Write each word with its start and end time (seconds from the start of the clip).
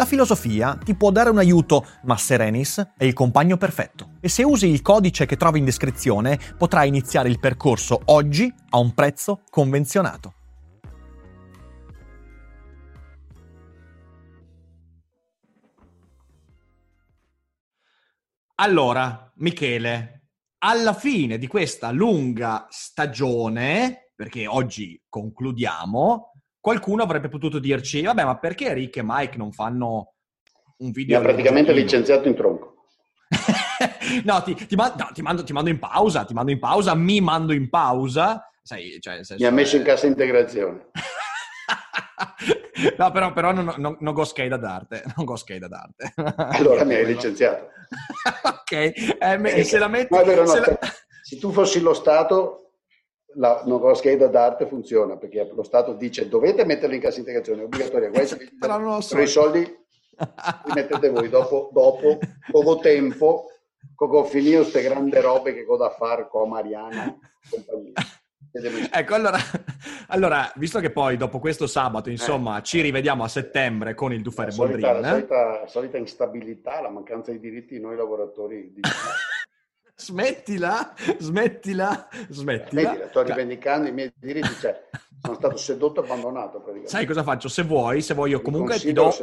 La 0.00 0.06
filosofia 0.06 0.78
ti 0.82 0.94
può 0.94 1.10
dare 1.10 1.28
un 1.28 1.36
aiuto, 1.36 1.86
ma 2.04 2.16
Serenis 2.16 2.92
è 2.96 3.04
il 3.04 3.12
compagno 3.12 3.58
perfetto. 3.58 4.12
E 4.20 4.30
se 4.30 4.42
usi 4.42 4.66
il 4.66 4.80
codice 4.80 5.26
che 5.26 5.36
trovi 5.36 5.58
in 5.58 5.66
descrizione, 5.66 6.40
potrai 6.56 6.88
iniziare 6.88 7.28
il 7.28 7.38
percorso 7.38 8.00
oggi 8.06 8.50
a 8.70 8.78
un 8.78 8.94
prezzo 8.94 9.42
convenzionato. 9.50 10.32
Allora, 18.54 19.30
Michele, 19.34 20.28
alla 20.60 20.94
fine 20.94 21.36
di 21.36 21.46
questa 21.46 21.90
lunga 21.90 22.66
stagione, 22.70 24.12
perché 24.16 24.46
oggi 24.46 24.98
concludiamo, 25.10 26.30
qualcuno 26.60 27.02
avrebbe 27.02 27.28
potuto 27.28 27.58
dirci, 27.58 28.02
vabbè, 28.02 28.24
ma 28.24 28.38
perché 28.38 28.72
Rick 28.72 28.98
e 28.98 29.02
Mike 29.02 29.36
non 29.36 29.52
fanno 29.52 30.14
un 30.78 30.90
video? 30.90 31.18
Mi 31.18 31.24
ha 31.24 31.28
praticamente 31.28 31.72
licenziato 31.72 32.28
in 32.28 32.34
tronco. 32.34 32.74
no, 34.24 34.42
ti, 34.42 34.54
ti, 34.54 34.76
no 34.76 34.92
ti, 35.12 35.22
mando, 35.22 35.44
ti, 35.44 35.52
mando, 35.52 35.70
in 35.70 35.78
pausa, 35.78 36.24
ti 36.24 36.34
mando 36.34 36.50
in 36.50 36.58
pausa, 36.58 36.94
mi 36.94 37.20
mando 37.20 37.52
in 37.52 37.68
pausa. 37.68 38.44
Sai, 38.62 38.98
cioè, 39.00 39.20
Mi 39.38 39.46
ha 39.46 39.50
messo 39.50 39.76
in 39.76 39.82
cassa 39.82 40.06
integrazione. 40.06 40.88
no, 42.98 43.10
però, 43.10 43.32
però 43.32 43.52
non, 43.52 43.74
non, 43.78 43.96
non 43.98 44.14
go 44.14 44.24
skate 44.24 44.54
ad 44.54 44.64
arte. 44.64 45.02
Non 45.16 45.24
go 45.24 45.34
ad 45.34 45.72
arte. 45.72 46.12
allora 46.58 46.84
mi 46.84 46.94
hai 46.94 47.06
licenziato. 47.06 47.68
ok, 48.42 48.72
eh, 48.72 49.64
se 49.64 49.78
la 49.78 49.88
metti... 49.88 50.14
No, 50.14 50.24
vero, 50.24 50.42
no, 50.42 50.48
se, 50.48 50.60
la... 50.60 50.78
se 51.22 51.38
tu 51.38 51.52
fossi 51.52 51.80
lo 51.80 51.94
Stato 51.94 52.69
la 53.34 53.62
no 53.66 53.94
scheda 53.94 54.26
d'arte 54.26 54.66
funziona 54.66 55.16
perché 55.16 55.50
lo 55.54 55.62
Stato 55.62 55.92
dice 55.92 56.28
dovete 56.28 56.64
metterlo 56.64 56.94
in 56.94 57.00
cassa 57.00 57.18
integrazione, 57.18 57.62
è 57.62 57.64
obbligatoria. 57.64 58.10
Non 58.66 58.82
lo 58.84 59.00
so. 59.00 59.18
i 59.18 59.26
soldi 59.26 59.60
li 59.60 60.72
mettete 60.74 61.08
voi 61.10 61.28
dopo, 61.28 61.70
dopo 61.72 62.18
poco 62.50 62.78
tempo, 62.78 63.46
con 63.94 64.26
finito 64.26 64.58
queste 64.58 64.82
grandi 64.82 65.18
robe 65.20 65.54
che 65.54 65.64
ho 65.66 65.76
da 65.76 65.90
fare 65.90 66.28
con 66.28 66.48
Mariana 66.48 67.16
compagnia. 67.48 67.92
Ecco, 68.92 69.14
allora, 69.14 69.38
allora, 70.08 70.52
visto 70.56 70.80
che 70.80 70.90
poi 70.90 71.16
dopo 71.16 71.38
questo 71.38 71.68
sabato, 71.68 72.10
insomma, 72.10 72.58
eh. 72.58 72.62
ci 72.62 72.80
rivediamo 72.80 73.22
a 73.22 73.28
settembre 73.28 73.94
con 73.94 74.12
il 74.12 74.22
Duffere 74.22 74.52
Boldrin. 74.52 74.80
La 74.80 75.08
solita, 75.08 75.66
solita 75.68 75.98
instabilità, 75.98 76.80
la 76.80 76.90
mancanza 76.90 77.30
di 77.30 77.38
diritti 77.38 77.76
di 77.76 77.80
noi 77.80 77.96
lavoratori 77.96 78.72
di 78.72 78.80
smettila, 80.00 80.94
smettila, 81.18 82.08
smettila. 82.28 82.90
smettila 82.90 83.08
sto 83.08 83.22
rivendicando 83.22 83.88
i 83.88 83.92
miei 83.92 84.12
diritti, 84.16 84.54
cioè, 84.58 84.88
sono 85.22 85.34
stato 85.34 85.56
sedotto 85.58 86.00
e 86.00 86.04
abbandonato. 86.04 86.64
Sai 86.84 87.04
cosa 87.04 87.22
faccio? 87.22 87.48
Se 87.48 87.62
vuoi, 87.62 88.00
se 88.00 88.14
vuoi, 88.14 88.30
io 88.30 88.40
comunque 88.40 88.78
ti 88.78 88.92
do 88.92 89.14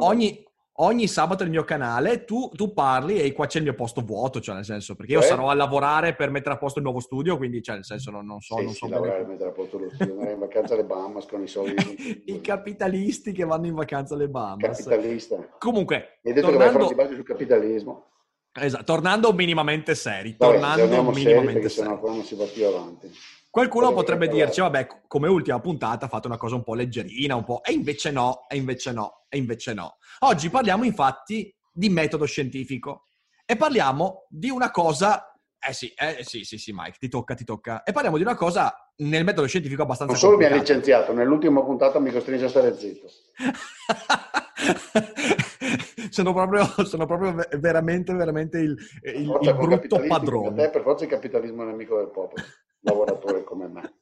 ogni, 0.00 0.42
ogni, 0.76 1.06
sabato 1.06 1.42
nel 1.42 1.52
mio 1.52 1.64
canale, 1.64 2.24
tu, 2.24 2.48
tu, 2.54 2.72
parli 2.72 3.20
e 3.20 3.32
qua 3.32 3.46
c'è 3.46 3.58
il 3.58 3.64
mio 3.64 3.74
posto 3.74 4.00
vuoto, 4.00 4.40
cioè 4.40 4.54
nel 4.54 4.64
senso, 4.64 4.94
perché 4.94 5.12
io 5.12 5.20
eh? 5.20 5.24
sarò 5.24 5.50
a 5.50 5.54
lavorare 5.54 6.14
per 6.14 6.30
mettere 6.30 6.54
a 6.54 6.58
posto 6.58 6.78
il 6.78 6.84
nuovo 6.86 7.00
studio, 7.00 7.36
quindi 7.36 7.62
cioè 7.62 7.74
nel 7.74 7.84
senso 7.84 8.10
non, 8.10 8.24
non 8.24 8.40
so... 8.40 8.56
Sì, 8.56 8.64
non 8.64 8.72
sì, 8.72 8.78
so 8.78 8.88
lavorare 8.88 9.18
per 9.18 9.28
mettere 9.28 9.50
a 9.50 9.52
posto 9.52 9.78
lo 9.78 9.90
studio, 9.92 10.12
andare 10.14 10.32
in 10.32 10.38
vacanza 10.38 10.72
alle 10.72 10.84
Bahamas 10.84 11.26
con 11.26 11.42
i 11.42 11.48
soldi. 11.48 12.22
I 12.32 12.40
capitalisti 12.40 13.32
che 13.32 13.44
vanno 13.44 13.66
in 13.66 13.74
vacanza 13.74 14.14
alle 14.14 14.28
Bahamas. 14.28 14.82
Capitalista. 14.82 15.36
Comunque, 15.58 16.18
Mi 16.22 16.30
hai 16.30 16.36
detto 16.36 16.48
tornando... 16.48 16.78
che 16.88 16.94
vai 16.94 17.04
a 17.04 17.08
fare 17.08 17.14
sul 17.14 17.26
capitalismo. 17.26 18.06
Esatto, 18.56 18.84
tornando 18.84 19.32
minimamente 19.32 19.96
seri, 19.96 20.36
vabbè, 20.38 20.52
tornando 20.52 21.02
minimamente 21.10 21.68
seri. 21.68 21.88
Sennò 21.88 21.98
poi 21.98 22.14
non 22.14 22.24
si 22.24 22.36
va 22.36 22.44
più 22.44 22.64
avanti. 22.66 23.12
Qualcuno 23.50 23.86
vabbè, 23.86 23.96
potrebbe 23.96 24.28
dirci, 24.28 24.60
vabbè, 24.60 24.86
come 25.08 25.28
ultima 25.28 25.60
puntata 25.60 26.08
fate 26.08 26.26
una 26.28 26.36
cosa 26.36 26.54
un 26.54 26.62
po' 26.62 26.74
leggerina, 26.74 27.34
un 27.36 27.44
po'... 27.44 27.62
E 27.62 27.72
invece 27.72 28.10
no, 28.10 28.46
e 28.48 28.56
invece 28.56 28.92
no, 28.92 29.26
e 29.28 29.38
invece 29.38 29.74
no. 29.74 29.96
Oggi 30.20 30.50
parliamo 30.50 30.84
infatti 30.84 31.52
di 31.72 31.88
metodo 31.88 32.24
scientifico 32.26 33.06
e 33.44 33.56
parliamo 33.56 34.26
di 34.28 34.50
una 34.50 34.70
cosa... 34.70 35.36
Eh 35.58 35.72
sì, 35.72 35.92
eh 35.96 36.24
sì, 36.24 36.44
sì, 36.44 36.58
sì, 36.58 36.72
Mike, 36.74 36.96
ti 36.98 37.08
tocca, 37.08 37.34
ti 37.34 37.44
tocca. 37.44 37.82
E 37.84 37.92
parliamo 37.92 38.16
di 38.16 38.22
una 38.22 38.34
cosa 38.34 38.83
nel 38.96 39.24
metodo 39.24 39.46
scientifico 39.46 39.82
abbastanza 39.82 40.12
Non 40.12 40.20
solo 40.20 40.36
mi 40.36 40.44
ha 40.44 40.54
licenziato, 40.54 41.12
nell'ultima 41.12 41.62
puntata 41.62 41.98
mi 41.98 42.12
costringe 42.12 42.44
a 42.44 42.48
stare 42.48 42.76
zitto. 42.76 43.08
sono 46.10 46.32
proprio, 46.32 46.64
sono 46.84 47.06
proprio 47.06 47.34
veramente, 47.58 48.14
veramente 48.14 48.58
il, 48.58 48.76
il, 49.02 49.38
il 49.40 49.54
brutto 49.54 50.00
padrone. 50.06 50.62
Te 50.62 50.70
per 50.70 50.82
forza 50.82 51.04
il 51.04 51.10
capitalismo 51.10 51.62
è 51.62 51.66
nemico 51.66 51.96
del 51.96 52.10
popolo, 52.10 52.42
lavoratore 52.80 53.42
come 53.42 53.68
me. 53.68 53.94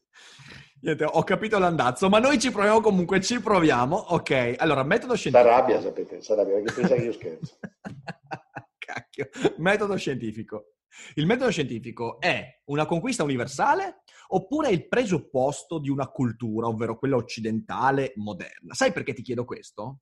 Niente, 0.83 1.05
ho 1.05 1.23
capito 1.23 1.59
l'andazzo, 1.59 2.09
ma 2.09 2.19
noi 2.19 2.41
ci 2.41 2.51
proviamo 2.51 2.81
comunque, 2.81 3.21
ci 3.21 3.41
proviamo. 3.41 3.97
Ok, 3.97 4.57
allora, 4.59 4.83
metodo 4.83 5.15
scientifico. 5.15 5.49
S'arrabbia, 5.49 5.81
sapete, 5.81 6.21
s'arrabbia, 6.21 6.55
perché 6.55 6.73
pensa 6.73 6.95
che 6.97 7.03
io 7.03 7.13
scherzo. 7.13 7.59
Cacchio, 8.79 9.29
metodo 9.59 9.97
scientifico. 9.97 10.73
Il 11.15 11.27
metodo 11.27 11.51
scientifico 11.51 12.21
è 12.21 12.61
una 12.67 12.87
conquista 12.87 13.23
universale 13.23 14.03
oppure 14.29 14.71
il 14.71 14.89
presupposto 14.89 15.79
di 15.79 15.91
una 15.91 16.09
cultura, 16.09 16.69
ovvero 16.69 16.99
quella 16.99 17.17
occidentale 17.17 18.13
moderna? 18.17 18.75
Sai 18.75 18.93
perché 18.93 19.13
ti 19.13 19.23
chiedo 19.23 19.45
questo? 19.45 20.01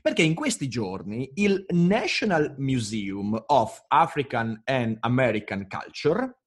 Perché 0.00 0.22
in 0.22 0.34
questi 0.34 0.68
giorni 0.68 1.30
il 1.34 1.64
National 1.70 2.54
Museum 2.58 3.42
of 3.46 3.84
African 3.88 4.60
and 4.64 4.96
American 5.00 5.66
Culture 5.66 6.42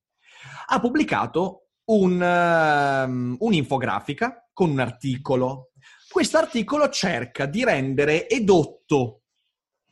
ha 0.68 0.80
pubblicato 0.80 1.70
un, 1.86 2.22
um, 2.22 3.36
un'infografica 3.40 4.50
con 4.54 4.70
un 4.70 4.80
articolo. 4.80 5.72
Questo 6.10 6.38
articolo 6.38 6.90
cerca 6.90 7.46
di 7.46 7.64
rendere 7.64 8.30
edotto 8.30 9.24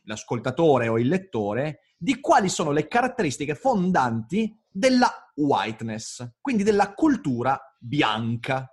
l'ascoltatore 0.04 0.88
o 0.88 0.98
il 0.98 1.08
lettore 1.08 1.80
di 1.96 2.20
quali 2.20 2.48
sono 2.48 2.70
le 2.70 2.88
caratteristiche 2.88 3.54
fondanti 3.54 4.54
della 4.68 5.32
whiteness, 5.34 6.26
quindi 6.40 6.62
della 6.62 6.92
cultura 6.94 7.58
bianca. 7.78 8.70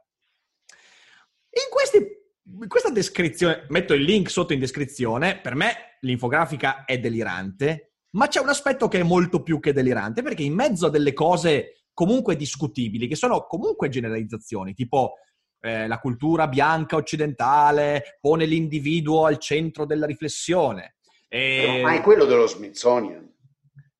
In 1.50 1.70
questi 1.72 2.22
questa 2.68 2.90
descrizione, 2.90 3.66
metto 3.70 3.94
il 3.94 4.04
link 4.04 4.30
sotto 4.30 4.54
in 4.54 4.60
descrizione, 4.60 5.40
per 5.40 5.56
me 5.56 5.98
l'infografica 6.02 6.84
è 6.84 7.00
delirante, 7.00 7.94
ma 8.12 8.28
c'è 8.28 8.42
un 8.42 8.50
aspetto 8.50 8.88
che 8.88 9.00
è 9.00 9.04
molto 9.04 9.42
più 9.42 9.60
che 9.60 9.74
delirante, 9.74 10.22
perché 10.22 10.44
in 10.44 10.54
mezzo 10.54 10.88
a 10.88 10.90
delle 10.90 11.14
cose 11.14 11.86
comunque 11.94 12.36
discutibili, 12.36 13.08
che 13.08 13.16
sono 13.16 13.46
comunque 13.48 13.90
generalizzazioni, 13.90 14.74
tipo 14.74 15.14
eh, 15.62 15.88
la 15.88 16.00
cultura 16.00 16.48
bianca 16.48 16.98
occidentale 16.98 18.18
pone 18.20 18.46
l'individuo 18.46 19.26
al 19.26 19.38
centro 19.38 19.86
della 19.86 20.06
riflessione. 20.06 20.98
E... 21.34 21.82
Ma 21.82 21.96
è 21.96 22.02
quello 22.02 22.26
dello 22.26 22.46
Smithsonian. 22.46 23.28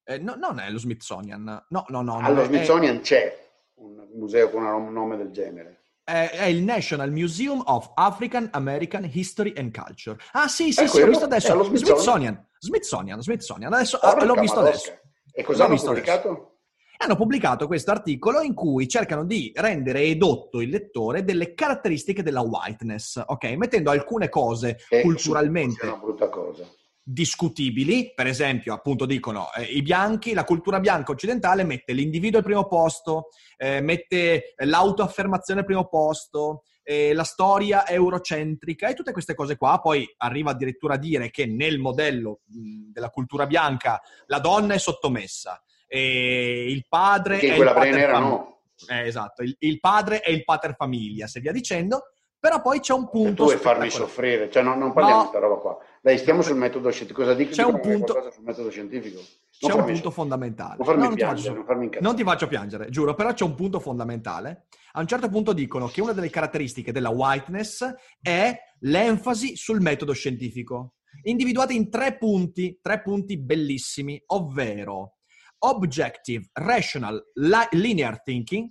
Eh, 0.04 0.20
no, 0.20 0.36
non 0.36 0.60
è 0.60 0.70
lo 0.70 0.78
Smithsonian. 0.78 1.66
No, 1.68 1.86
no, 1.88 2.02
no. 2.04 2.20
Allo 2.20 2.44
Smithsonian 2.44 2.98
è... 2.98 3.02
c'è 3.02 3.50
un 3.78 4.08
museo 4.14 4.52
con 4.52 4.64
un 4.64 4.94
nome 4.94 5.18
del 5.18 5.32
genere 5.32 5.80
è 6.06 6.44
il 6.48 6.64
National 6.64 7.12
Museum 7.12 7.64
of 7.66 7.92
African 7.96 8.50
American 8.52 9.10
History 9.12 9.54
and 9.56 9.74
Culture. 9.74 10.18
Ah 10.34 10.50
sì, 10.50 10.74
sì, 10.74 10.86
sì, 10.86 11.02
ho 11.02 11.08
visto 11.08 11.24
adesso. 11.24 11.64
Smithsonian. 11.64 12.46
Smithsonian, 12.60 13.22
Smithsonian. 13.22 13.72
Adesso, 13.72 14.00
ah, 14.00 14.24
l'ho 14.26 14.34
visto 14.36 14.60
adesso. 14.60 15.00
E 15.32 15.44
cosa 15.44 15.64
hanno 15.66 15.78
pubblicato? 15.78 16.30
Adesso. 16.30 16.52
Hanno 16.98 17.16
pubblicato 17.16 17.68
questo 17.68 17.92
articolo 17.92 18.42
in 18.42 18.54
cui 18.54 18.88
cercano 18.88 19.24
di 19.24 19.52
rendere 19.56 20.02
edotto 20.02 20.60
il 20.60 20.70
lettore 20.70 21.24
delle 21.24 21.54
caratteristiche 21.54 22.22
della 22.22 22.42
whiteness, 22.42 23.22
ok? 23.26 23.46
Mettendo 23.56 23.90
alcune 23.90 24.30
cose 24.30 24.78
che 24.88 25.02
culturalmente... 25.02 25.86
È 25.86 25.88
una 25.88 25.98
brutta 25.98 26.30
cosa. 26.30 26.68
Discutibili, 27.04 28.14
per 28.16 28.28
esempio, 28.28 28.74
appunto 28.74 29.06
dicono 29.06 29.52
eh, 29.54 29.64
i 29.64 29.82
bianchi, 29.82 30.34
la 30.34 30.46
cultura 30.46 30.80
bianca 30.80 31.12
occidentale 31.12 31.64
mette 31.64 31.92
l'individuo 31.92 32.40
al 32.40 32.46
primo 32.46 32.66
posto, 32.66 33.28
eh, 33.58 33.82
mette 33.82 34.54
l'autoaffermazione 34.58 35.60
al 35.60 35.66
primo 35.66 35.88
posto, 35.88 36.64
eh, 36.82 37.14
la 37.14 37.24
storia 37.26 37.86
eurocentrica 37.88 38.88
e 38.88 38.94
tutte 38.94 39.12
queste 39.12 39.36
cose 39.36 39.58
qua. 39.58 39.80
Poi 39.82 40.12
arriva 40.18 40.52
addirittura 40.52 40.94
a 40.94 40.98
dire 40.98 41.30
che 41.30 41.46
nel 41.46 41.78
modello 41.78 42.40
mh, 42.46 42.92
della 42.92 43.10
cultura 43.10 43.46
bianca 43.46 44.02
la 44.28 44.40
donna 44.40 44.74
è 44.74 44.80
sottomessa, 44.80 45.62
e 45.88 46.72
il 46.72 46.86
padre 46.88 47.38
Perché 47.38 47.54
è 47.54 47.56
quella 47.56 47.72
il 47.72 47.76
pater 47.78 47.92
Brenner 47.92 48.12
fam- 48.12 48.24
no. 48.28 48.60
eh, 48.88 49.08
esatto, 49.08 49.44
il, 49.44 49.56
il 49.60 49.80
padre 49.80 50.22
è 50.22 50.32
il 50.32 50.44
pater 50.44 50.76
famiglia, 50.76 51.28
se 51.28 51.42
via 51.42 51.52
dicendo. 51.52 52.08
Però 52.44 52.62
poi 52.62 52.82
c'è 52.82 52.92
un 52.92 53.10
punto 53.10 53.36
tu 53.36 53.44
vuoi 53.44 53.56
farmi 53.58 53.90
soffrire, 53.90 54.50
cioè 54.52 54.64
non, 54.64 54.78
non 54.78 54.92
parliamo 54.92 55.20
No. 55.20 55.24
di 55.24 55.30
questa 55.30 55.48
roba 55.48 55.62
qua. 55.62 55.78
Dai, 56.04 56.18
stiamo 56.18 56.42
sul 56.42 56.58
metodo 56.58 56.92
scientifico. 56.92 57.24
Cosa 57.26 57.34
dici? 57.34 57.52
C'è 57.54 57.64
un 57.64 57.80
punto- 57.80 58.30
sul 58.34 58.44
metodo 58.44 58.70
scientifico. 58.70 59.16
Non 59.16 59.26
C'è 59.26 59.68
un 59.68 59.72
punto 59.72 59.86
soffrire. 59.94 60.12
fondamentale. 60.12 60.76
Non 60.78 60.86
farmi 60.86 61.02
No, 61.02 61.08
non 61.08 61.14
ti 61.16 61.24
piangere, 61.24 61.42
faccio- 61.48 61.56
non 61.56 61.66
farmi. 61.66 61.90
Non 62.02 62.16
ti 62.18 62.24
faccio 62.24 62.48
piangere, 62.48 62.90
giuro, 62.90 63.14
però 63.14 63.32
c'è 63.34 63.46
un 63.46 63.56
punto 63.56 63.80
fondamentale. 63.80 64.66
A 64.92 65.00
un 65.00 65.08
certo 65.08 65.30
punto 65.30 65.54
dicono 65.54 65.88
che 65.88 66.02
una 66.02 66.12
delle 66.12 66.30
caratteristiche 66.30 66.92
della 66.92 67.08
whiteness 67.10 67.90
è 68.22 68.54
l'enfasi 68.80 69.56
sul 69.56 69.80
metodo 69.80 70.12
scientifico, 70.12 70.96
individuati 71.22 71.74
in 71.74 71.90
tre 71.90 72.18
punti, 72.18 72.80
tre 72.82 73.02
punti 73.02 73.38
bellissimi, 73.40 74.22
ovvero 74.28 75.20
objective, 75.60 76.50
rational, 76.52 77.32
li- 77.36 77.80
linear 77.80 78.22
thinking, 78.22 78.70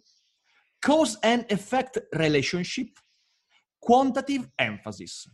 cause 0.79 1.17
and 1.23 1.47
effect 1.49 2.09
relationship, 2.11 2.99
quantitative 3.79 4.53
emphasis. 4.57 5.33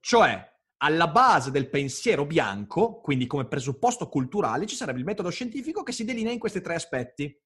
Cioè, 0.00 0.48
alla 0.82 1.08
base 1.08 1.50
del 1.50 1.68
pensiero 1.68 2.24
bianco, 2.24 3.00
quindi 3.00 3.26
come 3.26 3.46
presupposto 3.46 4.08
culturale, 4.08 4.66
ci 4.66 4.76
sarebbe 4.76 4.98
il 4.98 5.04
metodo 5.04 5.30
scientifico 5.30 5.82
che 5.82 5.92
si 5.92 6.04
delinea 6.04 6.32
in 6.32 6.38
questi 6.38 6.60
tre 6.60 6.74
aspetti. 6.74 7.38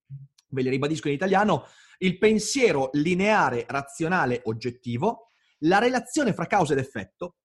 Ve 0.49 0.63
li 0.63 0.69
ribadisco 0.69 1.09
in 1.09 1.15
italiano, 1.15 1.67
il 1.99 2.17
pensiero 2.19 2.91
lineare, 2.93 3.65
razionale, 3.69 4.43
oggettivo, 4.45 5.31
la 5.61 5.79
relazione 5.79 6.33
fra 6.33 6.47
causa 6.47 6.75
ed 6.75 6.79
effetto 6.79 7.39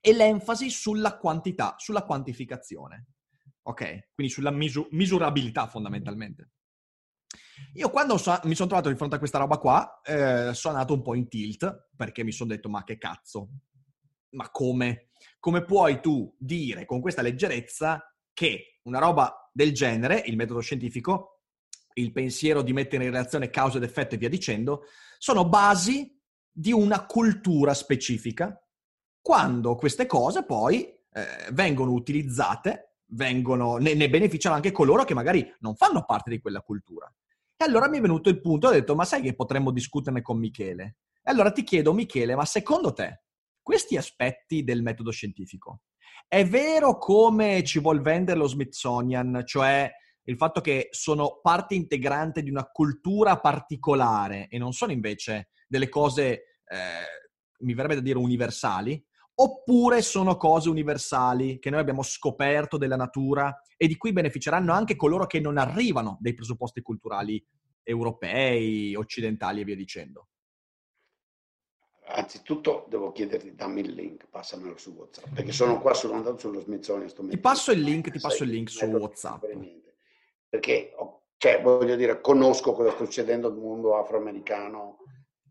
e 0.00 0.12
l'enfasi 0.12 0.70
sulla 0.70 1.16
quantità, 1.18 1.74
sulla 1.78 2.02
quantificazione. 2.02 3.06
Ok? 3.62 4.08
Quindi 4.14 4.32
sulla 4.32 4.50
misu- 4.50 4.88
misurabilità 4.90 5.68
fondamentalmente. 5.68 6.50
Io 7.74 7.90
quando 7.90 8.16
so- 8.16 8.40
mi 8.44 8.54
sono 8.54 8.68
trovato 8.68 8.88
di 8.88 8.96
fronte 8.96 9.16
a 9.16 9.18
questa 9.18 9.38
roba 9.38 9.58
qua, 9.58 10.00
eh, 10.02 10.52
sono 10.54 10.74
andato 10.74 10.94
un 10.94 11.02
po' 11.02 11.14
in 11.14 11.28
tilt 11.28 11.90
perché 11.94 12.24
mi 12.24 12.32
sono 12.32 12.50
detto: 12.50 12.68
ma 12.68 12.82
che 12.82 12.98
cazzo? 12.98 13.50
Ma 14.30 14.50
come? 14.50 15.07
Come 15.48 15.64
puoi 15.64 16.02
tu 16.02 16.30
dire 16.36 16.84
con 16.84 17.00
questa 17.00 17.22
leggerezza 17.22 18.14
che 18.34 18.80
una 18.82 18.98
roba 18.98 19.50
del 19.50 19.72
genere, 19.72 20.22
il 20.26 20.36
metodo 20.36 20.60
scientifico, 20.60 21.40
il 21.94 22.12
pensiero 22.12 22.60
di 22.60 22.74
mettere 22.74 23.04
in 23.04 23.12
relazione 23.12 23.48
causa 23.48 23.78
ed 23.78 23.84
effetto 23.84 24.14
e 24.14 24.18
via 24.18 24.28
dicendo, 24.28 24.82
sono 25.16 25.48
basi 25.48 26.14
di 26.52 26.70
una 26.70 27.06
cultura 27.06 27.72
specifica, 27.72 28.62
quando 29.22 29.74
queste 29.76 30.04
cose 30.04 30.44
poi 30.44 30.82
eh, 30.82 31.48
vengono 31.52 31.92
utilizzate, 31.92 32.96
vengono, 33.12 33.78
ne, 33.78 33.94
ne 33.94 34.10
beneficiano 34.10 34.54
anche 34.54 34.70
coloro 34.70 35.04
che 35.04 35.14
magari 35.14 35.50
non 35.60 35.76
fanno 35.76 36.04
parte 36.04 36.28
di 36.28 36.40
quella 36.40 36.60
cultura. 36.60 37.10
E 37.56 37.64
allora 37.64 37.88
mi 37.88 37.96
è 37.96 38.02
venuto 38.02 38.28
il 38.28 38.42
punto, 38.42 38.68
ho 38.68 38.72
detto, 38.72 38.94
ma 38.94 39.06
sai 39.06 39.22
che 39.22 39.34
potremmo 39.34 39.70
discuterne 39.70 40.20
con 40.20 40.36
Michele? 40.36 40.96
E 41.22 41.30
allora 41.30 41.52
ti 41.52 41.62
chiedo, 41.62 41.94
Michele, 41.94 42.34
ma 42.34 42.44
secondo 42.44 42.92
te 42.92 43.22
questi 43.68 43.98
aspetti 43.98 44.64
del 44.64 44.80
metodo 44.80 45.10
scientifico, 45.10 45.82
è 46.26 46.42
vero 46.46 46.96
come 46.96 47.62
ci 47.64 47.80
vuol 47.80 48.00
vendere 48.00 48.38
lo 48.38 48.46
Smithsonian, 48.46 49.42
cioè 49.44 49.92
il 50.22 50.36
fatto 50.38 50.62
che 50.62 50.88
sono 50.90 51.38
parte 51.42 51.74
integrante 51.74 52.42
di 52.42 52.48
una 52.48 52.64
cultura 52.64 53.38
particolare 53.38 54.48
e 54.48 54.56
non 54.56 54.72
sono 54.72 54.92
invece 54.92 55.50
delle 55.66 55.90
cose, 55.90 56.30
eh, 56.64 57.58
mi 57.58 57.74
verrebbe 57.74 57.96
da 57.96 58.00
dire, 58.00 58.16
universali? 58.16 59.04
Oppure 59.34 60.00
sono 60.00 60.38
cose 60.38 60.70
universali 60.70 61.58
che 61.58 61.68
noi 61.68 61.80
abbiamo 61.80 62.02
scoperto 62.02 62.78
della 62.78 62.96
natura 62.96 63.54
e 63.76 63.86
di 63.86 63.98
cui 63.98 64.14
beneficeranno 64.14 64.72
anche 64.72 64.96
coloro 64.96 65.26
che 65.26 65.40
non 65.40 65.58
arrivano 65.58 66.16
dai 66.22 66.32
presupposti 66.32 66.80
culturali 66.80 67.46
europei, 67.82 68.94
occidentali 68.94 69.60
e 69.60 69.64
via 69.64 69.76
dicendo? 69.76 70.28
Anzitutto 72.10 72.86
devo 72.88 73.12
chiederti, 73.12 73.54
dammi 73.54 73.80
il 73.80 73.92
link, 73.92 74.26
passamelo 74.30 74.78
su 74.78 74.92
WhatsApp, 74.92 75.26
perché 75.34 75.52
sono 75.52 75.78
qua 75.78 75.92
sono 75.92 76.14
andato 76.14 76.38
sullo 76.38 76.60
Smithsonian. 76.60 77.08
sto 77.08 77.26
Ti 77.26 77.38
passo 77.38 77.70
il 77.70 77.80
link, 77.82 78.10
ti 78.10 78.18
Sai, 78.18 78.30
passo 78.30 78.44
il 78.44 78.50
link 78.50 78.70
su 78.70 78.84
WhatsApp. 78.86 79.44
Perché, 80.48 80.94
cioè, 81.36 81.60
voglio 81.60 81.96
dire, 81.96 82.20
conosco 82.22 82.72
cosa 82.72 82.90
sta 82.92 83.04
succedendo 83.04 83.50
nel 83.50 83.58
mondo 83.60 83.96
afroamericano 83.98 84.98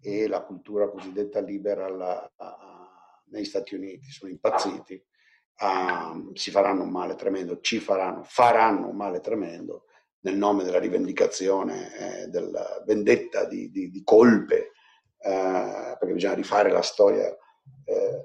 e 0.02 0.28
la 0.28 0.42
cultura 0.42 0.90
cosiddetta 0.90 1.40
liberal 1.42 2.02
a- 2.02 2.32
a- 2.36 3.22
negli 3.30 3.46
Stati 3.46 3.76
Uniti, 3.76 4.10
sono 4.10 4.32
impazziti, 4.32 5.04
Ah, 5.60 6.16
si 6.34 6.52
faranno 6.52 6.84
un 6.84 6.92
male 6.92 7.16
tremendo, 7.16 7.60
ci 7.62 7.80
faranno, 7.80 8.22
faranno 8.24 8.90
un 8.90 8.96
male 8.96 9.22
tremendo 9.22 9.86
nel 10.20 10.38
nome 10.38 10.64
della 10.64 10.78
rivendicazione, 10.78 11.98
eh, 12.24 12.28
della 12.28 12.84
vendetta 12.86 13.46
di, 13.46 13.72
di- 13.72 13.90
di 13.90 14.04
colpe, 14.04 14.74
eh, 15.20 15.96
perché 16.00 16.14
bisogna 16.14 16.34
rifare 16.34 16.72
la 16.72 16.82
storia, 16.82 17.28
eh, 17.28 18.24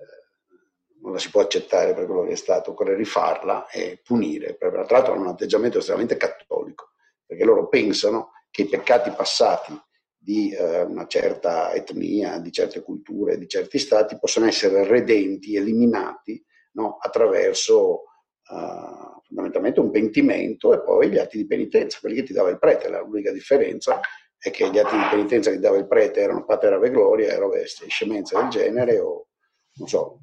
non 1.01 1.13
la 1.13 1.19
si 1.19 1.31
può 1.31 1.41
accettare 1.41 1.95
per 1.95 2.07
quello 2.07 2.25
che 2.25 2.33
è 2.33 2.37
stato, 2.37 2.71
occorre 2.71 2.95
rifarla 2.95 3.69
e 3.69 4.01
punire. 4.03 4.57
Tra 4.57 4.71
l'altro 4.71 5.13
hanno 5.13 5.23
un 5.23 5.29
atteggiamento 5.29 5.79
estremamente 5.79 6.17
cattolico, 6.17 6.93
perché 7.27 7.45
loro 7.45 7.69
pensano 7.69 8.33
che 8.51 8.63
i 8.63 8.69
peccati 8.69 9.11
passati 9.11 9.79
di 10.17 10.53
eh, 10.53 10.83
una 10.83 11.07
certa 11.09 11.73
etnia, 11.73 12.39
di 12.39 12.53
certe 12.53 12.83
culture, 12.83 13.39
di 13.39 13.49
certi 13.49 13.79
stati 13.79 14.19
possono 14.19 14.47
essere 14.47 14.85
redenti, 14.85 15.57
eliminati 15.57 16.41
no? 16.75 16.99
attraverso 17.01 18.05
eh, 18.49 19.21
fondamentalmente 19.27 19.81
un 19.81 19.91
pentimento 19.91 20.73
e 20.73 20.83
poi 20.83 21.09
gli 21.09 21.19
atti 21.19 21.39
di 21.39 21.47
penitenza, 21.47 21.99
quelli 21.99 22.17
che 22.17 22.23
ti 22.23 22.33
dava 22.33 22.51
il 22.51 22.59
prete. 22.59 22.89
L'unica 22.89 23.33
differenza 23.33 24.01
è 24.45 24.51
che 24.51 24.69
gli 24.71 24.79
atti 24.79 24.97
di 24.97 25.05
penitenza 25.09 25.51
che 25.53 25.61
dava 25.61 25.77
il 25.77 25.87
prete 25.87 26.21
erano 26.21 26.45
pater 26.45 26.73
ave 26.73 26.91
gloria 26.91 27.31
e 27.33 27.37
roveste, 27.37 27.87
scemenze 27.87 28.37
del 28.37 28.49
genere 28.49 28.99
o 28.99 29.29
non 29.75 29.87
so, 29.87 30.19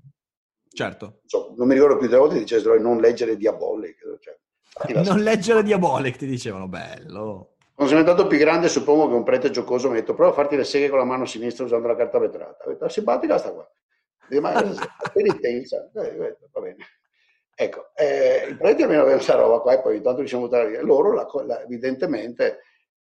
Certo. 0.72 1.06
non 1.06 1.22
so, 1.26 1.54
non 1.56 1.68
mi 1.68 1.74
ricordo 1.74 1.96
più 1.98 2.08
delle 2.08 2.20
volte 2.20 2.38
dicessero 2.38 2.78
non 2.80 3.00
leggere 3.00 3.38
Diabolic. 3.38 4.18
Cioè, 4.20 4.38
la- 4.94 5.02
Non 5.04 5.20
leggere 5.22 5.64
Diabolic, 5.64 6.18
ti 6.18 6.26
dicevano, 6.26 6.68
bello. 6.68 7.56
Quando 7.74 7.94
sono 7.94 8.02
diventato 8.02 8.28
più 8.28 8.38
grande, 8.38 8.68
suppongo 8.68 9.08
che 9.08 9.14
un 9.14 9.24
prete 9.24 9.52
giocoso 9.52 9.88
mi 9.90 9.96
ha 9.96 10.00
detto 10.02 10.14
prova 10.14 10.32
a 10.32 10.36
farti 10.36 10.58
le 10.58 10.66
seghe 10.66 10.90
con 10.90 10.98
la 10.98 11.06
mano 11.06 11.26
sinistra 11.26 11.64
usando 11.64 11.88
la 11.88 11.96
carta 11.96 12.20
vetrata. 12.20 12.66
Ho 12.66 12.70
detto, 12.72 12.84
"Ah, 12.84 12.90
simpatica 12.90 13.38
sta 13.38 13.54
qua. 13.54 13.66
Dico, 14.28 14.42
ma 14.42 14.52
penitenza, 15.14 15.90
Eh, 15.96 16.38
va 16.52 16.60
bene. 16.62 16.76
Ecco, 17.56 17.90
eh, 17.96 18.48
i 18.50 18.56
preti 18.58 18.82
almeno 18.84 19.02
avevano 19.02 19.16
questa 19.24 19.36
roba 19.36 19.60
qua 19.62 19.74
e 19.74 19.82
poi 19.82 19.96
intanto 19.96 20.22
ci 20.22 20.28
siamo 20.28 20.44
buttati 20.48 20.72
via. 20.72 20.82
Loro 20.82 21.14
la 21.14 21.26
la- 21.46 21.62
evidentemente 21.64 22.60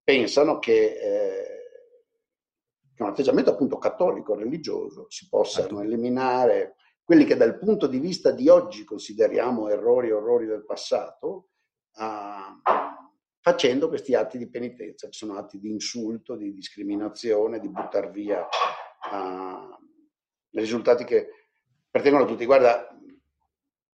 pensano 0.09 0.57
che 0.57 0.97
eh, 0.99 1.49
che 2.95 3.03
un 3.03 3.09
atteggiamento 3.09 3.51
appunto 3.51 3.77
cattolico, 3.77 4.33
religioso, 4.33 5.05
si 5.07 5.29
possano 5.29 5.67
Certo. 5.67 5.81
eliminare 5.81 6.75
quelli 7.03 7.25
che 7.25 7.37
dal 7.37 7.59
punto 7.59 7.85
di 7.85 7.99
vista 7.99 8.31
di 8.31 8.49
oggi 8.49 8.83
consideriamo 8.85 9.69
errori 9.69 10.11
orrori 10.11 10.47
del 10.47 10.65
passato, 10.65 11.49
ah, 11.93 12.59
facendo 13.39 13.87
questi 13.87 14.15
atti 14.15 14.39
di 14.39 14.49
penitenza, 14.49 15.07
che 15.07 15.13
sono 15.13 15.37
atti 15.37 15.59
di 15.59 15.69
insulto, 15.69 16.35
di 16.35 16.53
discriminazione, 16.53 17.59
di 17.59 17.69
buttar 17.69 18.09
via 18.09 18.47
ah, 19.11 19.77
risultati 20.53 21.03
che 21.03 21.29
pertengono 21.89 22.23
a 22.23 22.27
tutti. 22.27 22.45
Guarda, 22.45 22.87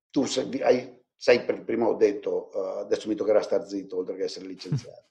tu 0.10 0.26
sei, 0.26 0.62
hai, 0.62 1.04
sai, 1.14 1.44
per- 1.44 1.64
prima 1.66 1.88
ho 1.88 1.96
detto, 1.96 2.52
eh, 2.54 2.80
adesso 2.84 3.10
mi 3.10 3.16
toccherà 3.16 3.42
star 3.42 3.68
zitto 3.68 3.98
oltre 3.98 4.16
che 4.16 4.24
essere 4.24 4.46
licenziato. 4.46 5.10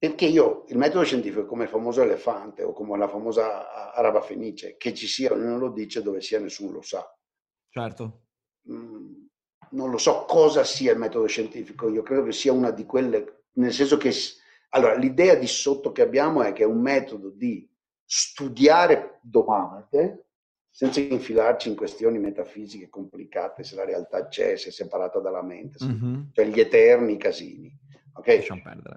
Perché 0.00 0.24
io, 0.24 0.64
il 0.68 0.78
metodo 0.78 1.04
scientifico 1.04 1.42
è 1.42 1.46
come 1.46 1.64
il 1.64 1.68
famoso 1.68 2.00
elefante 2.00 2.62
o 2.62 2.72
come 2.72 2.96
la 2.96 3.06
famosa 3.06 3.92
araba 3.92 4.22
fenice, 4.22 4.78
che 4.78 4.94
ci 4.94 5.06
sia 5.06 5.30
ognuno 5.30 5.58
lo 5.58 5.68
dice, 5.68 6.00
dove 6.00 6.22
sia 6.22 6.40
nessuno 6.40 6.72
lo 6.72 6.80
sa. 6.80 7.04
Certo. 7.68 8.22
Mm, 8.70 9.12
non 9.72 9.90
lo 9.90 9.98
so 9.98 10.24
cosa 10.24 10.64
sia 10.64 10.92
il 10.92 10.98
metodo 10.98 11.26
scientifico, 11.26 11.90
io 11.90 12.02
credo 12.02 12.22
che 12.22 12.32
sia 12.32 12.50
una 12.50 12.70
di 12.70 12.86
quelle, 12.86 13.42
nel 13.56 13.74
senso 13.74 13.98
che, 13.98 14.10
allora, 14.70 14.94
l'idea 14.94 15.34
di 15.34 15.46
sotto 15.46 15.92
che 15.92 16.00
abbiamo 16.00 16.42
è 16.42 16.54
che 16.54 16.62
è 16.62 16.66
un 16.66 16.80
metodo 16.80 17.28
di 17.28 17.70
studiare 18.02 19.18
domande 19.20 20.28
senza 20.70 21.00
infilarci 21.00 21.68
in 21.68 21.76
questioni 21.76 22.18
metafisiche 22.18 22.88
complicate, 22.88 23.64
se 23.64 23.74
la 23.74 23.84
realtà 23.84 24.28
c'è, 24.28 24.56
se 24.56 24.70
è 24.70 24.72
separata 24.72 25.18
dalla 25.20 25.42
mente, 25.42 25.84
Mhm. 25.84 26.30
cioè 26.32 26.46
gli 26.46 26.58
eterni 26.58 27.18
casini. 27.18 27.78
Ok? 28.14 28.42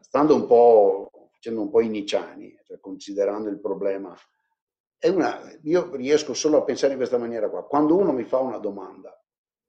Stando 0.01 0.36
un 0.36 0.46
po', 0.48 1.29
facendo 1.34 1.62
un 1.62 1.70
po' 1.70 1.82
i 1.82 1.89
niciani, 1.89 2.58
cioè 2.63 2.79
considerando 2.79 3.50
il 3.50 3.60
problema, 3.60 4.15
è 4.98 5.10
una, 5.10 5.39
io 5.63 5.96
riesco 5.96 6.34
solo 6.34 6.58
a 6.58 6.63
pensare 6.63 6.93
in 6.93 6.98
questa 6.98 7.17
maniera 7.17 7.50
qua. 7.50 7.65
Quando 7.65 7.96
uno 7.98 8.12
mi 8.12 8.24
fa 8.24 8.39
una 8.39 8.58
domanda, 8.58 9.17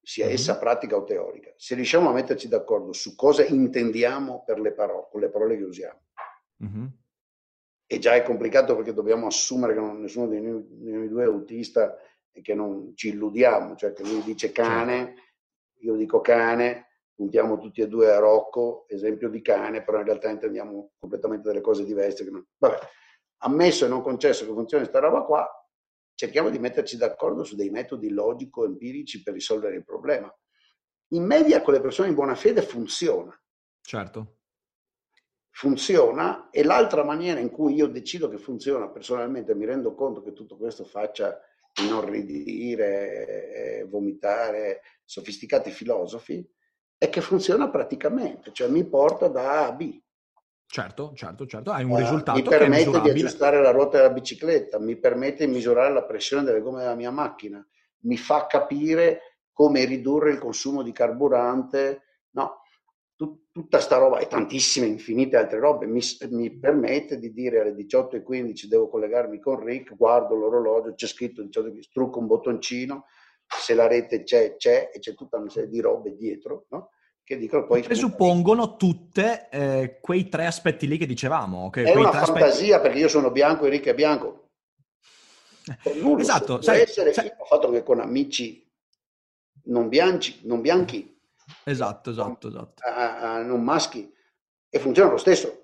sia 0.01 0.27
Mhm. 0.27 0.33
essa 0.33 0.59
pratica 0.59 0.97
o 0.97 1.05
teorica, 1.05 1.53
se 1.57 1.75
riusciamo 1.75 2.11
a 2.11 2.13
metterci 2.13 2.47
d'accordo 2.49 2.93
su 2.93 3.15
cosa 3.17 3.45
intendiamo 3.45 4.45
per 4.45 4.61
le 4.61 4.73
parole, 4.73 5.09
con 5.11 5.21
le 5.21 5.31
parole 5.31 5.57
che 5.57 5.65
usiamo, 5.65 6.01
Mhm. 6.59 6.93
e 7.87 7.99
già 7.99 8.15
è 8.15 8.23
complicato 8.23 8.77
perché 8.77 8.93
dobbiamo 8.93 9.27
assumere 9.27 9.75
che 9.75 9.81
non- 9.81 10.01
nessuno 10.01 10.29
di 10.29 10.41
noi, 10.41 10.65
di 10.69 10.93
noi 10.93 11.09
due 11.09 11.23
è 11.25 11.27
autista 11.27 11.97
e 12.31 12.41
che 12.43 12.55
non 12.55 12.93
ci 12.97 13.09
illudiamo, 13.09 13.77
cioè 13.77 13.93
che 13.93 14.03
lui 14.03 14.23
dice 14.23 14.53
cane, 14.53 15.15
io 15.81 15.95
dico 15.97 16.21
cane, 16.21 16.87
puntiamo 17.15 17.59
tutti 17.59 17.81
e 17.81 17.89
due 17.89 18.11
a 18.13 18.19
Rocco, 18.19 18.87
esempio 18.89 19.29
di 19.29 19.41
cane, 19.41 19.85
però 19.85 19.99
in 19.99 20.05
realtà 20.05 20.29
intendiamo 20.31 20.93
completamente 20.99 21.49
delle 21.49 21.61
cose 21.61 21.85
diverse. 21.85 22.25
che 22.25 22.31
non- 22.31 22.47
Vabbè, 22.59 22.79
ammesso 23.39 23.85
e 23.85 23.89
non 23.89 24.03
concesso 24.03 24.45
che 24.47 24.53
funzioni 24.53 24.85
questa 24.85 25.01
roba 25.07 25.23
qua, 25.23 25.49
cerchiamo 26.15 26.51
di 26.51 26.59
metterci 26.59 26.97
d'accordo 26.97 27.45
su 27.45 27.57
dei 27.57 27.71
metodi 27.71 28.11
logico-empirici 28.11 29.23
per 29.23 29.35
risolvere 29.35 29.77
il 29.77 29.85
problema. 29.85 30.33
In 31.09 31.25
media 31.25 31.61
con 31.63 31.75
le 31.75 31.81
persone 31.81 32.09
in 32.09 32.15
buona 32.15 32.35
fede 32.35 32.63
funziona, 32.63 33.39
Certo. 33.83 34.39
funziona 35.51 36.49
e 36.51 36.65
l'altra 36.65 37.05
maniera 37.05 37.39
in 37.41 37.51
cui 37.51 37.75
io 37.75 37.87
decido 37.87 38.29
che 38.29 38.39
funziona 38.39 38.89
personalmente, 38.89 39.55
mi 39.55 39.67
rendo 39.67 39.95
conto 39.95 40.23
che 40.23 40.33
tutto 40.33 40.57
questo 40.57 40.85
faccia 40.85 41.39
inorridire, 41.83 43.79
eh, 43.81 43.85
vomitare 43.85 44.81
sofisticati 45.05 45.71
filosofi, 45.71 46.45
è 46.99 47.09
che 47.09 47.21
funziona 47.21 47.69
praticamente, 47.71 48.53
cioè 48.53 48.69
mi 48.69 48.85
porta 48.87 49.29
da 49.29 49.63
A 49.63 49.67
a 49.67 49.73
B. 49.73 50.01
Certo, 50.67 51.13
certo, 51.15 51.47
certo. 51.47 51.71
Hai 51.71 51.85
un 51.85 51.93
Eh, 51.93 52.01
risultato 52.01 52.39
mi 52.39 52.45
permette 52.49 53.01
di 53.01 53.11
aggiustare 53.11 53.61
la 53.61 53.71
ruota 53.71 53.99
della 53.99 54.11
bicicletta, 54.13 54.81
mi 54.81 54.97
permette 54.99 55.47
di 55.47 55.53
misurare 55.53 55.93
la 55.93 56.05
pressione 56.05 56.43
delle 56.43 56.61
gomme 56.61 56.81
della 56.81 56.95
mia 56.97 57.11
macchina, 57.13 57.65
mi 58.01 58.17
fa 58.17 58.47
capire 58.47 59.39
come 59.53 59.85
ridurre 59.85 60.33
il 60.33 60.39
consumo 60.39 60.83
di 60.83 60.91
carburante, 60.91 62.03
no, 62.31 62.63
tut- 63.15 63.45
tutta 63.53 63.79
sta 63.79 63.99
roba 63.99 64.19
e 64.19 64.27
tantissime, 64.27 64.87
infinite 64.87 65.37
altre 65.37 65.61
robe 65.61 65.87
mi, 65.87 66.01
mi 66.31 66.59
permette 66.59 67.19
di 67.19 67.33
dire 67.33 67.61
alle 67.61 67.73
18.15 67.75 68.67
devo 68.67 68.89
collegarmi 68.89 69.39
con 69.39 69.63
Rick, 69.63 69.95
guardo 69.95 70.35
l'orologio, 70.35 70.95
c'è 70.95 71.07
scritto 71.07 71.41
18.15, 71.43 71.83
strucco 71.83 72.19
un 72.19 72.27
bottoncino, 72.27 73.05
se 73.47 73.75
la 73.75 73.87
rete 73.87 74.23
c'è, 74.23 74.57
c'è 74.57 74.91
e 74.93 74.99
c'è 74.99 75.15
tutta 75.15 75.37
una 75.39 75.49
serie 75.51 75.69
di 75.69 75.81
robe 75.81 76.15
dietro, 76.17 76.67
no? 76.71 76.91
che 77.25 77.37
dicono 77.39 77.65
poi... 77.67 77.83
Presuppongono 77.83 78.77
tutte 78.77 79.49
eh, 79.51 79.99
quei 80.01 80.29
tre 80.29 80.45
aspetti 80.47 80.87
lì 80.87 80.99
che 80.99 81.07
dicevamo. 81.07 81.71
Che 81.71 81.83
È 81.85 81.95
una 81.95 82.11
tre 82.11 82.19
aspetti- 82.21 82.41
fantasia 82.41 82.81
perché 82.81 82.99
io 82.99 83.09
sono 83.09 83.31
bianco 83.31 83.65
e 83.65 83.71
Rick 83.71 83.87
è 83.87 83.95
bianco. 83.95 84.51
Per 85.83 85.97
nulla, 85.97 86.21
Esatto, 86.21 86.55
può 86.55 86.61
sai- 86.63 86.83
essere 86.83 87.13
sai- 87.15 87.27
io 87.27 87.35
ho 87.39 87.45
fatto 87.47 87.71
che 87.71 87.83
con 87.83 87.99
amici 88.01 88.71
non 89.65 89.89
bianchi, 89.89 90.41
non 90.43 90.61
bianchi, 90.61 91.13
Esatto, 91.65 92.11
esatto, 92.11 92.49
esatto. 92.49 92.83
a- 92.87 93.37
a- 93.37 93.43
non 93.43 93.63
maschi, 93.63 94.13
e 94.69 94.79
funziona 94.79 95.11
lo 95.11 95.17
stesso. 95.17 95.64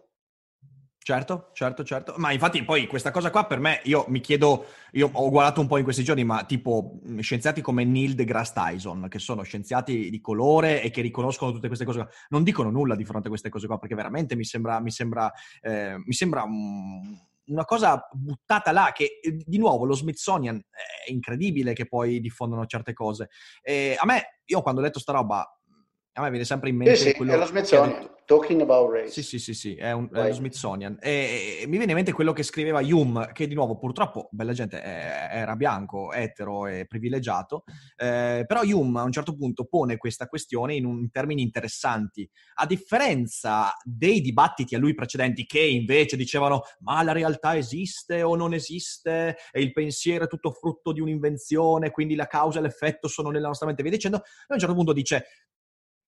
Certo, 1.03 1.49
certo, 1.55 1.83
certo. 1.83 2.15
Ma 2.19 2.31
infatti 2.31 2.63
poi 2.63 2.87
questa 2.87 3.11
cosa 3.11 3.31
qua 3.31 3.47
per 3.47 3.59
me, 3.59 3.81
io 3.85 4.05
mi 4.09 4.21
chiedo, 4.21 4.67
io 4.93 5.09
ho 5.11 5.31
guardato 5.31 5.61
un 5.63 5.67
po' 5.67 5.79
in 5.79 5.83
questi 5.85 6.05
giorni, 6.05 6.25
ma 6.25 6.45
tipo 6.45 6.99
mh, 7.03 7.21
scienziati 7.21 7.63
come 7.63 7.85
Neil 7.85 8.15
deGrasse 8.15 8.53
Tyson, 8.55 9.07
che 9.09 9.19
sono 9.19 9.43
scienziati 9.43 10.11
di 10.11 10.21
colore 10.21 10.83
e 10.83 10.91
che 10.91 11.01
riconoscono 11.01 11.53
tutte 11.53 11.69
queste 11.69 11.87
cose 11.87 12.01
qua, 12.01 12.09
non 12.29 12.43
dicono 12.45 12.71
nulla 12.71 12.97
di 12.97 13.05
fronte 13.07 13.27
a 13.29 13.31
queste 13.31 13.49
cose 13.49 13.67
qua, 13.67 13.79
perché 13.79 13.95
veramente 13.95 14.37
mi 14.37 14.45
sembra, 14.45 14.79
mi 14.81 14.91
sembra, 14.91 15.33
eh, 15.63 15.97
mi 16.05 16.13
sembra 16.13 16.43
un- 16.43 17.19
una 17.47 17.65
cosa 17.65 18.07
buttata 18.13 18.71
là, 18.71 18.93
che 18.95 19.19
eh, 19.23 19.37
di 19.45 19.59
nuovo 19.59 19.85
lo 19.87 19.95
Smithsonian 19.95 20.57
è 20.59 21.11
incredibile 21.11 21.73
che 21.73 21.87
poi 21.89 22.21
diffondono 22.21 22.67
certe 22.67 22.93
cose. 22.93 23.31
E 23.63 23.97
a 23.99 24.05
me, 24.05 24.41
io 24.45 24.61
quando 24.63 24.81
ho 24.81 24.85
letto 24.85 25.01
sta 25.01 25.13
roba, 25.13 25.45
a 26.15 26.23
me 26.23 26.31
viene 26.31 26.45
sempre 26.45 26.71
in 26.71 26.77
mente 26.77 26.97
Sì, 26.97 27.09
sì, 27.11 27.15
quello 27.15 27.33
è 27.33 27.37
lo 27.37 27.45
che 27.45 27.49
ha 27.51 27.53
detto- 27.53 27.67
Smithsonian, 27.77 28.11
talking 28.25 28.61
about 28.61 28.93
race. 28.93 29.11
sì, 29.11 29.23
sì, 29.23 29.39
sì, 29.41 29.55
sì, 29.55 29.75
è, 29.75 29.91
un, 29.93 30.09
è 30.13 30.29
lo 30.29 30.33
Smithsonian. 30.33 30.97
E, 31.01 31.59
e 31.63 31.67
mi 31.67 31.77
viene 31.77 31.91
in 31.93 31.97
mente 31.97 32.13
quello 32.13 32.33
che 32.33 32.43
scriveva 32.45 32.81
Hume, 32.81 33.31
che 33.33 33.47
di 33.49 33.55
nuovo 33.55 33.77
purtroppo, 33.79 34.29
bella 34.31 34.53
gente, 34.53 34.81
è- 34.81 35.29
era 35.33 35.57
bianco, 35.57 36.13
etero 36.13 36.67
e 36.67 36.85
privilegiato, 36.87 37.65
eh, 37.97 38.45
però 38.47 38.63
Hume 38.63 39.01
a 39.01 39.03
un 39.05 39.13
certo 39.13 39.35
punto 39.37 39.65
pone 39.65 39.97
questa 39.97 40.27
questione 40.27 40.75
in, 40.75 40.85
un- 40.85 41.01
in 41.01 41.11
termini 41.11 41.43
interessanti. 41.43 42.29
A 42.55 42.67
differenza 42.67 43.73
dei 43.85 44.21
dibattiti 44.21 44.75
a 44.75 44.79
lui 44.79 44.95
precedenti 44.95 45.45
che 45.47 45.61
invece 45.61 46.17
dicevano 46.17 46.63
ma 46.81 47.03
la 47.03 47.13
realtà 47.13 47.57
esiste 47.57 48.23
o 48.23 48.37
non 48.37 48.53
esiste, 48.55 49.37
e 49.51 49.61
il 49.61 49.73
pensiero 49.73 50.25
è 50.25 50.29
tutto 50.29 50.51
frutto 50.53 50.93
di 50.93 51.01
un'invenzione, 51.01 51.91
quindi 51.91 52.15
la 52.15 52.27
causa 52.27 52.59
e 52.59 52.63
l'effetto 52.63 53.09
sono 53.09 53.31
nella 53.31 53.47
nostra 53.49 53.67
mente, 53.67 53.83
via 53.83 53.91
dicendo, 53.93 54.19
lui 54.19 54.27
a 54.49 54.55
un 54.55 54.59
certo 54.61 54.75
punto 54.75 54.93
dice 54.93 55.25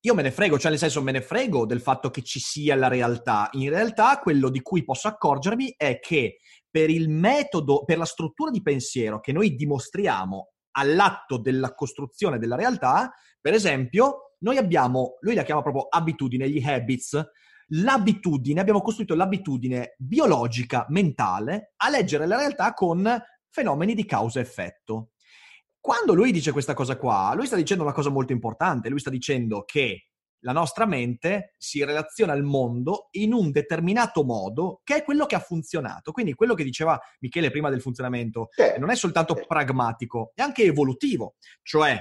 io 0.05 0.15
me 0.15 0.23
ne 0.23 0.33
frego, 0.33 0.59
cioè 0.59 0.71
nel 0.71 0.81
senso 0.81 1.01
me 1.01 1.13
ne 1.13 1.21
frego 1.21 1.65
del 1.65 1.81
fatto 1.81 2.11
che 2.11 2.23
ci 2.23 2.41
sia 2.41 2.75
la 2.75 2.89
realtà. 2.89 3.49
In 3.53 3.71
realtà 3.71 4.19
quello 4.19 4.49
di 4.49 4.61
cui 4.61 4.83
posso 4.83 5.07
accorgermi 5.07 5.75
è 5.77 6.01
che 6.01 6.39
per 6.69 6.91
il 6.91 7.09
metodo, 7.09 7.85
per 7.85 7.99
la 7.99 8.05
struttura 8.05 8.51
di 8.51 8.63
pensiero 8.63 9.21
che 9.21 9.31
noi 9.31 9.55
dimostriamo 9.55 10.55
all'atto 10.73 11.39
della 11.39 11.75
costruzione 11.75 12.39
della 12.39 12.57
realtà, 12.57 13.13
per 13.41 13.55
esempio, 13.55 14.35
noi 14.41 14.57
abbiamo, 14.57 15.19
lui 15.21 15.35
la 15.35 15.45
chiama 15.45 15.63
proprio 15.63 15.87
abitudine, 15.89 16.49
gli 16.49 16.61
habits, 16.61 17.25
l'abitudine, 17.69 18.61
abbiamo 18.61 18.81
costruito 18.81 19.15
l'abitudine 19.15 19.95
biologica, 19.99 20.85
mentale, 20.89 21.75
a 21.77 21.91
leggere 21.91 22.27
la 22.27 22.39
realtà 22.39 22.73
con 22.75 23.23
fenomeni 23.51 23.95
di 23.95 24.05
causa-effetto. 24.05 25.12
Quando 25.83 26.15
lui 26.15 26.31
dice 26.31 26.53
questa 26.53 26.75
cosa 26.75 26.97
qua, 26.97 27.33
lui 27.35 27.47
sta 27.47 27.57
dicendo 27.57 27.83
una 27.83 27.93
cosa 27.93 28.09
molto 28.09 28.31
importante, 28.31 28.89
lui 28.89 29.01
sta 29.01 29.11
dicendo 29.11 29.65
che 29.65 30.07
la 30.45 30.53
nostra 30.53 30.87
mente 30.87 31.55
si 31.59 31.83
relaziona 31.85 32.33
al 32.33 32.45
mondo 32.45 33.09
in 33.13 33.33
un 33.33 33.51
determinato 33.51 34.23
modo 34.23 34.81
che 34.85 34.99
è 34.99 35.03
quello 35.03 35.27
che 35.27 35.35
ha 35.35 35.41
funzionato. 35.41 36.13
Quindi 36.13 36.35
quello 36.35 36.55
che 36.55 36.63
diceva 36.63 36.97
Michele 37.19 37.51
prima 37.51 37.69
del 37.69 37.81
funzionamento 37.81 38.47
Sì. 38.53 38.79
non 38.79 38.91
è 38.91 38.95
soltanto 38.95 39.35
Sì. 39.37 39.45
pragmatico, 39.45 40.31
è 40.37 40.43
anche 40.43 40.63
evolutivo, 40.63 41.35
cioè 41.63 42.01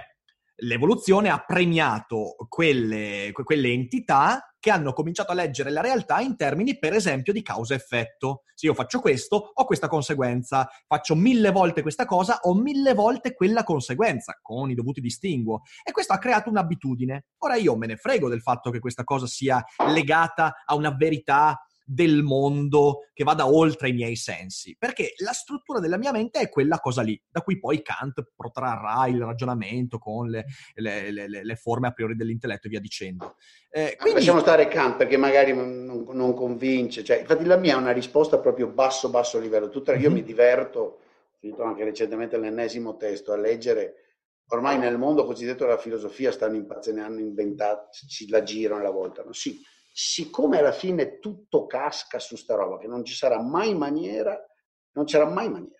l'evoluzione 0.63 1.29
ha 1.29 1.43
premiato 1.43 2.35
quelle, 2.47 3.29
que- 3.31 3.43
quelle 3.43 3.69
entità 3.69 4.45
che 4.59 4.69
hanno 4.69 4.93
cominciato 4.93 5.31
a 5.31 5.35
leggere 5.35 5.71
la 5.71 5.81
realtà 5.81 6.19
in 6.19 6.35
termini, 6.35 6.77
per 6.77 6.93
esempio, 6.93 7.33
di 7.33 7.41
causa-effetto. 7.41 8.43
Se 8.53 8.67
io 8.67 8.75
faccio 8.75 8.99
questo, 8.99 9.51
ho 9.55 9.65
questa 9.65 9.87
conseguenza, 9.87 10.69
faccio 10.85 11.15
mille 11.15 11.49
volte 11.49 11.81
questa 11.81 12.05
cosa, 12.05 12.39
ho 12.43 12.53
mille 12.53 12.93
volte 12.93 13.33
quella 13.33 13.63
conseguenza, 13.63 14.37
con 14.39 14.69
i 14.69 14.75
dovuti 14.75 15.01
distinguo. 15.01 15.61
E 15.83 15.91
questo 15.91 16.13
ha 16.13 16.19
creato 16.19 16.51
un'abitudine. 16.51 17.25
Ora 17.39 17.55
io 17.55 17.75
me 17.75 17.87
ne 17.87 17.95
frego 17.95 18.29
del 18.29 18.41
fatto 18.41 18.69
che 18.69 18.79
questa 18.79 19.03
cosa 19.03 19.25
sia 19.25 19.63
legata 19.87 20.53
a 20.63 20.75
una 20.75 20.93
verità 20.95 21.59
del 21.93 22.23
mondo 22.23 23.09
che 23.13 23.25
vada 23.25 23.47
oltre 23.47 23.89
i 23.89 23.93
miei 23.93 24.15
sensi, 24.15 24.75
perché 24.79 25.13
la 25.17 25.33
struttura 25.33 25.79
della 25.79 25.97
mia 25.97 26.13
mente 26.13 26.39
è 26.39 26.47
quella 26.49 26.79
cosa 26.79 27.01
lì, 27.01 27.21
da 27.29 27.41
cui 27.41 27.59
poi 27.59 27.81
Kant 27.81 28.31
protrarrà 28.33 29.07
il 29.07 29.19
ragionamento 29.21 29.97
con 29.97 30.29
le, 30.29 30.45
le- 30.75 31.11
le- 31.11 31.27
le- 31.27 31.55
forme 31.57 31.87
a 31.87 31.91
priori 31.91 32.15
dell'intelletto 32.15 32.67
e 32.67 32.69
via 32.69 32.79
dicendo. 32.79 33.35
Eh, 33.69 33.97
quindi, 33.99 34.19
Lasciamo 34.19 34.39
stare 34.39 34.67
Kant 34.69 34.95
perché 34.95 35.17
magari 35.17 35.53
non, 35.53 35.83
non- 35.83 36.33
convince. 36.33 37.03
Cioè, 37.03 37.19
infatti 37.19 37.43
la 37.43 37.57
mia 37.57 37.73
è 37.73 37.77
una 37.77 37.91
risposta 37.91 38.39
proprio 38.39 38.67
basso, 38.67 39.09
basso 39.09 39.37
livello. 39.37 39.69
Tutta, 39.69 39.93
io 39.93 40.09
Mhm. 40.09 40.15
mi 40.15 40.23
diverto, 40.23 40.79
ho 40.79 40.99
finito 41.39 41.63
anche 41.63 41.83
recentemente 41.83 42.37
l'ennesimo 42.37 42.95
testo, 42.95 43.33
a 43.33 43.37
leggere. 43.37 43.95
Ormai 44.47 44.77
nel 44.77 44.97
mondo 44.97 45.25
cosiddetto 45.25 45.65
della 45.65 45.77
filosofia 45.77 46.31
stanno 46.31 46.55
impazzendo, 46.55 47.01
ne 47.01 47.05
hanno 47.05 47.19
inventato, 47.19 47.89
la 48.29 48.43
girano 48.43 48.81
la 48.81 48.89
voltano. 48.91 49.33
Sì, 49.33 49.59
siccome 49.91 50.59
alla 50.59 50.71
fine 50.71 51.19
tutto 51.19 51.65
casca 51.65 52.19
su 52.19 52.35
sta 52.35 52.55
roba, 52.55 52.77
che 52.77 52.87
non 52.87 53.03
ci 53.03 53.13
sarà 53.13 53.41
mai 53.41 53.75
maniera, 53.75 54.39
non 54.93 55.05
c'era 55.05 55.25
mai 55.25 55.49
maniera 55.49 55.79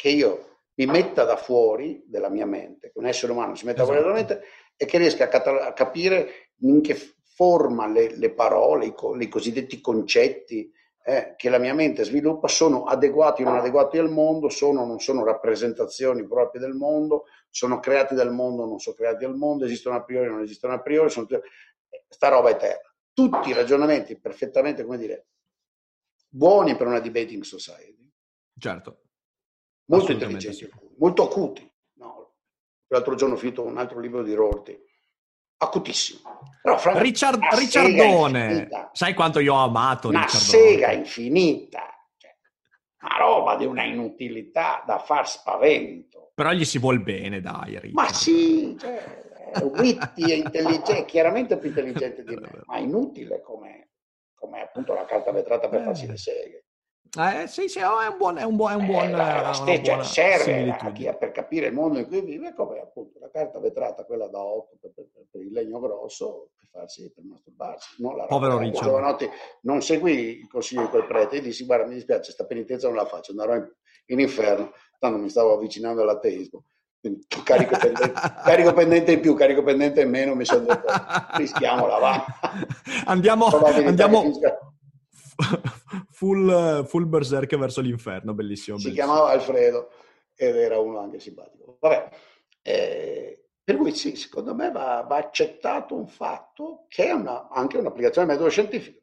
che 0.00 0.08
io 0.08 0.60
mi 0.74 0.86
metta 0.86 1.24
da 1.24 1.36
fuori 1.36 2.02
della 2.06 2.30
mia 2.30 2.46
mente, 2.46 2.90
che 2.90 2.98
un 2.98 3.06
essere 3.06 3.32
umano 3.32 3.54
si 3.54 3.66
metta 3.66 3.84
fuori 3.84 4.00
dalla 4.00 4.14
Esatto. 4.14 4.34
mente 4.34 4.48
e 4.76 4.86
che 4.86 4.96
riesca 4.96 5.24
a, 5.24 5.28
cata- 5.28 5.66
a 5.66 5.72
capire 5.74 6.52
in 6.60 6.80
che 6.80 6.94
forma 6.94 7.86
le, 7.86 8.16
le 8.16 8.32
parole, 8.32 8.86
i, 8.86 8.94
co- 8.94 9.14
i 9.20 9.28
cosiddetti 9.28 9.80
concetti 9.82 10.72
eh, 11.02 11.34
che 11.36 11.50
la 11.50 11.58
mia 11.58 11.74
mente 11.74 12.04
sviluppa 12.04 12.48
sono 12.48 12.84
adeguati 12.84 13.42
o 13.42 13.46
non 13.46 13.56
adeguati 13.56 13.98
al 13.98 14.10
mondo, 14.10 14.48
sono 14.48 14.80
o 14.80 14.86
non 14.86 15.00
sono 15.00 15.22
rappresentazioni 15.22 16.26
proprie 16.26 16.62
del 16.62 16.72
mondo, 16.74 17.26
sono 17.50 17.78
creati 17.78 18.14
dal 18.14 18.32
mondo 18.32 18.62
o 18.62 18.66
non 18.66 18.78
sono 18.78 18.96
creati 18.96 19.24
dal 19.26 19.36
mondo, 19.36 19.66
esistono 19.66 19.96
a 19.96 20.02
priori 20.02 20.28
o 20.28 20.32
non 20.32 20.42
esistono 20.42 20.72
a 20.72 20.80
priori, 20.80 21.10
sono 21.10 21.26
tutte- 21.26 21.46
sta 22.08 22.28
roba 22.28 22.48
eterna. 22.48 22.89
Tutti 23.28 23.50
i 23.50 23.52
ragionamenti 23.52 24.18
perfettamente, 24.18 24.84
come 24.84 24.98
dire, 24.98 25.26
buoni 26.28 26.76
per 26.76 26.86
una 26.86 27.00
debating 27.00 27.42
society 27.42 28.08
certo, 28.58 29.02
molto 29.86 30.12
intelligenti, 30.12 30.70
molto 30.98 31.24
acuti. 31.24 31.68
No, 31.94 32.34
l'altro 32.88 33.14
giorno 33.14 33.34
ho 33.34 33.38
finito 33.38 33.64
un 33.64 33.78
altro 33.78 33.98
libro 33.98 34.22
di 34.22 34.34
Rorty, 34.34 34.78
acutissimo. 35.58 36.20
Però, 36.62 36.76
francamente, 36.78 37.10
Richard- 37.10 37.42
Ricciardone, 37.58 38.68
sai 38.92 39.14
quanto 39.14 39.40
io 39.40 39.54
ho 39.54 39.64
amato 39.64 40.08
una 40.08 40.20
Ricciardone? 40.20 40.58
sega 40.58 40.92
infinita, 40.92 41.82
cioè, 42.16 42.36
una 43.02 43.16
roba 43.16 43.56
di 43.56 43.64
una 43.64 43.82
inutilità 43.84 44.82
da 44.86 44.98
far 44.98 45.28
spavento. 45.28 46.32
Però 46.34 46.52
gli 46.52 46.64
si 46.64 46.78
vuol 46.78 47.02
bene, 47.02 47.40
dai, 47.40 47.78
Richard. 47.80 47.92
Ma 47.92 48.12
sì, 48.12 48.76
cioè, 48.78 49.29
witty, 49.62 50.30
è 50.30 50.34
intelligente, 50.34 51.04
chiaramente 51.04 51.56
più 51.58 51.68
intelligente 51.68 52.22
di 52.24 52.36
me, 52.36 52.62
ma 52.66 52.78
inutile 52.78 53.40
come, 53.40 53.90
come 54.34 54.62
appunto 54.62 54.94
la 54.94 55.04
carta 55.04 55.32
vetrata 55.32 55.68
per 55.68 55.82
farsi 55.82 56.06
le 56.06 56.16
seghe. 56.16 56.64
Eh, 57.18 57.48
sì, 57.48 57.68
sì, 57.68 57.80
oh, 57.80 57.98
è 58.00 58.06
un 58.06 58.16
buon, 58.18 58.38
è 58.38 58.44
un 58.44 58.54
buon, 58.54 58.70
è 58.70 58.74
un 58.76 58.86
buon 58.86 59.08
Eh, 59.08 59.10
la- 59.10 59.42
la 59.42 59.78
buona 59.80 60.04
serve 60.04 60.70
a 60.70 60.92
chi- 60.92 61.16
per 61.18 61.32
capire 61.32 61.66
il 61.66 61.72
mondo 61.72 61.98
in 61.98 62.06
cui 62.06 62.20
vive 62.20 62.54
come 62.54 62.78
appunto 62.78 63.18
la 63.18 63.28
carta 63.30 63.58
vetrata, 63.58 64.04
quella 64.04 64.28
da 64.28 64.38
8 64.40 64.76
per, 64.80 64.92
per- 64.94 65.08
per 65.28 65.40
il 65.40 65.50
legno 65.50 65.80
grosso, 65.80 66.50
per 66.56 66.68
farsi 66.70 67.12
per 67.12 67.24
masturbarsi. 67.24 68.00
No, 68.00 68.14
la 68.14 68.26
Povero 68.26 68.58
Richard. 68.58 68.84
Giovanotti 68.86 69.28
non 69.62 69.82
seguì 69.82 70.38
il 70.38 70.46
consiglio 70.48 70.82
di 70.82 70.88
quel 70.88 71.06
prete 71.06 71.36
e 71.38 71.40
dissi 71.40 71.64
guarda 71.64 71.86
mi 71.88 71.94
dispiace, 71.94 72.30
sta 72.30 72.46
penitenza 72.46 72.86
non 72.86 72.96
la 72.96 73.06
faccio, 73.06 73.32
andrò 73.32 73.56
in, 73.56 73.68
in 74.06 74.20
inferno, 74.20 74.72
tanto 75.00 75.18
mi 75.18 75.28
stavo 75.28 75.54
avvicinando 75.54 76.02
all'ateismo. 76.02 76.64
Carico 77.44 77.78
pendente, 77.78 78.12
carico 78.44 78.72
pendente 78.74 79.12
in 79.12 79.20
più, 79.20 79.34
carico 79.34 79.62
pendente 79.62 80.02
in 80.02 80.10
meno, 80.10 80.34
mi 80.34 80.44
sono 80.44 80.66
detto 80.66 80.86
rischiamola, 81.36 81.96
va. 81.98 82.24
Andiamo, 83.06 83.46
andiamo 83.46 84.22
full, 86.10 86.84
full 86.84 87.08
berserk 87.08 87.56
verso 87.56 87.80
l'inferno, 87.80 88.34
bellissimo. 88.34 88.76
si 88.76 88.84
bellissimo. 88.90 89.06
chiamava 89.12 89.30
Alfredo 89.32 89.90
ed 90.34 90.56
era 90.56 90.78
uno 90.78 90.98
anche 90.98 91.18
simpatico. 91.20 91.78
Vabbè, 91.80 92.08
eh, 92.62 93.44
per 93.64 93.76
cui 93.76 93.94
sì, 93.94 94.16
secondo 94.16 94.54
me 94.54 94.70
va, 94.70 95.04
va 95.08 95.16
accettato 95.16 95.94
un 95.94 96.06
fatto 96.06 96.84
che 96.88 97.06
è 97.06 97.12
una- 97.12 97.48
anche 97.48 97.78
un'applicazione 97.78 98.26
del 98.26 98.36
metodo 98.36 98.52
scientifico, 98.52 99.00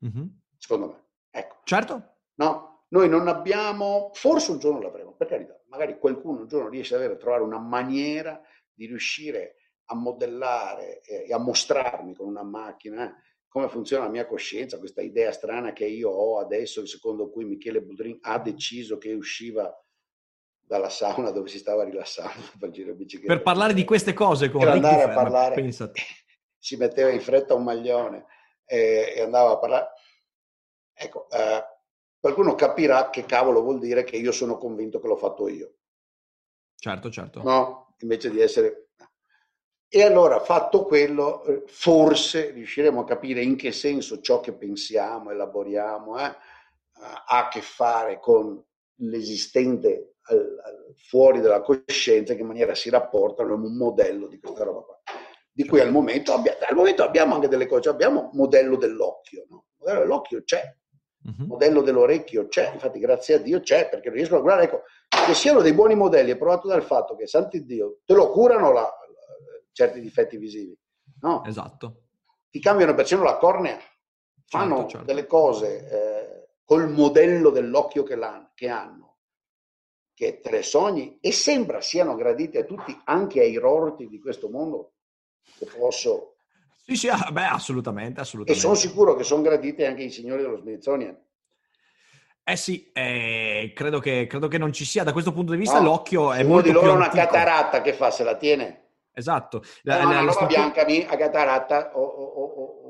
Mhm. 0.00 0.40
secondo 0.58 0.86
me. 0.88 1.04
Ecco, 1.30 1.56
Certo, 1.62 2.14
no, 2.36 2.84
noi 2.88 3.08
non 3.08 3.28
abbiamo, 3.28 4.10
forse 4.14 4.50
un 4.50 4.58
giorno 4.58 4.80
l'avremo, 4.80 5.12
per 5.12 5.28
carità, 5.28 5.60
magari 5.76 5.98
qualcuno 5.98 6.40
un 6.40 6.48
giorno 6.48 6.68
riesce 6.68 6.94
ad 6.94 7.00
avere, 7.00 7.14
a 7.14 7.18
trovare 7.18 7.42
una 7.42 7.58
maniera 7.58 8.40
di 8.72 8.86
riuscire 8.86 9.56
a 9.86 9.94
modellare 9.94 11.00
eh, 11.02 11.26
e 11.28 11.32
a 11.32 11.38
mostrarmi 11.38 12.14
con 12.14 12.26
una 12.26 12.42
macchina 12.42 13.08
eh, 13.08 13.24
come 13.56 13.68
funziona 13.68 14.04
la 14.04 14.10
mia 14.10 14.26
coscienza, 14.26 14.78
questa 14.78 15.00
idea 15.00 15.32
strana 15.32 15.72
che 15.72 15.86
io 15.86 16.10
ho 16.10 16.38
adesso, 16.40 16.84
secondo 16.84 17.30
cui 17.30 17.46
Michele 17.46 17.80
Budrin 17.80 18.18
ha 18.20 18.38
deciso 18.38 18.98
che 18.98 19.14
usciva 19.14 19.74
dalla 20.60 20.90
sauna 20.90 21.30
dove 21.30 21.48
si 21.48 21.58
stava 21.58 21.84
rilassando 21.84 22.42
per 22.58 22.70
per 23.24 23.42
parlare 23.42 23.72
di 23.72 23.84
queste 23.84 24.12
cose 24.12 24.50
con 24.50 24.60
Per 24.60 24.68
andare 24.68 25.02
a 25.04 25.08
parlare, 25.08 25.54
pensate. 25.54 26.02
si 26.58 26.76
metteva 26.76 27.08
in 27.08 27.20
fretta 27.20 27.54
un 27.54 27.62
maglione 27.62 28.26
e, 28.66 29.14
e 29.16 29.20
andava 29.22 29.52
a 29.52 29.58
parlare. 29.58 29.88
Ecco, 30.92 31.30
eh, 31.30 31.64
qualcuno 32.26 32.56
capirà 32.56 33.08
che 33.08 33.24
cavolo 33.24 33.62
vuol 33.62 33.78
dire 33.78 34.02
che 34.02 34.16
io 34.16 34.32
sono 34.32 34.58
convinto 34.58 34.98
che 34.98 35.06
l'ho 35.06 35.16
fatto 35.16 35.48
io, 35.48 35.74
Certo, 36.76 37.08
certo. 37.08 37.42
no? 37.42 37.94
Invece 38.00 38.30
di 38.30 38.40
essere... 38.40 38.88
E 39.88 40.02
allora, 40.02 40.40
fatto 40.40 40.84
quello, 40.84 41.44
forse 41.66 42.50
riusciremo 42.50 43.00
a 43.00 43.04
capire 43.04 43.42
in 43.42 43.54
che 43.54 43.70
senso 43.70 44.20
ciò 44.20 44.40
che 44.40 44.52
pensiamo, 44.52 45.30
elaboriamo, 45.30 46.18
eh, 46.18 46.22
ha 46.22 47.24
a 47.26 47.48
che 47.48 47.60
fare 47.62 48.18
con 48.18 48.60
l'esistente 48.96 50.16
fuori 50.96 51.40
dalla 51.40 51.60
coscienza, 51.60 52.32
in 52.32 52.38
che 52.38 52.44
maniera 52.44 52.74
si 52.74 52.90
rapportano, 52.90 53.50
è 53.50 53.54
un 53.56 53.76
modello 53.76 54.26
di 54.26 54.40
questa 54.40 54.64
roba 54.64 54.80
qua. 54.80 55.00
Di 55.52 55.64
cui 55.64 55.78
al 55.80 55.92
momento, 55.92 56.32
abbia- 56.32 56.58
al 56.68 56.74
momento 56.74 57.04
abbiamo 57.04 57.34
anche 57.36 57.46
delle 57.48 57.66
cose, 57.66 57.88
abbiamo 57.88 58.30
modello 58.32 58.76
dell'occhio, 58.76 59.46
no? 59.48 59.66
Modello 59.78 60.00
dell'occhio 60.00 60.42
c'è, 60.42 60.76
Mhm. 61.26 61.46
modello 61.46 61.82
dell'orecchio 61.82 62.46
c'è, 62.46 62.72
infatti 62.72 62.98
grazie 63.00 63.34
a 63.34 63.38
Dio 63.38 63.60
c'è, 63.60 63.88
perché 63.88 64.10
riesco 64.10 64.36
a 64.36 64.40
guardare, 64.40 64.66
ecco, 64.66 64.82
che 65.26 65.34
siano 65.34 65.60
dei 65.60 65.72
buoni 65.72 65.94
modelli 65.96 66.30
è 66.30 66.36
provato 66.36 66.68
dal 66.68 66.82
fatto 66.84 67.16
che, 67.16 67.26
santi 67.26 67.64
Dio, 67.64 67.98
te 68.04 68.14
lo 68.14 68.30
curano 68.30 68.72
la- 68.72 68.82
la- 68.82 68.94
certi 69.72 70.00
difetti 70.00 70.36
visivi, 70.36 70.78
no? 71.22 71.44
Esatto. 71.44 72.02
Ti 72.48 72.60
cambiano 72.60 72.94
persino 72.94 73.22
la 73.24 73.36
cornea, 73.38 73.78
fanno 74.46 74.76
Certo, 74.76 74.90
certo. 74.90 75.06
delle 75.06 75.26
cose 75.26 75.88
eh, 75.90 76.48
col 76.64 76.88
modello 76.90 77.50
dell'occhio 77.50 78.02
che, 78.04 78.16
che 78.54 78.68
hanno, 78.68 79.16
che 80.14 80.40
te 80.40 80.50
le 80.50 80.62
sogni 80.62 81.18
e 81.20 81.32
sembra 81.32 81.80
siano 81.80 82.14
graditi 82.14 82.56
a 82.56 82.64
tutti, 82.64 82.96
anche 83.04 83.40
ai 83.40 83.56
rorti 83.56 84.08
di 84.08 84.18
questo 84.20 84.48
mondo, 84.48 84.92
che 85.58 85.66
posso 85.66 86.35
Sì, 86.86 86.94
sì, 86.94 87.08
ah, 87.08 87.30
beh, 87.32 87.46
assolutamente, 87.46 88.20
e 88.20 88.22
assolutamente. 88.22 88.60
sono 88.64 88.76
sicuro 88.76 89.16
che 89.16 89.24
sono 89.24 89.42
graditi 89.42 89.82
anche 89.84 90.04
i 90.04 90.10
signori 90.10 90.42
dello 90.42 90.56
Smithsonian. 90.58 91.18
Eh 92.44 92.54
sì, 92.56 92.88
eh, 92.92 93.72
credo, 93.74 93.98
che, 93.98 94.28
credo 94.28 94.46
che 94.46 94.56
non 94.56 94.72
ci 94.72 94.84
sia, 94.84 95.02
da 95.02 95.10
questo 95.12 95.32
punto 95.32 95.50
di 95.50 95.58
vista 95.58 95.78
No, 95.80 95.86
l'occhio 95.86 96.32
è 96.32 96.42
uno 96.42 96.48
molto 96.54 96.68
di 96.68 96.72
loro 96.74 96.92
ha 96.92 96.94
una 96.94 97.08
cataratta 97.08 97.80
che 97.82 97.92
fa, 97.92 98.12
se 98.12 98.22
la 98.22 98.36
tiene? 98.36 98.82
Esatto. 99.12 99.64
La, 99.82 99.96
La, 99.96 100.02
no, 100.04 100.08
la- 100.10 100.14
la 100.14 100.20
roba 100.20 100.32
struttura, 100.32 100.60
bianca 100.60 100.84
mi- 100.84 101.04
a 101.08 101.16
cataratta 101.16 101.90
o- 101.96 102.00
o- 102.04 102.44
o- 102.44 102.85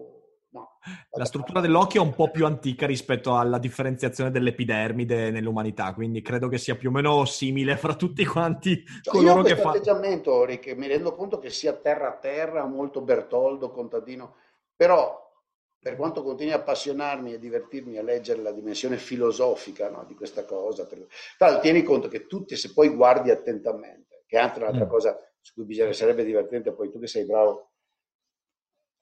no. 0.56 0.78
la 1.12 1.24
struttura 1.24 1.60
dell'occhio 1.60 2.02
è 2.02 2.04
un 2.04 2.14
po' 2.14 2.30
più 2.30 2.46
antica 2.46 2.86
rispetto 2.86 3.36
alla 3.36 3.58
differenziazione 3.58 4.30
dell'epidermide 4.30 5.30
nell'umanità, 5.30 5.92
quindi 5.94 6.22
credo 6.22 6.48
che 6.48 6.58
sia 6.58 6.76
più 6.76 6.88
o 6.88 6.92
meno 6.92 7.24
simile 7.24 7.76
fra 7.76 7.94
tutti 7.94 8.24
quanti 8.24 8.82
Cioè, 9.02 9.14
coloro 9.14 9.42
che 9.42 9.50
questo 9.50 9.62
fanno... 9.62 9.76
atteggiamento, 9.76 10.44
Rick, 10.44 10.74
mi 10.76 10.86
rendo 10.86 11.14
conto 11.14 11.38
che 11.38 11.50
sia 11.50 11.72
terra 11.74 12.08
a 12.08 12.16
terra, 12.16 12.64
molto 12.64 13.00
Bertoldo, 13.00 13.70
contadino, 13.70 14.36
però 14.74 15.24
per 15.78 15.94
quanto 15.94 16.22
continui 16.22 16.52
a 16.52 16.56
appassionarmi 16.56 17.34
e 17.34 17.38
divertirmi 17.38 17.96
a 17.96 18.02
leggere 18.02 18.42
la 18.42 18.50
dimensione 18.50 18.96
filosofica 18.96 19.88
no, 19.88 20.04
di 20.04 20.14
questa 20.14 20.44
cosa, 20.44 20.84
tra 20.84 20.98
l'altro 21.38 21.60
tieni 21.60 21.82
conto 21.84 22.08
che 22.08 22.26
tutti, 22.26 22.56
se 22.56 22.72
poi 22.72 22.88
guardi 22.88 23.30
attentamente, 23.30 24.24
che 24.26 24.36
è 24.36 24.40
anche 24.40 24.58
un'altra 24.58 24.84
Mm. 24.84 24.88
cosa 24.88 25.16
su 25.40 25.52
cui 25.54 25.64
bisogna, 25.64 25.92
sarebbe 25.92 26.24
divertente, 26.24 26.72
poi 26.72 26.90
tu 26.90 26.98
che 26.98 27.06
sei 27.06 27.24
bravo, 27.24 27.74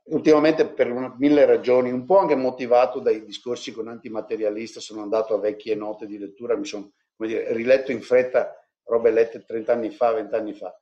ultimamente 0.07 0.67
per 0.69 0.91
una- 0.91 1.15
mille 1.19 1.45
ragioni, 1.45 1.91
un 1.91 2.05
po' 2.05 2.19
anche 2.19 2.35
motivato 2.35 3.01
dai 3.01 3.25
discorsi 3.25 3.73
con 3.73 3.89
antimaterialista, 3.89 4.81
sono 4.81 5.03
andato 5.03 5.35
a 5.35 5.39
vecchie 5.39 5.75
note 5.75 6.07
di 6.07 6.19
lettura, 6.19 6.57
mi 6.57 6.67
sono 6.67 6.93
dire, 7.17 7.53
riletto 7.53 7.93
in 7.93 8.03
fretta 8.03 8.55
robe 8.85 9.11
lette 9.11 9.45
30 9.45 9.73
anni 9.73 9.91
fa, 9.91 10.13
20 10.13 10.35
anni 10.35 10.53
fa. 10.53 10.77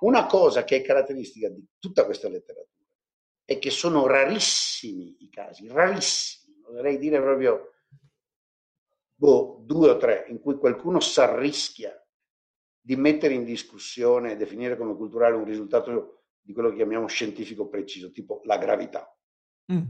Una 0.00 0.26
cosa 0.26 0.64
che 0.64 0.76
è 0.76 0.82
caratteristica 0.82 1.48
di 1.48 1.64
tutta 1.78 2.04
questa 2.04 2.28
letteratura 2.28 2.86
è 3.44 3.58
che 3.58 3.70
sono 3.70 4.06
rarissimi 4.06 5.16
i 5.20 5.28
casi, 5.28 5.66
rarissimi, 5.68 6.62
oserei 6.66 6.98
dire 6.98 7.20
proprio 7.20 7.72
boh, 9.14 9.62
due 9.64 9.90
o 9.90 9.96
tre, 9.96 10.26
in 10.28 10.40
cui 10.40 10.56
qualcuno 10.56 11.00
si 11.00 11.20
arrischia 11.20 11.92
di 12.80 12.96
mettere 12.96 13.34
in 13.34 13.44
discussione 13.44 14.32
e 14.32 14.36
definire 14.36 14.76
come 14.76 14.94
culturale 14.94 15.36
un 15.36 15.44
risultato 15.44 16.17
di 16.48 16.54
quello 16.54 16.70
che 16.70 16.76
chiamiamo 16.76 17.06
scientifico 17.06 17.68
preciso, 17.68 18.10
tipo 18.10 18.40
la 18.44 18.56
gravità. 18.56 19.14
Mm, 19.70 19.82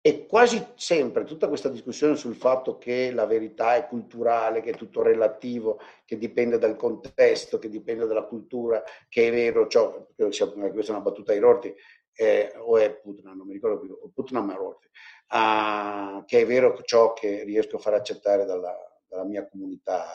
E 0.00 0.26
quasi 0.26 0.64
sempre 0.76 1.24
tutta 1.24 1.48
questa 1.48 1.68
discussione 1.68 2.14
sul 2.14 2.36
fatto 2.36 2.78
che 2.78 3.10
la 3.10 3.26
verità 3.26 3.74
è 3.74 3.88
culturale, 3.88 4.60
che 4.60 4.70
è 4.70 4.76
tutto 4.76 5.02
relativo, 5.02 5.80
che 6.04 6.16
dipende 6.16 6.58
dal 6.58 6.76
contesto, 6.76 7.58
che 7.58 7.68
dipende 7.68 8.06
dalla 8.06 8.22
cultura, 8.22 8.84
che 9.08 9.26
è 9.26 9.30
vero 9.32 9.66
ciò, 9.66 10.06
sia- 10.30 10.46
questa 10.48 10.92
è 10.92 10.94
una 10.94 11.00
battuta 11.04 11.32
ai 11.32 11.40
Rorty, 11.40 11.74
eh, 12.14 12.52
o 12.56 12.78
è 12.78 12.94
Putnam, 13.00 13.36
non 13.36 13.48
mi 13.48 13.54
ricordo 13.54 13.80
più, 13.80 13.98
o 14.00 14.08
Putnam 14.14 14.48
e 14.50 14.54
Rorty, 14.54 14.86
ah, 15.28 16.22
che 16.24 16.40
è 16.42 16.46
vero 16.46 16.80
ciò 16.84 17.12
che 17.12 17.42
riesco 17.42 17.74
a 17.76 17.78
far 17.80 17.94
accettare 17.94 18.44
dalla, 18.44 18.76
dalla 19.08 19.24
mia 19.24 19.48
comunità. 19.48 20.06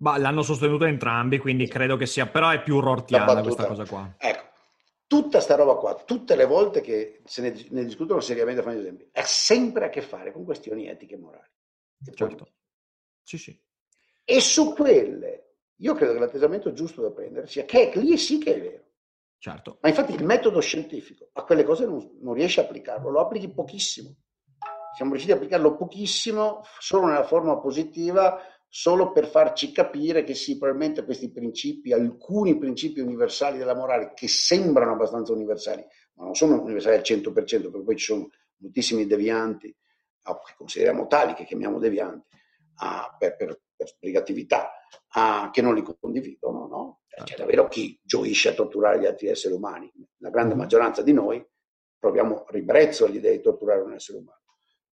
Ma 0.00 0.16
l'hanno 0.16 0.42
sostenuto 0.42 0.84
entrambi, 0.84 1.38
quindi 1.38 1.68
credo 1.68 1.96
che 1.96 2.06
sia, 2.06 2.26
però 2.26 2.50
è 2.50 2.62
più 2.62 2.80
rortiana 2.80 3.42
questa 3.42 3.66
cosa 3.66 3.84
qua. 3.84 4.14
Ecco, 4.16 4.44
tutta 5.06 5.40
sta 5.40 5.56
roba 5.56 5.74
qua, 5.74 5.94
tutte 5.94 6.36
le 6.36 6.46
volte 6.46 6.80
che 6.80 7.20
se 7.24 7.42
ne, 7.42 7.66
ne 7.70 7.84
discutono 7.84 8.20
seriamente, 8.20 8.62
fanno 8.62 8.78
esempi, 8.78 9.08
ha 9.12 9.24
sempre 9.24 9.86
a 9.86 9.88
che 9.90 10.00
fare 10.00 10.32
con 10.32 10.44
questioni 10.44 10.88
etiche 10.88 11.14
e 11.14 11.18
morali. 11.18 11.50
E 12.06 12.14
Certo. 12.14 12.52
Sì, 13.22 13.36
sì. 13.36 13.60
E 14.24 14.40
su 14.40 14.72
quelle, 14.72 15.56
io 15.76 15.94
credo 15.94 16.14
che 16.14 16.18
l'atteggiamento 16.18 16.72
giusto 16.72 17.02
da 17.02 17.10
prendere 17.10 17.46
sia 17.46 17.64
che 17.64 17.92
lì 17.94 18.16
sì 18.16 18.38
che 18.38 18.54
è 18.54 18.60
vero. 18.60 18.84
Certo. 19.38 19.78
Ma 19.80 19.88
infatti 19.88 20.14
il 20.14 20.24
metodo 20.24 20.60
scientifico 20.60 21.30
a 21.32 21.44
quelle 21.44 21.64
cose 21.64 21.86
non, 21.86 22.18
non 22.20 22.34
riesce 22.34 22.60
a 22.60 22.64
applicarlo, 22.64 23.10
lo 23.10 23.20
applichi 23.20 23.52
pochissimo. 23.52 24.14
Siamo 24.94 25.12
riusciti 25.12 25.32
a 25.32 25.36
applicarlo 25.36 25.76
pochissimo, 25.76 26.62
solo 26.78 27.06
nella 27.06 27.24
forma 27.24 27.58
positiva, 27.58 28.38
solo 28.72 29.10
per 29.10 29.26
farci 29.26 29.72
capire 29.72 30.22
che 30.22 30.34
sì, 30.34 30.56
probabilmente 30.56 31.04
questi 31.04 31.30
principi, 31.32 31.92
alcuni 31.92 32.56
principi 32.56 33.00
universali 33.00 33.58
della 33.58 33.74
morale, 33.74 34.12
che 34.14 34.28
sembrano 34.28 34.92
abbastanza 34.92 35.32
universali, 35.32 35.84
ma 36.14 36.24
non 36.24 36.34
sono 36.36 36.62
universali 36.62 36.94
al 36.94 37.02
100%, 37.02 37.32
perché 37.32 37.58
poi 37.58 37.96
ci 37.96 38.04
sono 38.04 38.28
moltissimi 38.58 39.06
devianti, 39.06 39.74
ah, 40.22 40.38
che 40.38 40.54
consideriamo 40.56 41.08
tali, 41.08 41.34
che 41.34 41.44
chiamiamo 41.44 41.80
devianti, 41.80 42.36
ah, 42.76 43.14
per, 43.18 43.34
per, 43.34 43.60
per 43.74 43.88
sbrigatività, 43.88 44.70
ah, 45.14 45.50
che 45.52 45.62
non 45.62 45.74
li 45.74 45.82
condividono, 45.82 46.66
no? 46.68 47.00
C'è 47.24 47.36
davvero 47.36 47.66
chi 47.66 47.98
gioisce 48.02 48.50
a 48.50 48.54
torturare 48.54 49.00
gli 49.00 49.04
altri 49.04 49.26
esseri 49.26 49.52
umani. 49.52 49.92
La 50.18 50.30
grande 50.30 50.54
maggioranza 50.54 51.02
di 51.02 51.12
noi 51.12 51.44
proviamo 51.98 52.44
ribrezzo 52.48 53.04
all'idea 53.04 53.32
di 53.32 53.40
torturare 53.40 53.80
un 53.80 53.92
essere 53.92 54.18
umano. 54.18 54.38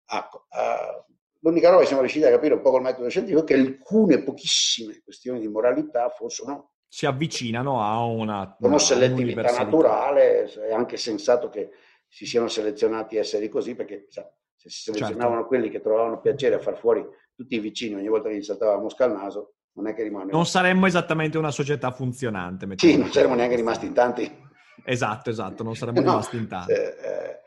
Ecco, 0.09 0.47
eh, 0.51 1.05
l'unica 1.41 1.69
roba 1.69 1.81
che 1.81 1.87
siamo 1.87 2.03
riusciti 2.03 2.25
a 2.25 2.31
capire 2.31 2.55
un 2.55 2.61
po' 2.61 2.71
col 2.71 2.83
metodo 2.83 3.09
scientifico 3.09 3.43
è 3.43 3.45
che 3.45 3.55
alcune 3.55 4.23
pochissime 4.23 5.01
questioni 5.03 5.41
di 5.41 5.49
moralità 5.49 6.09
fossero 6.09 6.73
si 6.89 7.07
avvicinano 7.07 7.83
a 7.83 8.03
una... 8.05 8.57
Con 8.59 8.79
selettività 8.79 9.53
naturale, 9.53 10.45
è 10.45 10.73
anche 10.73 10.97
sensato 10.97 11.49
che 11.49 11.71
si 12.09 12.25
siano 12.25 12.49
selezionati 12.49 13.17
esseri 13.17 13.49
così, 13.49 13.75
perché 13.75 14.07
sa, 14.09 14.23
se 14.55 14.71
si 14.71 14.93
selezionavano 14.93 15.35
certo. 15.35 15.47
quelli 15.47 15.69
che 15.69 15.81
trovavano 15.81 16.21
piacere 16.21 16.55
a 16.55 16.59
far 16.59 16.79
fuori 16.79 17.05
tutti 17.35 17.57
i 17.57 17.59
vicini 17.59 17.97
ogni 17.97 18.09
volta 18.09 18.29
che 18.29 18.37
gli 18.37 18.43
saltava 18.43 18.73
la 18.73 18.81
mosca 18.81 19.05
al 19.05 19.13
naso, 19.13 19.57
non 19.73 19.89
è 19.89 19.95
che 19.95 20.05
rimane... 20.05 20.33
Non 20.33 20.47
saremmo 20.47 20.87
esattamente 20.87 21.37
una 21.37 21.51
società 21.51 21.91
funzionante. 21.91 22.67
Sì, 22.77 22.97
non 22.97 23.13
saremmo 23.13 23.35
neanche 23.35 23.57
rimasti 23.57 23.87
in 23.87 23.93
tanti. 23.93 24.45
Esatto, 24.85 25.31
esatto, 25.31 25.63
non 25.63 25.75
saremmo 25.75 26.01
no, 26.01 26.11
rimasti 26.11 26.37
in 26.37 26.49
tanti. 26.49 26.73
Eh, 26.73 26.77
eh, 26.77 27.41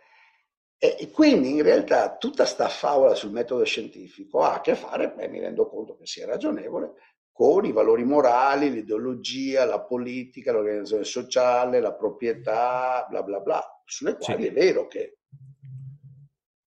e 0.81 1.11
quindi 1.11 1.49
in 1.49 1.61
realtà 1.61 2.15
tutta 2.15 2.45
sta 2.45 2.69
favola 2.69 3.13
sul 3.13 3.31
metodo 3.31 3.65
scientifico 3.65 4.39
ha 4.39 4.55
a 4.55 4.61
che 4.61 4.75
fare, 4.75 5.11
beh, 5.11 5.27
mi 5.27 5.41
rendo 5.41 5.67
conto 5.67 5.97
che 5.97 6.05
sia 6.05 6.25
ragionevole, 6.25 6.93
con 7.33 7.65
i 7.65 7.73
valori 7.73 8.05
morali, 8.05 8.71
l'ideologia, 8.71 9.65
la 9.65 9.81
politica, 9.81 10.53
l'organizzazione 10.53 11.03
sociale, 11.03 11.81
la 11.81 11.93
proprietà, 11.93 13.05
bla 13.09 13.23
bla 13.23 13.41
bla, 13.41 13.61
sulle 13.83 14.15
quali 14.15 14.43
sì. 14.43 14.47
è 14.47 14.51
vero 14.53 14.87
che 14.87 15.17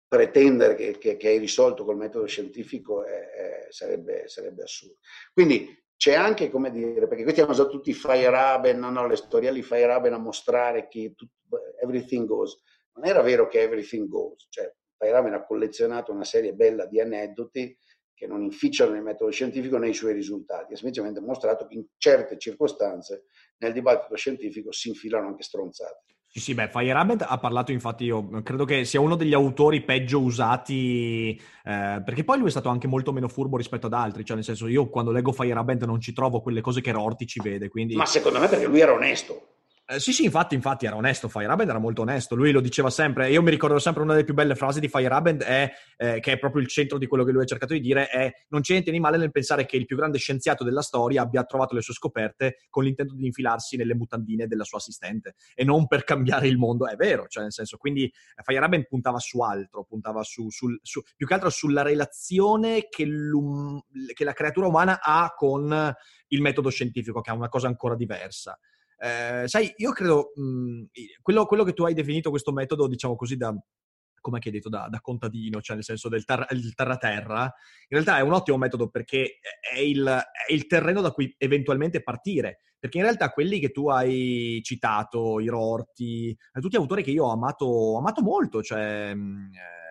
pretendere 0.06 0.74
che, 0.74 0.98
che, 0.98 1.16
che 1.16 1.28
hai 1.28 1.38
risolto 1.38 1.82
col 1.82 1.96
metodo 1.96 2.26
scientifico 2.26 3.04
è, 3.04 3.30
è, 3.30 3.66
sarebbe, 3.70 4.28
sarebbe, 4.28 4.64
assurdo. 4.64 4.96
Quindi 5.32 5.74
c'è 5.96 6.12
anche, 6.12 6.50
come 6.50 6.70
dire, 6.70 7.08
perché 7.08 7.22
questi 7.22 7.40
hanno 7.40 7.52
usato 7.52 7.70
tutti 7.70 7.88
i 7.88 7.94
Feyerabend, 7.94 8.78
no, 8.78 8.90
no, 8.90 9.06
le 9.06 9.16
storiali 9.16 9.62
Feyerabend 9.62 10.14
a 10.14 10.18
mostrare 10.18 10.86
che 10.88 11.14
tutto, 11.16 11.32
everything 11.80 12.26
goes 12.26 12.60
non 12.94 13.06
era 13.06 13.22
vero 13.22 13.48
che 13.48 13.60
everything 13.60 14.08
goes, 14.08 14.46
cioè 14.48 14.72
Feyerabend 14.96 15.34
ha 15.34 15.44
collezionato 15.44 16.12
una 16.12 16.24
serie 16.24 16.54
bella 16.54 16.86
di 16.86 17.00
aneddoti 17.00 17.76
che 18.14 18.26
non 18.28 18.42
inficiano 18.42 18.94
il 18.94 19.02
metodo 19.02 19.30
scientifico 19.32 19.78
nei 19.78 19.94
suoi 19.94 20.12
risultati, 20.12 20.74
ha 20.74 20.76
semplicemente 20.76 21.20
mostrato 21.20 21.66
che 21.66 21.74
in 21.74 21.84
certe 21.96 22.38
circostanze 22.38 23.24
nel 23.58 23.72
dibattito 23.72 24.14
scientifico 24.14 24.70
si 24.70 24.88
infilano 24.90 25.26
anche 25.26 25.42
stronzate. 25.42 26.04
Sì, 26.28 26.40
sì, 26.40 26.54
beh, 26.54 26.68
Feyerabend 26.68 27.26
ha 27.28 27.38
parlato, 27.38 27.72
infatti, 27.72 28.04
io 28.04 28.40
credo 28.42 28.64
che 28.64 28.86
sia 28.86 29.00
uno 29.00 29.16
degli 29.16 29.34
autori 29.34 29.82
peggio 29.82 30.20
usati, 30.20 31.30
eh, 31.30 32.02
perché 32.02 32.24
poi 32.24 32.38
lui 32.38 32.46
è 32.46 32.50
stato 32.50 32.70
anche 32.70 32.86
molto 32.86 33.12
meno 33.12 33.28
furbo 33.28 33.58
rispetto 33.58 33.86
ad 33.86 33.92
altri, 33.92 34.24
cioè 34.24 34.36
nel 34.36 34.44
senso 34.44 34.66
io 34.66 34.88
quando 34.88 35.10
leggo 35.10 35.32
Feyerabend 35.32 35.82
non 35.82 36.00
ci 36.00 36.14
trovo 36.14 36.40
quelle 36.40 36.62
cose 36.62 36.80
che 36.80 36.92
Rorty 36.92 37.26
ci 37.26 37.40
vede, 37.42 37.68
quindi... 37.68 37.96
Ma 37.96 38.06
secondo 38.06 38.38
me 38.38 38.48
perché 38.48 38.66
lui 38.66 38.80
era 38.80 38.94
onesto. 38.94 39.48
Eh, 39.92 40.00
sì, 40.00 40.12
sì, 40.12 40.24
infatti, 40.24 40.54
infatti 40.54 40.86
era 40.86 40.96
onesto. 40.96 41.28
Feyerabend 41.28 41.68
era 41.68 41.78
molto 41.78 42.02
onesto. 42.02 42.34
Lui 42.34 42.50
lo 42.50 42.60
diceva 42.60 42.88
sempre. 42.88 43.30
Io 43.30 43.42
mi 43.42 43.50
ricordo 43.50 43.78
sempre 43.78 44.02
una 44.02 44.12
delle 44.12 44.24
più 44.24 44.32
belle 44.32 44.54
frasi 44.54 44.80
di 44.80 44.88
Feyerabend, 44.88 45.42
è, 45.42 45.70
eh, 45.98 46.20
che 46.20 46.32
è 46.32 46.38
proprio 46.38 46.62
il 46.62 46.68
centro 46.68 46.96
di 46.98 47.06
quello 47.06 47.24
che 47.24 47.32
lui 47.32 47.42
ha 47.42 47.46
cercato 47.46 47.74
di 47.74 47.80
dire: 47.80 48.08
è 48.08 48.32
non 48.48 48.62
c'è 48.62 48.72
niente 48.72 48.90
di 48.90 49.00
male 49.00 49.18
nel 49.18 49.30
pensare 49.30 49.66
che 49.66 49.76
il 49.76 49.84
più 49.84 49.96
grande 49.96 50.18
scienziato 50.18 50.64
della 50.64 50.82
storia 50.82 51.22
abbia 51.22 51.44
trovato 51.44 51.74
le 51.74 51.82
sue 51.82 51.94
scoperte 51.94 52.56
con 52.70 52.84
l'intento 52.84 53.14
di 53.14 53.26
infilarsi 53.26 53.76
nelle 53.76 53.94
mutandine 53.94 54.46
della 54.46 54.64
sua 54.64 54.78
assistente 54.78 55.34
e 55.54 55.64
non 55.64 55.86
per 55.86 56.04
cambiare 56.04 56.48
il 56.48 56.56
mondo. 56.56 56.88
È 56.88 56.96
vero, 56.96 57.26
cioè 57.28 57.42
nel 57.42 57.52
senso, 57.52 57.76
quindi 57.76 58.04
eh, 58.04 58.42
Feyerabend 58.42 58.86
puntava 58.86 59.18
su 59.18 59.40
altro, 59.40 59.84
puntava 59.84 60.22
su, 60.22 60.48
sul, 60.48 60.78
su, 60.82 61.02
più 61.16 61.26
che 61.26 61.34
altro 61.34 61.50
sulla 61.50 61.82
relazione 61.82 62.88
che, 62.88 63.06
che 64.14 64.24
la 64.24 64.32
creatura 64.32 64.68
umana 64.68 65.00
ha 65.02 65.34
con 65.36 65.94
il 66.28 66.40
metodo 66.40 66.70
scientifico, 66.70 67.20
che 67.20 67.30
è 67.30 67.34
una 67.34 67.48
cosa 67.48 67.66
ancora 67.66 67.94
diversa. 67.94 68.58
Eh, 69.02 69.48
sai, 69.48 69.72
io 69.78 69.90
credo, 69.90 70.30
mh, 70.36 70.42
mhmm, 70.42 70.84
quello, 71.20 71.44
quello, 71.44 71.64
che 71.64 71.72
tu 71.72 71.82
hai 71.82 71.92
definito 71.92 72.30
questo 72.30 72.52
metodo, 72.52 72.86
diciamo 72.86 73.16
così, 73.16 73.36
da, 73.36 73.52
come 74.20 74.38
hai 74.40 74.50
detto, 74.52 74.68
da, 74.68 74.86
da, 74.88 75.00
contadino, 75.00 75.60
cioè 75.60 75.74
nel 75.74 75.84
senso 75.84 76.08
del 76.08 76.24
terra, 76.24 76.46
terra-terra, 76.72 77.42
in 77.42 77.88
realtà 77.88 78.18
è 78.18 78.20
un 78.20 78.32
ottimo 78.32 78.58
metodo 78.58 78.90
perché 78.90 79.40
è 79.74 79.80
il, 79.80 80.06
è 80.06 80.52
il, 80.52 80.68
terreno 80.68 81.00
da 81.00 81.10
cui 81.10 81.34
eventualmente 81.36 82.00
partire. 82.00 82.60
Perché 82.78 82.98
in 82.98 83.04
realtà 83.04 83.30
quelli 83.30 83.58
che 83.58 83.70
tu 83.70 83.88
hai 83.88 84.60
citato, 84.62 85.40
i 85.40 85.48
Rorti, 85.48 86.36
tutti 86.60 86.76
autori 86.76 87.02
che 87.02 87.10
io 87.10 87.24
ho 87.24 87.32
amato, 87.32 87.96
amato 87.96 88.22
molto, 88.22 88.62
cioè... 88.62 89.14
Mh, 89.14 89.20
mhmm, 89.20 89.50
eh, 89.52 89.81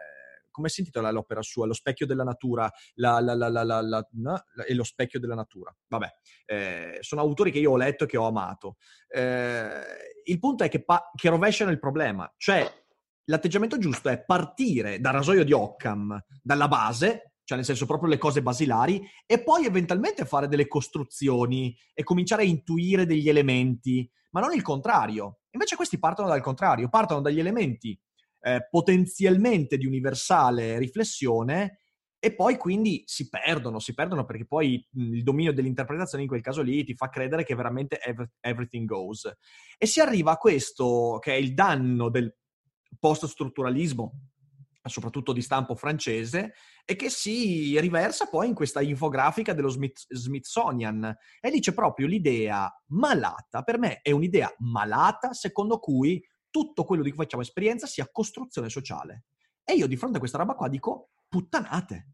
come 0.52 0.70
si 0.70 0.82
intitola 0.82 1.10
l'opera 1.12 1.42
sua? 1.42 1.66
Lo 1.66 1.74
specchio 1.74 2.06
della 2.06 2.24
natura 2.24 2.72
la, 2.96 3.20
la, 3.20 3.34
la, 3.36 4.08
no? 4.12 4.44
e 4.68 4.74
lo 4.74 4.84
specchio 4.84 5.20
della 5.20 5.36
natura. 5.36 5.76
Vabbè, 5.88 6.08
eh, 6.46 6.98
sono 7.02 7.22
autori 7.22 7.52
che 7.52 7.60
io 7.60 7.72
ho 7.72 7.78
letto 7.78 8.04
e 8.04 8.08
che 8.08 8.18
ho 8.18 8.28
amato. 8.28 8.76
Eh, 9.08 9.72
il 10.26 10.40
punto 10.40 10.64
è 10.64 10.70
che, 10.70 10.84
pa- 10.84 11.10
che 11.16 11.30
rovesciano 11.30 11.72
il 11.72 11.80
problema, 11.80 12.32
cioè 12.38 12.70
l'atteggiamento 13.26 13.78
giusto 13.78 14.10
è 14.10 14.24
partire 14.24 15.00
dal 15.00 15.14
rasoio 15.14 15.44
di 15.44 15.54
Occam, 15.54 16.20
dalla 16.42 16.68
base, 16.68 17.34
cioè 17.44 17.58
nel 17.58 17.66
senso 17.66 17.86
proprio 17.86 18.10
le 18.10 18.18
cose 18.18 18.42
basilari, 18.42 19.02
e 19.26 19.42
poi 19.44 19.66
eventualmente 19.66 20.26
fare 20.26 20.48
delle 20.48 20.68
costruzioni 20.68 21.76
e 21.94 22.04
cominciare 22.04 22.44
a 22.44 22.46
intuire 22.46 23.06
degli 23.06 23.30
elementi, 23.30 24.10
ma 24.32 24.42
non 24.42 24.54
il 24.54 24.62
contrario. 24.62 25.40
Invece 25.52 25.76
questi 25.76 26.00
partono 26.00 26.30
dal 26.30 26.42
contrario, 26.42 26.90
partono 26.90 27.22
dagli 27.22 27.40
elementi 27.40 28.00
eh, 28.42 28.68
potenzialmente 28.70 29.78
di 29.78 29.86
universale 29.86 30.78
riflessione 30.78 31.78
e 32.24 32.36
poi 32.36 32.56
quindi 32.56 33.02
si 33.08 33.30
perdono, 33.30 33.80
si 33.80 33.96
perdono 33.96 34.26
perché 34.26 34.46
poi 34.46 34.88
il 34.94 35.24
dominio 35.24 35.52
dell'interpretazione 35.52 36.22
in 36.22 36.30
quel 36.30 36.44
caso 36.44 36.62
lì 36.62 36.84
ti 36.84 36.94
fa 36.94 37.10
credere 37.10 37.44
che 37.44 37.56
veramente 37.56 38.00
everything 38.42 38.86
goes. 38.86 39.28
E 39.76 39.88
si 39.88 40.00
arriva 40.02 40.34
a 40.34 40.38
questo 40.38 41.18
che 41.20 41.34
è 41.34 41.38
il 41.38 41.56
danno 41.56 42.10
del 42.10 42.32
post-strutturalismo, 43.00 44.12
soprattutto 44.84 45.34
di 45.34 45.42
stampo 45.42 45.74
francese, 45.74 46.54
e 46.86 46.96
che 46.96 47.10
si 47.10 47.80
riversa 47.80 48.28
poi 48.28 48.50
in 48.50 48.54
questa 48.54 48.82
infografica 48.82 49.54
dello 49.54 49.70
Smith- 49.70 50.06
Smithsonian. 50.08 51.16
E 51.40 51.50
dice 51.50 51.74
proprio 51.74 52.06
l'idea 52.06 52.72
malata, 52.90 53.64
per 53.64 53.80
me 53.80 54.00
è 54.02 54.12
un'idea 54.12 54.54
malata 54.60 55.34
secondo 55.34 55.80
cui 55.80 56.24
tutto 56.52 56.84
quello 56.84 57.02
di 57.02 57.10
cui 57.10 57.24
facciamo 57.24 57.42
esperienza 57.42 57.88
sia 57.88 58.10
costruzione 58.12 58.70
sociale. 58.70 59.24
E 59.64 59.74
io 59.74 59.88
di 59.88 59.96
fronte 59.96 60.18
a 60.18 60.20
questa 60.20 60.38
roba 60.38 60.54
qua 60.54 60.68
dico, 60.68 61.10
puttanate. 61.28 62.10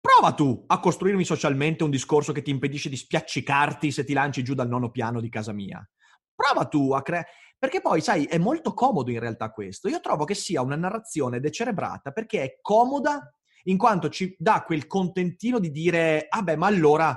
Prova 0.00 0.32
tu 0.32 0.64
a 0.66 0.80
costruirmi 0.80 1.24
socialmente 1.24 1.84
un 1.84 1.90
discorso 1.90 2.32
che 2.32 2.42
ti 2.42 2.50
impedisce 2.50 2.88
di 2.88 2.96
spiaccicarti 2.96 3.92
se 3.92 4.02
ti 4.02 4.12
lanci 4.12 4.42
giù 4.42 4.54
dal 4.54 4.68
nono 4.68 4.90
piano 4.90 5.20
di 5.20 5.28
casa 5.28 5.52
mia. 5.52 5.88
Prova 6.34 6.66
tu 6.66 6.92
a 6.92 7.02
creare... 7.02 7.28
Perché 7.56 7.80
poi, 7.80 8.00
sai, 8.00 8.24
è 8.24 8.38
molto 8.38 8.74
comodo 8.74 9.12
in 9.12 9.20
realtà 9.20 9.52
questo. 9.52 9.88
Io 9.88 10.00
trovo 10.00 10.24
che 10.24 10.34
sia 10.34 10.60
una 10.62 10.74
narrazione 10.74 11.38
decerebrata 11.38 12.10
perché 12.10 12.42
è 12.42 12.58
comoda 12.60 13.32
in 13.64 13.76
quanto 13.76 14.08
ci 14.08 14.34
dà 14.36 14.64
quel 14.64 14.88
contentino 14.88 15.60
di 15.60 15.70
dire, 15.70 16.26
ah 16.28 16.42
ma 16.56 16.66
allora, 16.66 17.16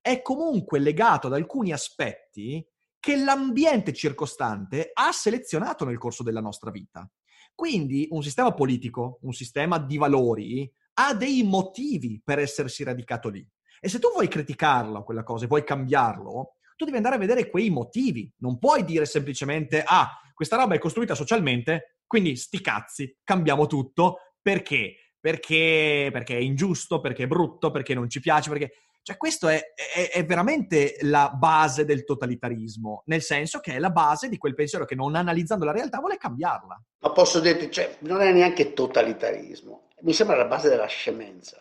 è 0.00 0.22
comunque 0.22 0.78
legato 0.78 1.26
ad 1.26 1.32
alcuni 1.32 1.72
aspetti 1.72 2.64
che 3.00 3.16
l'ambiente 3.16 3.92
circostante 3.92 4.92
ha 4.92 5.10
selezionato 5.10 5.84
nel 5.84 5.98
corso 5.98 6.22
della 6.22 6.40
nostra 6.40 6.70
vita. 6.70 7.10
Quindi 7.52 8.06
un 8.10 8.22
sistema 8.22 8.54
politico, 8.54 9.18
un 9.22 9.32
sistema 9.32 9.80
di 9.80 9.96
valori, 9.96 10.72
ha 10.94 11.14
dei 11.14 11.42
motivi 11.42 12.22
per 12.24 12.38
essersi 12.38 12.84
radicato 12.84 13.28
lì. 13.28 13.44
E 13.80 13.88
se 13.88 13.98
tu 13.98 14.08
vuoi 14.12 14.28
criticarlo, 14.28 15.02
quella 15.02 15.24
cosa, 15.24 15.46
e 15.46 15.48
vuoi 15.48 15.64
cambiarlo, 15.64 16.58
tu 16.76 16.84
devi 16.84 16.98
andare 16.98 17.16
a 17.16 17.18
vedere 17.18 17.50
quei 17.50 17.70
motivi. 17.70 18.32
Non 18.36 18.56
puoi 18.56 18.84
dire 18.84 19.04
semplicemente, 19.04 19.82
ah, 19.84 20.12
questa 20.32 20.54
roba 20.54 20.76
è 20.76 20.78
costruita 20.78 21.16
socialmente, 21.16 21.96
quindi 22.06 22.36
sti 22.36 22.60
cazzi, 22.60 23.16
cambiamo 23.24 23.66
tutto. 23.66 24.18
Perché? 24.42 24.96
Perché, 25.20 26.10
perché 26.12 26.36
è 26.36 26.40
ingiusto, 26.40 27.00
perché 27.00 27.24
è 27.24 27.26
brutto, 27.28 27.70
perché 27.70 27.94
non 27.94 28.10
ci 28.10 28.20
piace, 28.20 28.50
perché... 28.50 28.72
Cioè, 29.04 29.16
questo 29.16 29.48
è, 29.48 29.60
è, 29.74 30.10
è, 30.12 30.24
veramente 30.24 30.96
la 31.00 31.28
base 31.36 31.84
del 31.84 32.04
totalitarismo, 32.04 33.02
nel 33.06 33.20
senso 33.20 33.58
che 33.58 33.74
è 33.74 33.78
la 33.80 33.90
base 33.90 34.28
di 34.28 34.38
quel 34.38 34.54
pensiero 34.54 34.84
che 34.84 34.94
non 34.94 35.16
analizzando 35.16 35.64
la 35.64 35.72
realtà 35.72 35.98
vuole 35.98 36.16
cambiarla. 36.16 36.80
Ma 37.00 37.10
posso 37.10 37.40
dirti, 37.40 37.68
cioè, 37.68 37.96
non 38.00 38.20
è 38.20 38.30
neanche 38.30 38.72
totalitarismo, 38.72 39.88
mi 40.02 40.12
sembra 40.12 40.36
la 40.36 40.44
base 40.44 40.68
della 40.68 40.86
scemenza. 40.86 41.60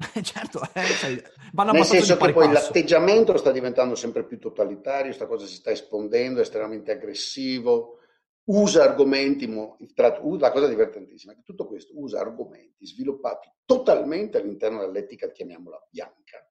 certo, 0.22 0.62
eh, 0.72 0.84
cioè, 0.98 1.22
vanno 1.52 1.72
Nel 1.72 1.84
senso 1.84 2.16
che 2.16 2.32
poi 2.32 2.48
passo. 2.48 2.66
l'atteggiamento 2.68 3.36
sta 3.36 3.50
diventando 3.50 3.94
sempre 3.94 4.24
più 4.24 4.38
totalitario, 4.38 5.06
questa 5.06 5.26
cosa 5.26 5.44
si 5.44 5.56
sta 5.56 5.70
espandendo, 5.70 6.38
è 6.38 6.42
estremamente 6.42 6.92
aggressivo, 6.92 7.99
usa 8.44 8.82
argomenti, 8.82 9.48
la 9.48 10.50
cosa 10.50 10.66
divertentissima 10.66 11.32
è 11.32 11.36
che 11.36 11.42
tutto 11.42 11.66
questo 11.66 11.98
usa 11.98 12.20
argomenti 12.20 12.86
sviluppati 12.86 13.50
totalmente 13.64 14.38
all'interno 14.38 14.80
dell'etica, 14.80 15.30
chiamiamola 15.30 15.86
bianca, 15.90 16.48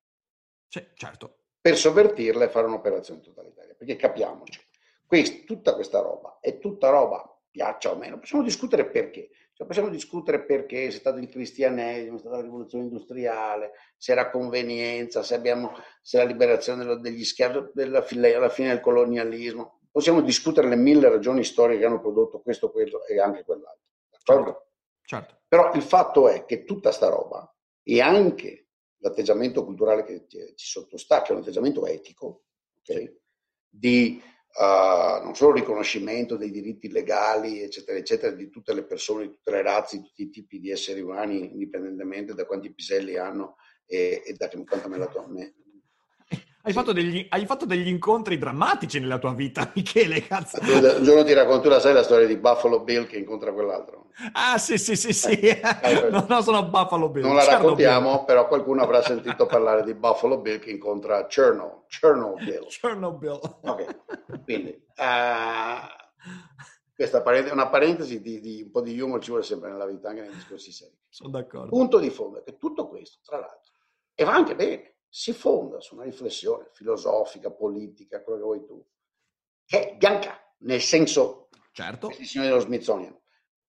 sì, 0.68 0.86
certo. 0.94 1.40
per 1.60 1.78
sovvertirla 1.78 2.46
e 2.46 2.50
fare 2.50 2.68
un'operazione 2.68 3.22
totalitaria. 3.22 3.76
Perché 3.76 3.96
capiamoci, 3.96 4.60
quest, 5.06 5.46
tutta 5.46 5.74
questa 5.76 6.00
roba 6.00 6.38
è 6.40 6.60
tutta 6.60 6.90
roba, 6.90 7.24
piaccia 7.50 7.92
o 7.92 7.98
meno, 7.98 8.20
possiamo 8.20 8.44
discutere 8.44 8.86
perché. 8.86 9.30
Cioè 9.60 9.68
possiamo 9.68 9.90
discutere 9.90 10.46
perché 10.46 10.88
è 10.88 10.90
stato 10.90 11.18
il 11.18 11.28
cristianesimo, 11.28 12.16
è 12.16 12.20
stata 12.20 12.38
la 12.38 12.44
rivoluzione 12.44 12.86
industriale, 12.86 13.72
se 13.98 14.14
era 14.14 14.30
convenienza, 14.30 15.22
se, 15.22 15.36
abbiamo, 15.36 15.74
se 16.02 16.18
la 16.18 16.24
liberazione 16.24 16.98
degli 17.02 17.26
schiavi, 17.26 17.82
alla 17.82 18.02
fine 18.02 18.70
del 18.70 18.80
colonialismo. 18.80 19.79
Possiamo 19.92 20.22
discutere 20.22 20.68
le 20.68 20.76
mille 20.76 21.10
ragioni 21.10 21.44
storiche 21.44 21.80
che 21.80 21.86
hanno 21.86 22.00
prodotto 22.00 22.42
questo, 22.42 22.72
quello 22.72 23.06
e 23.06 23.20
anche 23.20 23.44
quell'altro. 23.44 23.88
Certo, 24.24 24.72
certo. 25.02 25.42
Però 25.48 25.74
il 25.74 25.82
fatto 25.82 26.30
è 26.30 26.46
che 26.46 26.64
tutta 26.64 26.92
sta 26.92 27.10
roba 27.10 27.52
e 27.82 28.02
anche 28.02 28.68
l'atteggiamento 28.98 29.66
culturale 29.66 30.04
che 30.04 30.26
ci 30.28 30.68
sottostà, 30.68 31.22
che 31.22 31.30
è 31.30 31.36
un 31.36 31.42
atteggiamento 31.42 31.86
etico, 31.86 32.44
okay, 32.80 33.20
di 33.68 34.22
uh, 34.60 35.24
non 35.24 35.36
solo 35.36 35.54
riconoscimento 35.54 36.36
dei 36.36 36.52
diritti 36.52 36.90
legali, 36.92 37.62
eccetera, 37.62 37.98
eccetera, 37.98 38.36
di 38.36 38.50
tutte 38.50 38.74
le 38.74 38.84
persone, 38.84 39.24
di 39.24 39.32
tutte 39.32 39.52
le 39.52 39.62
razze, 39.62 39.98
di 39.98 40.04
tutti 40.04 40.22
i 40.24 40.30
tipi 40.30 40.60
di 40.60 40.70
esseri 40.70 41.02
umani, 41.02 41.52
indipendentemente 41.52 42.34
da 42.34 42.46
quanti 42.46 42.74
piselli 42.74 43.18
hanno 43.18 43.56
e, 43.86 44.22
e 44.26 44.34
da 44.34 44.50
quanta 44.50 44.88
melatonia, 44.88 45.52
hai, 46.70 46.76
fatto 46.76 46.94
degli, 46.94 47.26
hai, 47.30 47.46
fatto 47.46 47.66
degli, 47.66 47.88
incontri 47.88 48.38
drammatici 48.38 49.00
nella 49.00 49.18
tua 49.18 49.34
vita, 49.34 49.72
Michele, 49.76 50.22
cazzo. 50.26 50.60
Un 50.62 51.04
giorno 51.04 51.24
ti 51.24 51.34
racconto, 51.34 51.70
la 51.70 51.80
sai 51.80 51.94
la 51.94 52.04
storia 52.04 52.28
di 52.28 52.38
Buffalo 52.38 52.82
Bill 52.82 53.08
che 53.08 53.18
incontra 53.18 53.52
quell'altro? 53.52 54.08
Ah, 54.34 54.58
sì, 54.58 54.78
sì, 54.78 54.96
sì, 54.96 55.14
sì. 55.14 55.40
Eh, 55.40 55.62
eh, 55.82 56.10
no, 56.12 56.26
no, 56.28 56.42
sono 56.42 56.64
Buffalo 56.66 57.10
Bill. 57.10 57.24
Non 57.24 57.36
la 57.36 57.46
raccontiamo, 57.46 58.18
Bill. 58.18 58.26
però 58.26 58.48
qualcuno 58.48 58.84
avrà 58.84 59.02
sentito 59.02 59.46
parlare 59.46 59.84
di 59.84 59.94
Buffalo 59.94 60.40
Bill 60.40 60.60
che 60.60 60.70
incontra 60.70 61.26
Chernobyl. 61.26 61.86
Chernobyl. 61.88 62.68
Chernobyl. 62.80 63.40
Ok, 63.62 64.00
quindi... 64.44 64.88
Uh, 64.96 65.98
questa 66.94 67.24
è 67.24 67.52
una 67.52 67.70
parentesi 67.70 68.20
di, 68.22 68.42
di, 68.42 68.62
un 68.64 68.72
po' 68.72 68.82
di 68.82 69.00
humor 69.00 69.22
ci 69.22 69.30
vuole 69.30 69.46
sempre 69.46 69.72
nella 69.72 69.86
vita, 69.86 70.10
anche 70.10 70.20
nei 70.20 70.32
discorsi 70.32 70.74
seri. 70.74 70.94
Sono 71.08 71.30
d'accordo. 71.30 71.70
Punto 71.70 71.98
di 71.98 72.10
fondo 72.10 72.40
è 72.40 72.44
che 72.44 72.58
tutto 72.58 72.90
questo, 72.90 73.20
tra 73.24 73.40
l'altro, 73.40 73.72
e 74.14 74.26
va 74.26 74.34
anche 74.34 74.54
bene, 74.54 74.89
si 75.10 75.34
fonda 75.34 75.80
su 75.82 75.96
una 75.96 76.04
riflessione 76.04 76.68
filosofica, 76.72 77.52
politica, 77.52 78.22
quello 78.22 78.38
che 78.38 78.46
vuoi 78.46 78.66
tu, 78.66 78.86
che 79.66 79.90
è 79.90 79.96
bianca, 79.98 80.40
nel 80.60 80.82
senso, 80.82 81.50
certo. 81.72 82.08
questi 82.08 82.26
signori 82.26 82.50
dello 82.50 82.62
Smithsonian, 82.62 83.20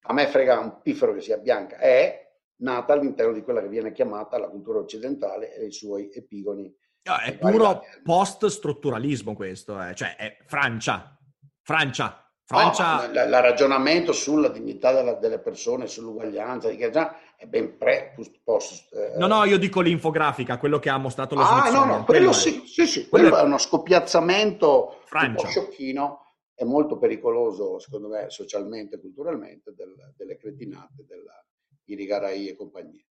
a 0.03 0.13
me 0.13 0.27
frega 0.27 0.59
un 0.59 0.81
piffero 0.81 1.13
che 1.13 1.21
sia 1.21 1.37
bianca, 1.37 1.77
è 1.77 2.29
nata 2.57 2.93
all'interno 2.93 3.33
di 3.33 3.41
quella 3.41 3.61
che 3.61 3.69
viene 3.69 3.91
chiamata 3.91 4.37
la 4.37 4.49
cultura 4.49 4.79
occidentale 4.79 5.55
e 5.55 5.65
i 5.65 5.71
suoi 5.71 6.11
epigoni. 6.13 6.73
No, 7.03 7.17
è 7.17 7.35
puro 7.37 7.81
post-strutturalismo 8.03 9.33
questo, 9.33 9.81
eh. 9.81 9.95
cioè 9.95 10.15
è 10.15 10.37
Francia, 10.45 11.17
Francia, 11.63 12.30
Francia... 12.51 13.07
No, 13.07 13.13
il 13.13 13.41
ragionamento 13.41 14.11
sulla 14.11 14.49
dignità 14.49 14.91
della, 14.91 15.13
delle 15.13 15.39
persone, 15.39 15.87
sull'uguaglianza, 15.87 16.69
è 16.69 17.47
ben 17.47 17.77
pre, 17.77 18.13
post. 18.43 18.93
Eh, 18.93 19.17
no, 19.17 19.27
no, 19.27 19.45
io 19.45 19.57
dico 19.57 19.81
l'infografica, 19.81 20.57
quello 20.57 20.77
che 20.79 20.89
ha 20.89 20.97
mostrato 20.97 21.35
lo 21.35 21.41
Ah, 21.41 21.69
no, 21.71 21.85
no, 21.85 22.03
quello 22.03 22.33
sì, 22.33 22.63
sì, 22.65 22.85
sì, 22.85 23.07
quello, 23.07 23.29
quello 23.29 23.43
è 23.43 23.45
uno 23.45 23.57
scoppiazzamento 23.57 25.01
Francia. 25.05 25.47
sciocchino 25.47 26.35
e 26.53 26.65
molto 26.65 26.97
pericoloso, 26.97 27.79
secondo 27.79 28.09
me, 28.09 28.29
socialmente 28.29 28.97
e 28.97 28.99
culturalmente, 28.99 29.73
del, 29.73 29.95
delle 30.15 30.37
cretinate 30.37 31.05
della 31.07 31.43
Irigarai 31.85 32.49
e 32.49 32.55
compagnia. 32.55 33.03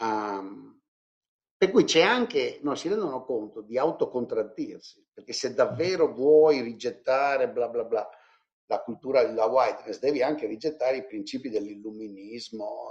Um, 0.00 0.80
per 1.58 1.72
cui 1.72 1.82
c'è 1.84 2.02
anche, 2.02 2.60
no, 2.62 2.76
si 2.76 2.88
rendono 2.88 3.24
conto 3.24 3.62
di 3.62 3.76
autocontraddirsi, 3.76 5.08
perché 5.12 5.32
se 5.32 5.54
davvero 5.54 6.12
vuoi 6.12 6.60
rigettare 6.60 7.50
bla 7.50 7.68
bla 7.68 7.82
bla, 7.82 8.08
la 8.68 8.80
cultura 8.80 9.24
della 9.24 9.46
whiteness, 9.46 9.98
devi 9.98 10.22
anche 10.22 10.46
rigettare 10.46 10.98
i 10.98 11.06
principi 11.06 11.48
dell'illuminismo, 11.48 12.90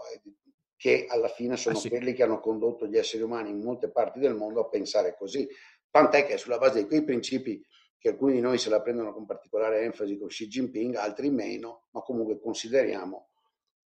che 0.75 1.05
alla 1.07 1.27
fine 1.27 1.55
sono 1.55 1.77
eh 1.77 1.81
sì. 1.81 1.89
quelli 1.89 2.13
che 2.13 2.23
hanno 2.23 2.39
condotto 2.39 2.87
gli 2.87 2.97
esseri 2.97 3.23
umani 3.23 3.49
in 3.49 3.61
molte 3.61 3.89
parti 3.89 4.19
del 4.19 4.35
mondo 4.35 4.61
a 4.61 4.69
pensare 4.69 5.15
così. 5.17 5.47
Tant'è 5.89 6.25
che 6.25 6.37
sulla 6.37 6.57
base 6.57 6.81
di 6.81 6.87
quei 6.87 7.03
principi, 7.03 7.63
che 7.97 8.09
alcuni 8.09 8.33
di 8.33 8.41
noi 8.41 8.57
se 8.57 8.69
la 8.69 8.81
prendono 8.81 9.13
con 9.13 9.25
particolare 9.25 9.81
enfasi 9.81 10.17
con 10.17 10.27
Xi 10.27 10.47
Jinping, 10.47 10.95
altri 10.95 11.29
meno, 11.29 11.87
ma 11.91 12.01
comunque 12.01 12.39
consideriamo 12.39 13.29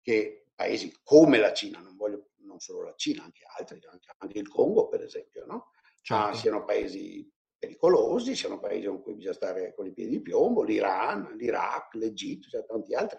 che 0.00 0.46
paesi 0.54 0.94
come 1.02 1.38
la 1.38 1.52
Cina, 1.52 1.80
non 1.80 1.96
voglio 1.96 2.28
non 2.40 2.60
solo 2.60 2.82
la 2.82 2.94
Cina, 2.96 3.24
anche 3.24 3.42
altri, 3.58 3.80
anche, 3.90 4.08
anche 4.18 4.38
il 4.38 4.48
Congo 4.48 4.88
per 4.88 5.02
esempio, 5.02 5.44
no? 5.46 5.72
certo. 6.02 6.24
ah, 6.24 6.34
siano 6.34 6.64
paesi 6.64 7.30
pericolosi, 7.58 8.34
siano 8.34 8.58
paesi 8.58 8.86
con 8.86 9.02
cui 9.02 9.14
bisogna 9.14 9.34
stare 9.34 9.74
con 9.74 9.86
i 9.86 9.92
piedi 9.92 10.10
di 10.10 10.22
piombo, 10.22 10.62
l'Iran, 10.62 11.34
l'Iraq, 11.36 11.94
l'Egitto, 11.94 12.48
cioè 12.48 12.64
tanti 12.64 12.94
altri. 12.94 13.18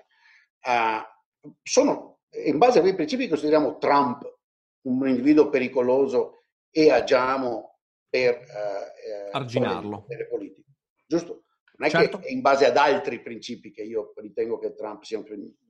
Uh, 0.62 1.52
sono, 1.62 2.21
in 2.45 2.58
base 2.58 2.80
a 2.80 2.82
quei 2.82 2.95
principi 2.95 3.28
consideriamo 3.28 3.78
Trump 3.78 4.38
un 4.82 5.08
individuo 5.08 5.49
pericoloso 5.49 6.43
e 6.71 6.91
agiamo 6.91 7.80
per 8.08 8.39
uh, 8.39 9.36
arginarlo. 9.36 10.06
Politico. 10.30 10.69
Giusto? 11.06 11.43
Non 11.78 11.88
è 11.88 11.91
certo. 11.91 12.19
che 12.19 12.28
è 12.28 12.32
in 12.32 12.41
base 12.41 12.65
ad 12.65 12.78
altri 12.78 13.21
principi 13.21 13.71
che 13.71 13.84
io 13.84 14.13
ritengo 14.17 14.58
che 14.58 14.73
Trump 14.73 15.04
sia 15.04 15.17
un, 15.17 15.25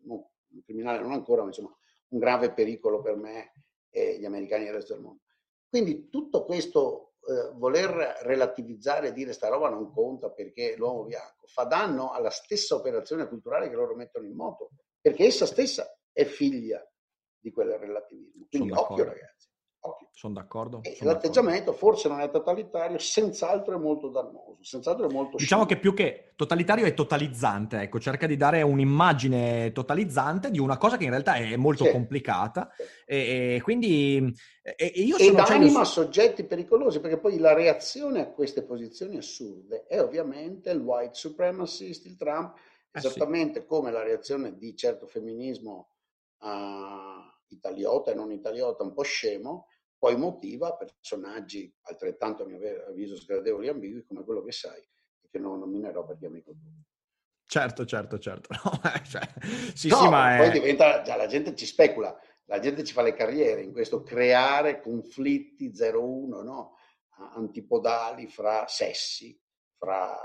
no, 0.06 0.32
un 0.52 0.64
criminale, 0.64 1.02
non 1.02 1.12
ancora, 1.12 1.42
ma 1.42 1.48
insomma 1.48 1.76
un 2.10 2.20
grave 2.20 2.52
pericolo 2.52 3.02
per 3.02 3.16
me 3.16 3.54
e 3.92 4.18
gli 4.20 4.26
americani 4.26 4.66
e 4.66 4.68
il 4.68 4.74
resto 4.74 4.94
del 4.94 5.04
mondo. 5.04 5.22
Quindi 5.70 6.10
tutto 6.10 6.46
questo 6.46 7.09
eh, 7.30 7.52
voler 7.54 8.18
relativizzare 8.24 9.10
e 9.10 9.14
dire 9.14 9.34
sta 9.34 9.50
roba 9.50 9.70
non 9.70 9.92
conta 9.92 10.32
perché 10.32 10.76
l'uomo 10.76 11.04
bianco 11.04 11.46
fa 11.46 11.64
danno 11.64 12.12
alla 12.12 12.32
stessa 12.32 12.76
operazione 12.76 13.28
culturale 13.28 13.70
che 13.70 13.76
loro 13.76 13.96
mettono 13.96 14.26
in 14.26 14.36
moto, 14.36 14.72
perché 15.00 15.26
essa 15.26 15.46
stessa 15.46 15.96
è 16.12 16.26
figlia 16.26 16.84
di 17.38 17.52
quel 17.52 17.78
relativismo. 17.78 18.48
Quindi 18.50 18.72
occhio 18.72 19.04
ragazzi. 19.04 19.39
Occhio. 19.82 20.08
Sono 20.12 20.34
d'accordo. 20.34 20.82
Sono 20.84 21.12
l'atteggiamento 21.12 21.72
d'accordo. 21.72 21.80
forse 21.80 22.10
non 22.10 22.20
è 22.20 22.30
totalitario, 22.30 22.98
senz'altro 22.98 23.76
è 23.76 23.80
molto 23.80 24.10
dannoso, 24.10 24.58
senz'altro 24.62 25.08
è 25.08 25.12
molto 25.12 25.38
Diciamo 25.38 25.64
scimo. 25.64 25.76
che 25.76 25.80
più 25.80 25.94
che 25.94 26.34
totalitario 26.36 26.86
è 26.86 26.94
totalizzante, 26.94 27.80
ecco, 27.80 28.00
cerca 28.00 28.28
di 28.28 28.36
dare 28.36 28.62
un'immagine 28.62 29.72
totalizzante 29.72 30.52
di 30.52 30.60
una 30.60 30.78
cosa 30.78 30.98
che 30.98 31.06
in 31.06 31.12
realtà 31.12 31.36
è 31.36 31.56
molto 31.56 31.86
sì. 31.86 31.92
complicata 31.92 32.70
e, 33.06 33.56
e, 33.56 33.62
quindi 33.62 34.36
e, 34.62 34.76
e 34.94 35.02
io 35.02 35.18
sono... 35.18 35.40
Ed 35.40 35.46
cioè, 35.46 35.56
anima 35.56 35.80
io... 35.80 35.86
soggetti 35.86 36.44
pericolosi, 36.44 37.00
perché 37.00 37.18
poi 37.18 37.38
la 37.38 37.54
reazione 37.54 38.20
a 38.20 38.28
queste 38.28 38.64
posizioni 38.64 39.16
assurde 39.16 39.86
è 39.88 40.02
ovviamente 40.02 40.72
il 40.72 40.82
white 40.82 41.14
supremacist, 41.14 42.06
il 42.06 42.18
Trump, 42.18 42.58
esattamente 42.92 43.60
eh 43.60 43.62
sì. 43.62 43.68
come 43.68 43.92
la 43.92 44.04
reazione 44.04 44.58
di 44.58 44.76
certo 44.76 45.08
femminismo 45.08 45.92
uh, 46.40 47.38
italiota 47.56 48.12
e 48.12 48.16
non 48.16 48.32
italiota, 48.32 48.84
un 48.84 48.94
po' 48.94 49.04
scemo, 49.04 49.68
poi 49.98 50.16
motiva 50.16 50.76
personaggi 50.76 51.74
altrettanto 51.82 52.44
a 52.44 52.46
mio 52.46 52.60
avviso 52.88 53.16
sgradevoli 53.16 53.68
e 53.68 53.72
ambigui 53.72 54.06
come 54.06 54.24
quello 54.24 54.42
che 54.44 54.52
sai 54.52 54.80
e 54.80 55.28
che 55.30 55.40
non 55.40 55.60
nominerò 55.60 56.06
perché 56.06 56.28
amico 56.28 56.52
tuo. 56.52 56.72
Certo, 57.46 57.86
certo, 57.86 58.20
certo. 58.20 58.50
No, 58.64 58.80
cioè, 59.04 59.22
sì, 59.74 59.88
no, 59.90 59.96
sì, 59.98 60.08
ma 60.08 60.38
poi 60.38 60.48
è... 60.48 60.52
diventa, 60.52 61.02
già 61.02 61.16
la 61.16 61.26
gente 61.26 61.56
ci 61.56 61.66
specula. 61.66 62.18
la 62.46 62.60
gente 62.60 62.84
ci 62.84 62.94
fa 62.94 63.02
le 63.02 63.14
carriere 63.14 63.62
in 63.62 63.72
questo 63.72 64.04
creare 64.04 64.80
conflitti 64.80 65.72
0-1, 65.72 66.44
no? 66.44 66.78
antipodali 67.36 68.28
fra 68.28 68.66
sessi, 68.68 69.38
fra, 69.78 70.18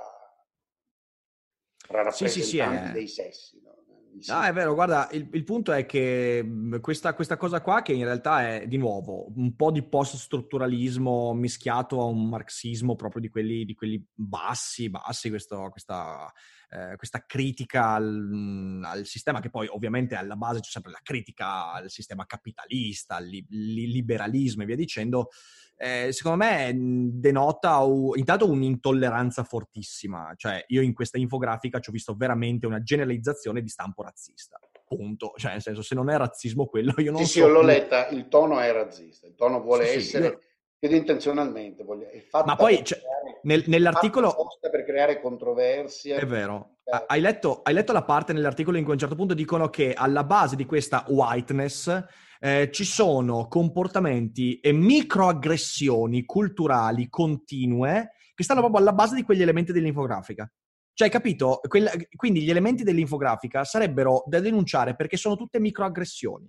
fra 1.77 2.11
Sì, 2.11 2.29
sì, 2.29 2.43
sì, 2.43 2.59
rappresentanti 2.59 2.91
è- 2.91 2.93
dei 2.93 3.09
sessi. 3.09 3.61
No? 3.63 3.84
No, 4.29 4.42
è 4.42 4.53
vero, 4.53 4.74
guarda, 4.74 5.09
il, 5.11 5.29
il 5.33 5.44
punto 5.44 5.72
è 5.72 5.87
che 5.87 6.42
mh, 6.42 6.81
questa, 6.81 7.14
questa 7.14 7.37
cosa 7.37 7.61
qua, 7.61 7.83
che 7.83 7.92
in 7.92 8.05
realtà 8.05 8.48
è 8.48 8.66
di 8.68 8.77
nuovo 8.77 9.33
un 9.37 9.57
po' 9.57 9.70
di 9.72 9.83
post-strutturalismo 9.83 11.33
mischiato 11.35 12.00
a 12.00 12.05
un 12.05 12.29
marxismo 12.29 12.94
proprio 12.94 13.20
di 13.20 13.29
quelli, 13.29 13.64
di 13.64 13.74
quelli 13.74 14.05
bassi, 14.14 14.88
bassi, 14.88 15.29
questo- 15.31 15.68
questa, 15.70 16.33
eh, 16.75 16.97
questa 16.97 17.25
critica 17.25 17.91
al, 17.95 18.05
mh, 18.11 18.85
al 18.85 19.05
sistema, 19.07 19.41
che 19.41 19.49
poi 19.51 19.67
ovviamente 19.69 20.17
alla 20.17 20.35
base 20.37 20.61
c'è 20.61 20.71
sempre 20.71 20.91
la 20.91 21.01
critica 21.03 21.73
al 21.73 21.89
sistema 21.91 22.27
capitalista, 22.27 23.17
al 23.17 23.27
li- 23.27 23.47
li- 23.49 23.87
liberalismo 23.93 24.63
e 24.63 24.67
via 24.67 24.77
dicendo. 24.77 25.29
eh, 25.77 26.13
secondo 26.13 26.39
me 26.45 26.73
mh, 26.73 27.11
denota 27.21 27.79
u- 27.79 28.15
intanto 28.15 28.49
un'intolleranza 28.49 29.43
fortissima. 29.45 30.33
Cioè, 30.37 30.65
io 30.69 30.83
in 30.83 30.93
questa 30.95 31.19
infografica 31.19 31.81
ci 31.81 31.91
ho 31.91 31.93
visto 31.93 32.15
veramente 32.15 32.67
una 32.67 32.81
generalizzazione 32.83 33.61
di 33.61 33.69
stampo 33.69 34.03
razzista. 34.03 34.59
Punto. 34.87 35.33
Cioè, 35.37 35.53
nel 35.53 35.63
senso, 35.63 35.83
se 35.83 35.95
non 35.97 36.11
è 36.11 36.17
razzismo 36.17 36.67
quello, 36.67 36.93
io 36.99 37.11
non 37.11 37.21
Sì, 37.23 37.27
so. 37.27 37.33
sì, 37.33 37.39
io 37.41 37.49
l'ho 37.49 37.63
letta, 37.63 38.09
il 38.09 38.29
tono 38.29 38.61
è 38.61 38.71
razzista, 38.73 39.27
il 39.27 39.35
tono 39.35 39.61
vuole 39.61 39.85
Sì, 39.87 39.93
sì, 39.93 39.99
essere, 39.99 40.27
io- 40.27 40.41
credo 40.79 40.95
intenzionalmente, 40.95 41.83
voglia- 41.83 42.09
è 42.11 42.21
fatta 42.21 42.45
Ma 42.47 42.55
poi, 42.57 42.85
cioè, 42.85 43.01
nel- 43.44 43.64
nell'articolo- 43.66 44.35
per 44.70 44.85
creare 44.85 45.20
controversie. 45.20 46.16
È 46.16 46.26
vero. 46.26 46.76
Ha- 46.85 47.04
Hai 47.07 47.20
letto, 47.20 47.61
hai 47.62 47.72
letto 47.74 47.92
la 47.92 48.02
parte 48.04 48.33
nell'articolo 48.33 48.76
in 48.76 48.83
cui 48.83 48.92
a 48.92 48.94
un 48.94 49.00
certo 49.00 49.14
punto 49.16 49.33
dicono 49.35 49.68
che 49.70 49.94
alla 49.94 50.24
base 50.24 50.57
di 50.57 50.66
questa 50.66 51.04
whiteness 51.09 52.04
eh, 52.40 52.68
ci 52.70 52.85
sono 52.85 53.48
comportamenti 53.48 54.61
e 54.61 54.72
microaggressioni 54.72 56.24
culturali 56.24 57.09
continue 57.09 58.11
che 58.35 58.42
stanno 58.44 58.61
proprio 58.61 58.80
alla 58.83 58.92
base 58.92 59.14
di 59.14 59.22
quegli 59.22 59.40
elementi 59.42 59.72
dell'infografica. 59.72 60.50
Cioè, 60.92 61.09
hai 61.09 61.12
capito? 61.12 61.61
Quella- 61.66 61.92
quindi 62.14 62.42
gli 62.42 62.50
elementi 62.50 62.83
dell'infografica 62.85 63.64
sarebbero 63.64 64.24
da 64.26 64.40
denunciare 64.40 64.94
perché 64.94 65.16
sono 65.16 65.37
tutte 65.37 65.59
microaggressioni. 65.59 66.46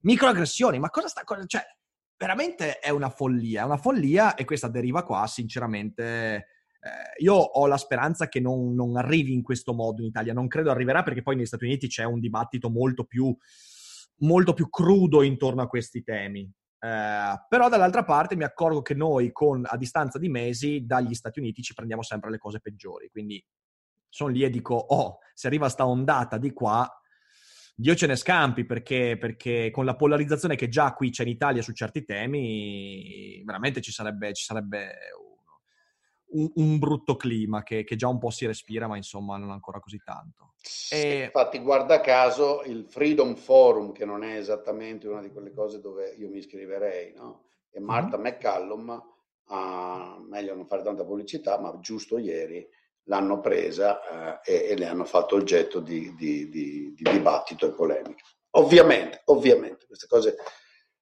Microaggressioni, 0.00 0.78
ma 0.78 0.90
cosa 0.90 1.08
sta... 1.08 1.24
cosa- 1.24 1.44
Cioè, 1.46 1.62
veramente 2.18 2.80
è 2.80 2.90
una 2.90 3.08
follia, 3.08 3.62
è 3.62 3.64
una 3.64 3.76
follia 3.76 4.34
e 4.34 4.44
questa 4.44 4.68
deriva 4.68 5.04
qua, 5.04 5.26
sinceramente... 5.26 6.48
Eh, 6.80 7.22
io 7.24 7.34
ho 7.34 7.66
la 7.66 7.76
speranza 7.76 8.28
che 8.28 8.38
non, 8.38 8.72
non 8.74 8.96
arrivi 8.96 9.32
in 9.32 9.42
questo 9.42 9.72
modo 9.72 10.00
in 10.00 10.08
Italia, 10.08 10.32
non 10.32 10.46
credo 10.46 10.70
arriverà 10.70 11.02
perché 11.02 11.22
poi 11.22 11.34
negli 11.34 11.46
Stati 11.46 11.64
Uniti 11.64 11.88
c'è 11.88 12.04
un 12.04 12.20
dibattito 12.20 12.70
molto 12.70 13.04
più, 13.04 13.36
molto 14.18 14.52
più 14.52 14.68
crudo 14.68 15.22
intorno 15.22 15.62
a 15.62 15.66
questi 15.66 16.04
temi. 16.04 16.48
Eh, 16.80 17.44
però 17.48 17.68
dall'altra 17.68 18.04
parte 18.04 18.36
mi 18.36 18.44
accorgo 18.44 18.82
che 18.82 18.94
noi 18.94 19.32
con, 19.32 19.64
a 19.68 19.76
distanza 19.76 20.18
di 20.18 20.28
mesi 20.28 20.86
dagli 20.86 21.14
Stati 21.14 21.40
Uniti 21.40 21.62
ci 21.62 21.74
prendiamo 21.74 22.02
sempre 22.02 22.30
le 22.30 22.38
cose 22.38 22.60
peggiori, 22.60 23.08
quindi 23.10 23.44
sono 24.08 24.30
lì 24.30 24.42
e 24.42 24.50
dico, 24.50 24.74
oh, 24.74 25.18
se 25.34 25.48
arriva 25.48 25.68
sta 25.68 25.86
ondata 25.86 26.38
di 26.38 26.52
qua, 26.52 26.88
Dio 27.80 27.94
ce 27.94 28.08
ne 28.08 28.16
scampi 28.16 28.64
perché, 28.64 29.16
perché 29.16 29.70
con 29.70 29.84
la 29.84 29.94
polarizzazione 29.94 30.56
che 30.56 30.68
già 30.68 30.94
qui 30.94 31.10
c'è 31.10 31.22
in 31.22 31.28
Italia 31.28 31.62
su 31.62 31.72
certi 31.72 32.02
temi, 32.04 33.40
veramente 33.44 33.80
ci 33.80 33.92
sarebbe, 33.92 34.32
ci 34.32 34.42
sarebbe 34.42 34.96
un, 36.30 36.50
un 36.56 36.78
brutto 36.80 37.14
clima 37.14 37.62
che, 37.62 37.84
che 37.84 37.94
già 37.94 38.08
un 38.08 38.18
po' 38.18 38.30
si 38.30 38.46
respira, 38.46 38.88
ma 38.88 38.96
insomma 38.96 39.36
non 39.36 39.52
ancora 39.52 39.78
così 39.78 40.02
tanto. 40.02 40.54
E- 40.90 41.26
Infatti, 41.26 41.60
guarda 41.60 42.00
caso, 42.00 42.64
il 42.64 42.84
Freedom 42.88 43.36
Forum, 43.36 43.92
che 43.92 44.04
non 44.04 44.24
è 44.24 44.36
esattamente 44.36 45.06
una 45.06 45.22
di 45.22 45.30
quelle 45.30 45.52
cose 45.52 45.80
dove 45.80 46.16
io 46.18 46.28
mi 46.28 46.38
iscriverei, 46.38 47.12
no? 47.14 47.44
E 47.70 47.78
Marta 47.78 48.16
Mhm. 48.16 48.24
McCallum, 48.24 49.02
ah, 49.50 50.18
meglio 50.28 50.56
non 50.56 50.66
fare 50.66 50.82
tanta 50.82 51.04
pubblicità, 51.04 51.60
ma 51.60 51.78
giusto 51.78 52.18
ieri 52.18 52.68
l'hanno 53.08 53.40
presa 53.40 54.40
eh, 54.44 54.52
e, 54.54 54.66
e 54.70 54.76
le 54.76 54.86
hanno 54.86 55.04
fatto 55.04 55.34
oggetto 55.34 55.80
di, 55.80 56.14
di- 56.14 56.48
di- 56.48 56.94
di 56.94 57.10
dibattito 57.10 57.66
e 57.66 57.72
polemica. 57.72 58.22
Ovviamente, 58.52 59.22
ovviamente, 59.26 59.86
queste 59.86 60.06
cose... 60.06 60.36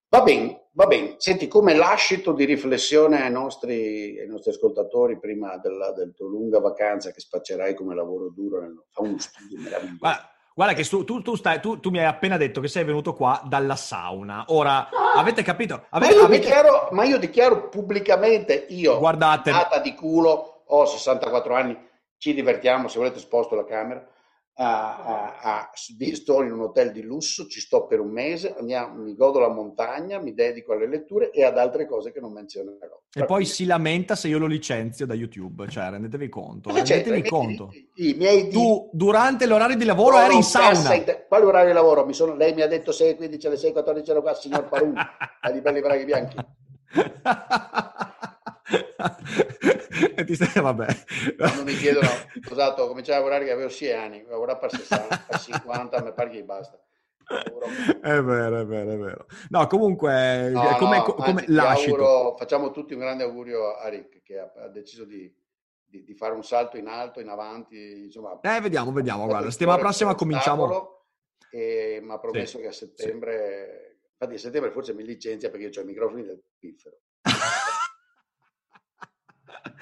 Va 0.09 0.23
bene, 0.23 0.69
va 0.73 0.87
bene. 0.87 1.16
Senti, 1.19 1.49
come 1.49 1.75
lascito 1.75 2.33
di 2.33 2.45
riflessione 2.45 3.23
ai 3.23 3.31
nostri, 3.31 4.19
ai 4.21 4.29
nostri 4.29 4.53
ascoltatori 4.53 5.19
prima 5.19 5.57
della, 5.59 5.90
del 5.92 6.14
tua 6.14 6.29
lunga 6.29 6.61
vacanza 6.61 7.11
che 7.11 7.19
spaccerai 7.21 7.75
come 7.75 7.95
lavoro 7.97 8.31
duro, 8.31 8.61
nel, 8.61 8.85
fa 8.92 9.03
uno 9.03 9.19
studio 9.19 9.59
meraviglioso. 9.61 9.99
Guarda, 9.99 10.31
guarda 10.55 10.75
che 10.75 10.85
tu, 10.85 11.03
tu- 11.03 11.23
tu 11.23 11.35
stai- 11.35 11.61
tu- 11.61 11.81
mi 11.90 11.99
hai 11.99 12.05
appena 12.05 12.37
detto 12.37 12.61
che 12.61 12.69
sei 12.69 12.85
venuto 12.85 13.14
qua 13.14 13.42
dalla 13.47 13.75
sauna. 13.75 14.45
Ora, 14.49 14.88
avete 15.16 15.42
capito? 15.42 15.87
Ma 15.90 15.99
Avete, 15.99 16.14
io, 16.14 16.23
avete- 16.23 16.40
dichiaro, 16.45 16.88
ma 16.92 17.05
io 17.05 17.19
dichiaro 17.19 17.69
pubblicamente, 17.69 18.66
io, 18.69 18.99
Guardate, 18.99 19.51
data 19.51 19.81
di 19.81 19.92
culo, 19.95 20.62
ho 20.69 20.87
64 20.87 21.55
anni, 21.55 21.77
ci 22.18 22.35
divertiamo, 22.35 22.88
se 22.88 22.98
volete 22.98 23.18
sposto 23.18 23.55
la 23.55 23.64
camera, 23.64 24.07
a, 24.59 24.96
a- 25.05 25.38
a- 25.42 25.70
di- 25.98 26.14
sto 26.14 26.42
in 26.42 26.50
un 26.50 26.61
hotel 26.62 26.90
di 26.90 27.02
lusso, 27.02 27.46
ci 27.46 27.61
sto 27.61 27.85
per 27.87 28.00
un 28.00 28.09
mese, 28.11 28.55
andiamo, 28.59 29.02
mi 29.02 29.14
godo 29.14 29.38
la 29.38 29.50
montagna, 29.50 30.18
mi 30.18 30.33
dedico 30.33 30.72
alle 30.72 30.87
letture 30.87 31.31
e 31.31 31.44
ad 31.44 31.59
altre 31.59 31.87
cose 31.87 32.11
che 32.11 32.20
non 32.20 32.33
menzionerò. 32.33 32.98
e 33.12 33.24
poi 33.26 33.44
si 33.44 33.66
lamenta 33.66 34.14
se 34.14 34.29
io 34.29 34.38
lo 34.38 34.46
licenzio 34.46 35.05
da 35.05 35.12
YouTube. 35.12 35.68
Cioè, 35.68 35.90
rendetevi 35.90 36.31
conto. 36.31 36.70
Ma 36.70 36.83
certo, 36.83 37.11
rendetevi 37.11 37.18
i 37.18 37.20
miei 37.20 37.57
conto. 37.57 37.68
diritti, 37.70 38.09
I 38.11 38.14
miei 38.14 38.48
Tu, 38.48 38.88
durante 38.94 39.44
l'orario 39.46 39.76
di 39.76 39.85
lavoro, 39.85 40.18
eri 40.18 40.37
in 40.37 40.42
sauna. 40.42 40.94
inte- 40.94 41.26
Quale 41.29 41.44
orario 41.44 41.68
di 41.68 41.74
lavoro? 41.74 42.07
Mi 42.07 42.14
sono- 42.14 42.35
lei 42.35 42.55
mi 42.55 42.62
ha 42.62 42.66
detto 42.66 42.92
6, 42.92 43.14
15 43.16 43.46
alle 43.48 43.57
6, 43.59 43.72
14 43.72 44.11
ero 44.11 44.22
qua, 44.22 44.33
signor 44.35 44.68
Parun, 44.68 44.94
ai 45.42 45.61
belli 45.61 45.81
braghi 45.83 46.05
bianchi. 46.07 46.37
e 50.16 50.24
ti 50.24 50.35
stai, 50.35 50.62
vabbè. 50.62 50.87
Quando 51.37 51.62
mi 51.64 51.74
chiedono, 51.74 52.09
scusate, 52.44 52.81
ho 52.81 52.88
cominciato 52.88 53.18
a 53.18 53.20
lavorare 53.20 53.44
che 53.44 53.52
avevo 53.52 53.68
6 53.68 53.92
anni, 53.92 54.24
ho 54.26 54.31
lavorato 54.31 54.61
per 54.61 54.70
60, 54.72 55.24
per 55.29 55.38
50, 55.38 56.02
mi 56.02 56.12
pare 56.12 56.31
che 56.31 56.42
basta. 56.44 56.81
È 57.29 58.20
vero, 58.22 58.61
è 58.61 58.66
vero, 58.66 58.92
è 58.92 58.96
vero. 58.96 59.26
No, 59.50 59.66
comunque, 59.66 60.48
No, 60.50 60.70
eh, 60.70 60.79
come, 60.79 60.96
no, 60.98 61.02
co- 61.02 61.14
come 61.14 61.40
anzi, 61.40 61.59
auguro- 61.59 62.37
facciamo 62.37 62.70
tutti 62.70 62.92
un 62.92 63.00
grande 63.00 63.24
augurio 63.24 63.74
a 63.76 63.88
Rick 63.88 64.22
che 64.22 64.38
ha, 64.38 64.52
ha 64.57 64.68
deciso 64.68 65.05
di, 65.05 65.33
di- 65.85 66.05
di 66.05 66.14
fare 66.14 66.35
un 66.35 66.44
salto 66.44 66.76
in 66.76 66.87
alto, 66.87 67.20
in 67.20 67.29
avanti, 67.29 68.02
insomma. 68.05 68.38
Eh, 68.40 68.61
vediamo, 68.61 68.92
vediamo, 68.92 69.20
guarda, 69.24 69.38
fatto 69.38 69.50
settimana 69.50 69.79
prossima 69.79 70.14
cominciamo. 70.14 70.94
E 71.50 72.00
mi 72.02 72.11
ha 72.12 72.18
promesso 72.18 72.59
che 72.59 72.66
a 72.68 72.72
settembre, 72.72 73.98
infatti 74.12 74.35
a 74.35 74.38
settembre 74.38 74.70
forse 74.70 74.92
mi 74.92 75.05
licenzia 75.05 75.50
perché 75.50 75.79
ho 75.79 75.83
i 75.83 75.87
microfoni 75.87 76.22
del 76.22 76.42
piffero. 76.59 76.98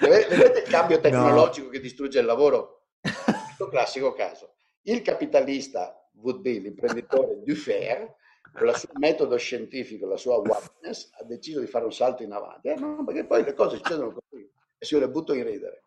Vede- 0.00 0.26
Vedete 0.28 0.58
il 0.60 0.68
cambio 0.68 0.98
tecnologico 1.00 1.68
che 1.68 1.80
distrugge 1.80 2.18
il 2.20 2.26
lavoro? 2.26 2.86
Questo 3.00 3.68
classico 3.68 4.12
caso. 4.12 4.54
Il 4.82 5.02
capitalista 5.02 6.08
would 6.16 6.40
be 6.40 6.58
l'imprenditore 6.58 7.42
Dufair, 7.42 8.14
con 8.52 8.68
il 8.68 8.76
suo 8.76 8.88
metodo 8.94 9.36
scientifico, 9.36 10.06
la 10.06 10.16
sua 10.16 10.36
awareness, 10.36 11.10
ha 11.18 11.24
deciso 11.24 11.60
di 11.60 11.66
fare 11.66 11.84
un 11.84 11.92
salto 11.92 12.22
in 12.22 12.32
avanti. 12.32 12.68
Eh, 12.68 12.74
no, 12.76 13.04
perché 13.04 13.24
poi 13.24 13.42
le 13.44 13.54
cose 13.54 13.76
succedono 13.76 14.12
così 14.12 14.48
e 14.78 14.84
se 14.84 14.94
io 14.94 15.00
le 15.00 15.08
butto 15.10 15.32
in 15.34 15.44
ridere. 15.44 15.82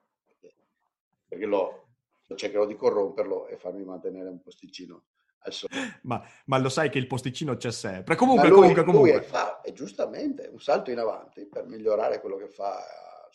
Perché 1.28 1.46
lo, 1.46 1.88
cercherò 2.36 2.66
di 2.66 2.76
corromperlo 2.76 3.48
e 3.48 3.58
farmi 3.58 3.84
mantenere 3.84 4.30
un 4.30 4.42
posticino 4.42 5.04
al 5.40 5.54
sole. 5.54 6.00
Ma, 6.04 6.22
ma 6.46 6.58
lo 6.58 6.70
sai 6.70 6.90
che 6.90 6.98
il 6.98 7.08
posticino 7.08 7.56
c'è 7.58 7.72
sempre. 7.72 8.14
Ma 8.14 8.20
Comunque, 8.20 8.48
lui, 8.48 8.58
comunque, 8.74 8.84
lui 8.84 8.92
comunque. 8.94 9.22
fa 9.22 9.62
e 9.62 9.74
giustamente 9.74 10.48
un 10.52 10.60
salto 10.60 10.90
in 10.92 11.00
avanti 11.00 11.46
per 11.46 11.66
migliorare 11.66 12.20
quello 12.22 12.38
che 12.38 12.48
fa 12.48 12.82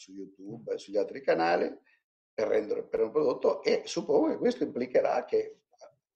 su 0.03 0.13
YouTube 0.13 0.75
e 0.75 0.79
sugli 0.79 0.97
altri 0.97 1.23
canali 1.23 1.73
per 2.35 2.49
rendere 2.49 2.83
per 2.85 3.01
un 3.03 3.11
prodotto 3.13 3.63
e 3.63 3.83
suppongo 3.85 4.29
che 4.29 4.39
questo 4.39 4.65
implicherà 4.65 5.25
che 5.25 5.59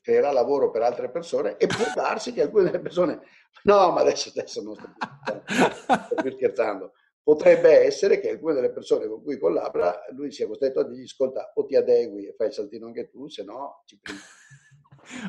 creerà 0.01 0.33
lavoro 0.33 0.70
per 0.70 0.83
altre 0.83 1.11
persone 1.11 1.57
e 1.57 1.66
può 1.66 1.85
darsi 1.94 2.33
che 2.33 2.42
alcune 2.42 2.64
delle 2.64 2.81
persone 2.81 3.20
no 3.64 3.90
ma 3.92 4.01
adesso, 4.01 4.31
adesso 4.31 4.62
non 4.62 4.75
sto 4.75 4.88
più, 5.44 5.55
sto 6.07 6.14
più 6.22 6.33
scherzando 6.33 6.92
potrebbe 7.22 7.85
essere 7.85 8.18
che 8.20 8.31
alcune 8.31 8.55
delle 8.55 8.70
persone 8.72 9.07
con 9.09 9.22
cui 9.22 9.38
collabora 9.38 10.01
lui 10.14 10.31
sia 10.33 10.46
costretto 10.46 10.81
a 10.81 10.85
dirgli 10.85 11.03
ascolta 11.05 11.52
o 11.54 11.65
ti 11.67 11.77
adegui 11.77 12.27
e 12.27 12.35
fai 12.37 12.48
il 12.48 12.52
saltino 12.52 12.87
anche 12.87 13.08
tu 13.08 13.29
se 13.29 13.44
no 13.44 13.83
ci 13.87 13.98
prendi 14.00 14.21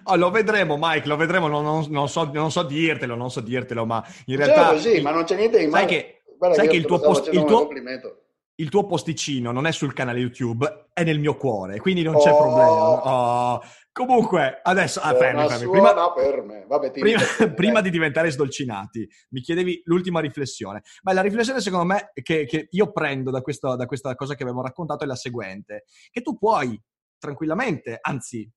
Oh, 0.05 0.15
lo 0.15 0.31
vedremo, 0.31 0.75
Mike, 0.79 1.07
lo 1.07 1.15
vedremo. 1.17 1.47
Non, 1.47 1.63
non- 1.63 1.85
non 1.89 2.09
so, 2.09 2.23
non 2.33 2.49
so 2.49 2.63
dirtelo, 2.63 3.13
non 3.13 3.29
so 3.29 3.41
dirtelo, 3.41 3.85
ma 3.85 4.03
in 4.25 4.37
Cioè, 4.37 4.45
realtà. 4.47 4.71
così, 4.71 4.95
il- 4.95 5.03
ma 5.03 5.11
non 5.11 5.23
c'è 5.23 5.35
niente 5.35 5.57
di 5.57 5.63
sai 5.65 5.71
male 5.71 5.85
che, 5.85 6.23
Guarda 6.35 6.55
sai 6.55 6.67
che 6.67 6.75
il 6.77 6.85
tuo, 6.85 6.99
post- 6.99 7.31
il, 7.31 7.43
tuo, 7.43 7.57
complimento 7.59 8.23
il 8.59 8.69
tuo 8.69 8.85
posticino 8.85 9.51
non 9.51 9.67
è 9.67 9.71
sul 9.71 9.93
canale 9.93 10.19
YouTube, 10.19 10.87
è 10.93 11.03
nel 11.03 11.19
mio 11.19 11.35
cuore, 11.37 11.79
quindi 11.79 12.01
non 12.01 12.17
c'è 12.17 12.31
Oh. 12.31 12.37
problema. 12.37 13.53
Oh. 13.53 13.61
Comunque, 13.91 14.59
adesso. 14.63 14.99
Ah, 14.99 15.15
fermi, 15.15 15.47
fermi. 15.47 15.69
Prima. 15.71 15.93
Vabbè, 15.93 16.91
prima, 16.91 17.19
dico, 17.19 17.53
prima 17.55 17.81
di 17.81 17.89
diventare 17.89 18.29
sdolcinati, 18.31 19.07
mi 19.29 19.41
chiedevi 19.41 19.81
l'ultima 19.85 20.19
riflessione. 20.19 20.81
Ma 21.03 21.13
la 21.13 21.21
riflessione, 21.21 21.61
secondo 21.61 21.85
me, 21.85 22.11
che, 22.13 22.45
che 22.45 22.67
io 22.69 22.91
prendo 22.91 23.31
da, 23.31 23.41
questo- 23.41 23.75
da 23.75 23.85
questa 23.85 24.13
cosa 24.15 24.35
che 24.35 24.43
abbiamo 24.43 24.61
raccontato 24.61 25.03
è 25.03 25.07
la 25.07 25.15
seguente: 25.15 25.85
che 26.11 26.21
tu 26.21 26.37
puoi 26.37 26.79
tranquillamente, 27.19 27.97
anzi, 27.99 28.47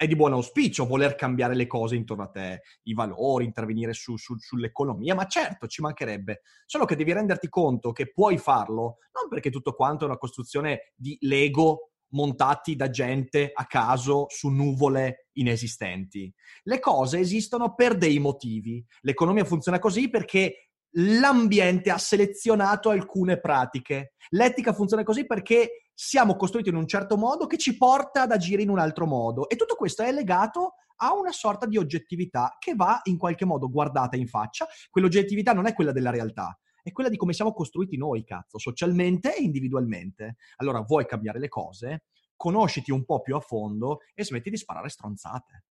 è 0.00 0.06
di 0.06 0.16
buon 0.16 0.32
auspicio 0.32 0.86
voler 0.86 1.14
cambiare 1.14 1.54
le 1.54 1.66
cose 1.66 1.94
intorno 1.94 2.22
a 2.22 2.28
te, 2.28 2.62
i 2.84 2.94
valori, 2.94 3.44
intervenire 3.44 3.92
su, 3.92 4.16
su, 4.16 4.34
sull'economia, 4.38 5.14
ma 5.14 5.26
certo 5.26 5.66
ci 5.66 5.82
mancherebbe, 5.82 6.40
solo 6.64 6.86
che 6.86 6.96
devi 6.96 7.12
renderti 7.12 7.50
conto 7.50 7.92
che 7.92 8.10
puoi 8.10 8.38
farlo, 8.38 8.96
non 9.12 9.28
perché 9.28 9.50
tutto 9.50 9.74
quanto 9.74 10.04
è 10.04 10.08
una 10.08 10.16
costruzione 10.16 10.94
di 10.96 11.18
Lego 11.20 11.90
montati 12.12 12.76
da 12.76 12.88
gente 12.88 13.50
a 13.52 13.66
caso 13.66 14.24
su 14.30 14.48
nuvole 14.48 15.28
inesistenti. 15.32 16.32
Le 16.62 16.78
cose 16.78 17.18
esistono 17.18 17.74
per 17.74 17.98
dei 17.98 18.18
motivi. 18.18 18.82
L'economia 19.02 19.44
funziona 19.44 19.78
così 19.78 20.08
perché 20.08 20.69
l'ambiente 20.92 21.90
ha 21.90 21.98
selezionato 21.98 22.90
alcune 22.90 23.40
pratiche. 23.40 24.14
L'etica 24.30 24.72
funziona 24.72 25.02
così 25.02 25.26
perché 25.26 25.90
siamo 25.94 26.36
costruiti 26.36 26.70
in 26.70 26.76
un 26.76 26.86
certo 26.86 27.16
modo 27.16 27.46
che 27.46 27.58
ci 27.58 27.76
porta 27.76 28.22
ad 28.22 28.32
agire 28.32 28.62
in 28.62 28.70
un 28.70 28.78
altro 28.78 29.06
modo. 29.06 29.48
E 29.48 29.56
tutto 29.56 29.74
questo 29.74 30.02
è 30.02 30.12
legato 30.12 30.74
a 31.02 31.14
una 31.14 31.32
sorta 31.32 31.66
di 31.66 31.76
oggettività 31.76 32.56
che 32.58 32.74
va 32.74 33.00
in 33.04 33.18
qualche 33.18 33.44
modo 33.44 33.70
guardata 33.70 34.16
in 34.16 34.26
faccia. 34.26 34.66
Quell'oggettività 34.88 35.52
non 35.52 35.66
è 35.66 35.74
quella 35.74 35.92
della 35.92 36.10
realtà, 36.10 36.58
è 36.82 36.92
quella 36.92 37.10
di 37.10 37.16
come 37.16 37.32
siamo 37.32 37.52
costruiti 37.52 37.96
noi, 37.96 38.24
cazzo, 38.24 38.58
socialmente 38.58 39.36
e 39.36 39.42
individualmente. 39.42 40.36
Allora, 40.56 40.80
vuoi 40.80 41.06
cambiare 41.06 41.38
le 41.38 41.48
cose? 41.48 42.04
Conosciti 42.36 42.90
un 42.90 43.04
po' 43.04 43.20
più 43.20 43.36
a 43.36 43.40
fondo 43.40 44.00
e 44.14 44.24
smetti 44.24 44.50
di 44.50 44.56
sparare 44.56 44.88
stronzate. 44.88 45.64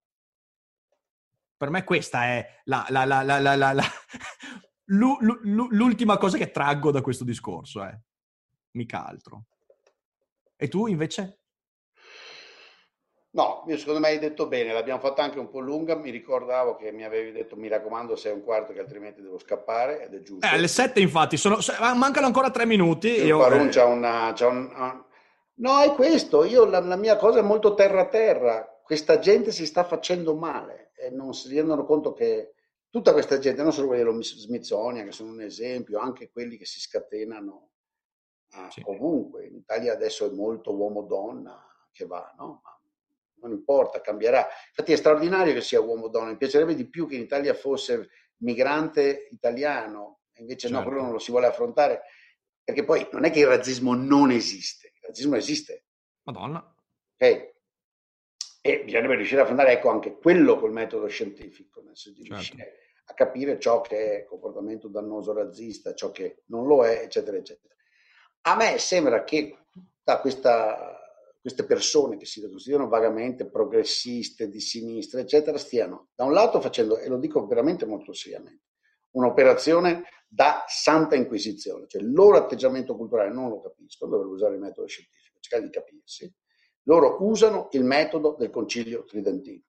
Per 1.58 1.70
me 1.70 1.84
questa 1.84 2.26
è 2.26 2.46
la, 2.66 2.86
la, 2.90 3.04
la, 3.06 3.84
l'ultima 4.90 6.18
cosa 6.18 6.38
che 6.38 6.52
traggo 6.52 6.92
da 6.92 7.02
questo 7.02 7.24
discorso, 7.24 7.84
eh. 7.84 8.00
mica 8.72 9.06
altro. 9.06 9.44
E 10.56 10.68
tu 10.68 10.88
invece? 10.88 11.40
No, 13.32 13.64
io 13.68 13.78
secondo 13.78 14.00
me 14.00 14.08
hai 14.08 14.18
detto 14.18 14.48
bene, 14.48 14.74
l'abbiamo 14.74 15.00
fatta 15.00 15.22
anche 15.22 15.38
un 15.38 15.50
po' 15.50 15.60
lunga, 15.60 15.96
mi 15.96 16.10
ricordavo 16.10 16.76
che 16.76 16.92
mi 16.92 17.04
avevi 17.04 17.32
detto 17.32 17.56
mi 17.56 17.68
raccomando 17.68 18.16
sei 18.16 18.34
un 18.34 18.44
quarto 18.44 18.74
che 18.74 18.80
altrimenti 18.80 19.22
devo 19.22 19.38
scappare 19.38 20.04
ed 20.04 20.16
è 20.16 20.22
giusto. 20.22 20.46
Eh, 20.46 20.50
alle 20.50 20.68
sette 20.68 21.00
infatti, 21.00 21.38
sono, 21.38 21.60
mancano 21.96 22.26
ancora 22.26 22.50
tre 22.50 22.66
minuti. 22.66 23.10
Io, 23.10 23.38
Parun 23.38 23.70
c'ha 23.70 23.86
una, 23.86 24.34
c'ha 24.36 24.48
un, 24.48 25.04
No, 25.60 25.80
è 25.82 25.94
questo, 25.94 26.44
io 26.44 26.66
la, 26.66 26.80
la 26.80 26.96
mia 26.96 27.18
cosa 27.18 27.40
è 27.40 27.44
molto 27.44 27.76
terra-terra, 27.76 28.82
questa 28.84 29.20
gente 29.20 29.52
si 29.52 29.66
sta 29.66 29.84
facendo 29.84 30.34
male 30.34 30.92
e 30.96 31.12
non 31.12 31.34
si 31.34 31.54
rendono 31.54 31.86
conto 31.86 32.14
che 32.14 32.56
tutta 32.90 33.14
questa 33.14 33.40
gente, 33.40 33.62
non 33.62 33.74
solo 33.74 33.88
quelli 33.88 34.04
dello 34.04 34.22
Smithsonian 34.22 35.06
che 35.06 35.12
sono 35.12 35.32
un 35.32 35.42
esempio, 35.42 36.00
anche 36.00 36.30
quelli 36.30 36.58
che 36.58 36.66
si 36.66 36.80
scatenano 36.80 37.70
ah, 38.52 38.70
sì. 38.72 38.82
ovunque. 38.86 39.46
In 39.46 39.56
Italia 39.56 39.94
adesso 39.94 40.26
è 40.26 40.34
molto 40.34 40.76
uomo-donna 40.76 41.66
che 41.92 42.06
va, 42.06 42.34
no? 42.38 42.62
Ma 42.64 42.80
non 43.42 43.52
importa, 43.52 44.02
cambierà. 44.02 44.48
Infatti 44.70 44.92
è 44.92 44.98
straordinario 44.98 45.54
che 45.54 45.62
sia 45.62 45.80
uomo-donna, 45.80 46.32
mi 46.32 46.38
piacerebbe 46.38 46.76
di 46.76 46.90
più 46.90 47.08
che 47.08 47.16
in 47.16 47.22
Italia 47.22 47.54
fosse 47.54 48.10
migrante 48.38 49.28
italiano, 49.32 50.22
invece 50.36 50.68
certo. 50.68 50.78
no, 50.78 50.84
quello 50.84 51.02
non 51.02 51.12
lo 51.12 51.20
si 51.20 51.32
vuole 51.32 51.48
affrontare, 51.48 52.04
perché 52.64 52.84
poi 52.84 53.08
non 53.12 53.26
è 53.26 53.32
che 53.32 53.40
il 53.40 53.48
razzismo 53.48 53.94
non 53.94 54.32
esiste, 54.32 54.94
il 54.96 55.08
razzismo 55.08 55.36
esiste. 55.36 55.86
Madonna. 56.24 56.76
Ok? 57.16 57.49
E 58.62 58.84
bisognerebbe 58.84 59.16
riuscire 59.16 59.40
a 59.40 59.44
affrontare, 59.44 59.72
ecco, 59.72 59.90
anche 59.90 60.18
quello 60.18 60.58
col 60.58 60.74
metodo 60.74 61.08
scientifico, 61.08 61.82
nel 61.82 61.96
senso 61.96 62.20
di 62.20 62.28
certo. 62.28 62.36
riuscire 62.36 62.74
a 63.06 63.14
capire 63.14 63.60
ciò 63.60 63.82
che 63.82 64.20
è 64.20 64.26
comportamento 64.26 64.88
dannoso 64.88 65.34
razzista, 65.34 65.94
ciò 65.94 66.12
che 66.12 66.44
non 66.48 66.68
lo 66.68 66.86
è, 66.86 67.02
eccetera, 67.02 67.38
eccetera. 67.38 67.74
A 68.42 68.56
me 68.56 68.78
sembra 68.78 69.24
che 69.24 69.58
da 70.04 70.20
questa, 70.20 71.00
queste 71.40 71.66
persone 71.66 72.18
che 72.18 72.26
si 72.26 72.42
considerano 72.42 72.90
vagamente 72.90 73.50
progressiste, 73.50 74.50
di 74.50 74.60
sinistra, 74.60 75.22
eccetera, 75.22 75.58
stiano 75.58 76.10
da 76.14 76.26
un 76.26 76.34
lato 76.34 76.60
facendo, 76.60 76.98
e 77.00 77.08
lo 77.08 77.18
dico 77.18 77.48
veramente 77.48 77.86
molto 77.86 78.14
seriamente, 78.14 78.66
un'operazione 79.12 80.04
da 80.28 80.64
santa 80.68 81.16
inquisizione, 81.16 81.88
cioè 81.88 82.02
il 82.02 82.12
loro 82.12 82.38
atteggiamento 82.38 82.96
culturale 82.96 83.34
non 83.34 83.50
lo 83.50 83.62
capisco, 83.62 84.06
dovrebbero 84.06 84.36
usare 84.36 84.54
il 84.54 84.60
metodo 84.60 84.86
scientifico, 84.86 85.38
cercare 85.40 85.64
di 85.64 85.72
capirsi, 85.72 86.32
loro 86.90 87.18
usano 87.20 87.70
il 87.74 87.84
metodo 87.84 88.36
del 88.38 88.50
concilio 88.50 89.06
tridentino, 89.06 89.64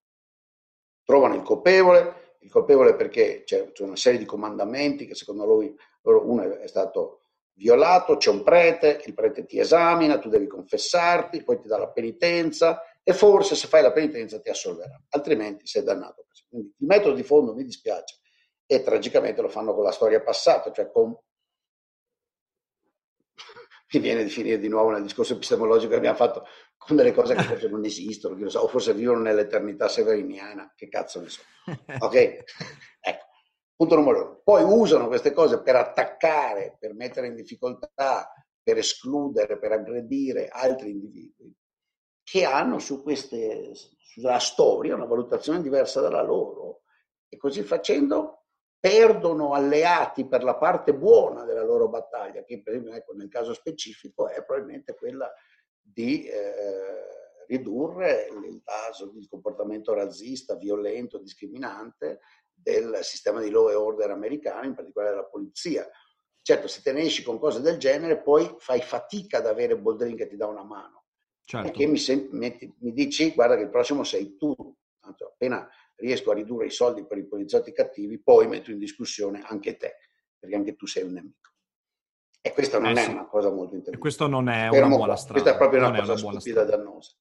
trovano 1.05 1.35
il 1.35 1.43
colpevole, 1.43 2.37
il 2.41 2.51
colpevole 2.51 2.97
perché 2.97 3.43
c'è, 3.45 3.71
una 3.81 3.97
serie 3.97 4.19
di 4.19 4.25
comandamenti 4.25 5.07
che 5.07 5.15
secondo 5.15 5.45
loro, 5.45 5.75
loro 6.01 6.31
uno 6.31 6.59
è 6.59 6.67
stato 6.67 7.27
violato, 7.53 8.17
c'è 8.17 8.31
un 8.31 8.43
prete, 8.43 9.03
il 9.05 9.13
prete 9.13 9.45
ti 9.45 9.59
esamina, 9.59 10.19
tu 10.19 10.31
devi 10.31 10.47
confessarti, 10.47 11.45
poi 11.45 11.61
ti 11.61 11.69
dà 11.69 11.77
la 11.77 11.91
penitenza 11.91 12.83
e 13.03 13.13
forse 13.13 13.55
se 13.55 13.69
fai 13.69 13.83
la 13.83 13.93
penitenza 13.93 14.41
ti 14.41 14.49
assolverà, 14.49 14.99
altrimenti 15.11 15.67
sei 15.67 15.83
dannato. 15.83 16.25
Quindi 16.49 16.75
il 16.79 16.87
metodo 16.87 17.15
di 17.15 17.23
fondo 17.23 17.55
mi 17.55 17.65
dispiace 17.65 18.19
e 18.65 18.83
tragicamente 18.83 19.43
lo 19.43 19.49
fanno 19.51 19.75
con 19.75 19.85
la 19.85 19.93
storia 19.93 20.23
passata, 20.23 20.73
cioè 20.73 20.91
con 20.91 21.15
mi 23.93 24.01
viene 24.01 24.23
di 24.23 24.31
finire 24.31 24.59
di 24.59 24.69
nuovo 24.69 24.91
nel 24.91 25.03
discorso 25.03 25.35
epistemologico 25.35 25.91
che 25.91 25.97
abbiamo 25.97 26.17
fatto 26.17 26.47
con 26.77 26.97
delle 26.97 27.13
cose 27.13 27.35
che 27.35 27.43
forse 27.43 27.69
non 27.69 27.85
esistono, 27.85 28.49
so, 28.49 28.61
o 28.61 28.69
forse 28.69 28.95
vivono 28.95 29.21
nell'eternità 29.21 29.89
severiniana, 29.89 30.73
che 30.77 30.89
cazzo 30.89 31.21
ne 31.21 31.29
so. 31.29 31.43
Ok? 31.99 32.15
ecco. 33.01 33.25
Punto 33.77 33.95
numero 33.97 34.23
uno. 34.23 34.41
Poi 34.45 34.63
usano 34.63 35.07
queste 35.07 35.33
cose 35.33 35.63
per 35.63 35.77
attaccare, 35.77 36.77
per 36.79 36.95
mettere 36.95 37.29
in 37.29 37.35
difficoltà, 37.35 38.33
per 38.63 38.77
escludere, 38.77 39.59
per 39.59 39.73
aggredire 39.73 40.49
altri 40.49 40.91
individui 40.91 41.55
che 42.23 42.45
hanno 42.45 42.79
su 42.79 43.03
queste, 43.03 43.73
sulla 43.75 44.39
storia 44.39 44.95
una 44.95 45.07
valutazione 45.07 45.61
diversa 45.61 46.01
dalla 46.01 46.23
loro 46.23 46.83
e 47.29 47.37
così 47.37 47.63
facendo 47.63 48.40
perdono 48.81 49.53
alleati 49.53 50.27
per 50.27 50.43
la 50.43 50.57
parte 50.57 50.95
buona 50.95 51.45
della 51.45 51.63
loro 51.63 51.89
battaglia, 51.89 52.43
che 52.43 52.63
per 52.63 52.73
esempio 52.73 52.95
ecco, 52.95 53.13
nel 53.13 53.29
caso 53.29 53.53
specifico 53.53 54.27
è 54.29 54.43
probabilmente 54.43 54.95
quella 54.95 55.31
di 55.79 56.25
eh, 56.27 57.45
ridurre 57.47 58.29
il 58.49 58.63
caso 58.65 59.11
di 59.11 59.27
comportamento 59.29 59.93
razzista, 59.93 60.57
violento, 60.57 61.19
discriminante 61.19 62.21
del 62.55 62.99
sistema 63.03 63.41
di 63.41 63.51
law 63.51 63.69
e 63.69 63.75
order 63.75 64.11
americano, 64.11 64.67
in 64.67 64.75
particolare 64.75 65.15
della 65.15 65.27
polizia. 65.27 65.89
Certo, 66.41 66.69
se 66.69 66.81
te 66.81 66.93
ne 66.93 67.03
esci 67.03 67.23
con 67.23 67.39
cose 67.39 67.61
del 67.61 67.77
genere, 67.77 68.23
poi 68.23 68.55
fai 68.59 68.81
fatica 68.81 69.39
ad 69.39 69.47
avere 69.47 69.77
Boldrin 69.77 70.17
che 70.17 70.27
ti 70.27 70.37
dà 70.37 70.47
una 70.47 70.65
mano. 70.65 71.05
Certo. 71.43 71.67
Perché 71.67 71.87
mi, 71.87 71.99
senti, 71.99 72.35
metti, 72.35 72.75
mi, 72.79 72.93
dici, 72.93 73.33
guarda 73.35 73.57
che 73.57 73.63
il 73.63 73.71
prossimo 73.71 74.05
sei 74.05 74.37
tu. 74.37 74.55
Appena 75.01 75.69
riesco 76.01 76.31
a 76.31 76.35
ridurre 76.35 76.67
i 76.67 76.71
soldi 76.71 77.07
per 77.07 77.19
i 77.19 77.27
poliziotti 77.27 77.73
cattivi, 77.73 78.21
poi 78.21 78.49
metto 78.49 78.71
in 78.71 78.79
discussione 78.79 79.43
anche 79.47 79.77
te, 79.77 79.97
perché 80.39 80.57
anche 80.57 80.77
tu 80.77 80.87
sei 80.87 81.05
un 81.05 81.13
nemico. 81.13 81.51
E 82.43 82.53
questa 82.53 82.79
non 82.79 82.97
eh 82.97 83.01
è 83.01 83.05
sì. 83.05 83.11
una 83.11 83.27
cosa 83.27 83.51
molto 83.51 83.75
interessante. 83.75 83.99
Questo 83.99 84.27
non 84.27 84.49
è 84.49 84.69
una 84.69 84.89
buona 84.89 85.17
strada. 85.17 85.41
Questa 85.41 85.55
è 85.55 85.57
proprio 85.57 85.81
una 85.81 85.91
non 85.91 86.07
cosa 86.07 86.27
una 86.27 86.41
stupida 86.41 86.63
e 86.63 86.67
dannosa. 86.67 87.13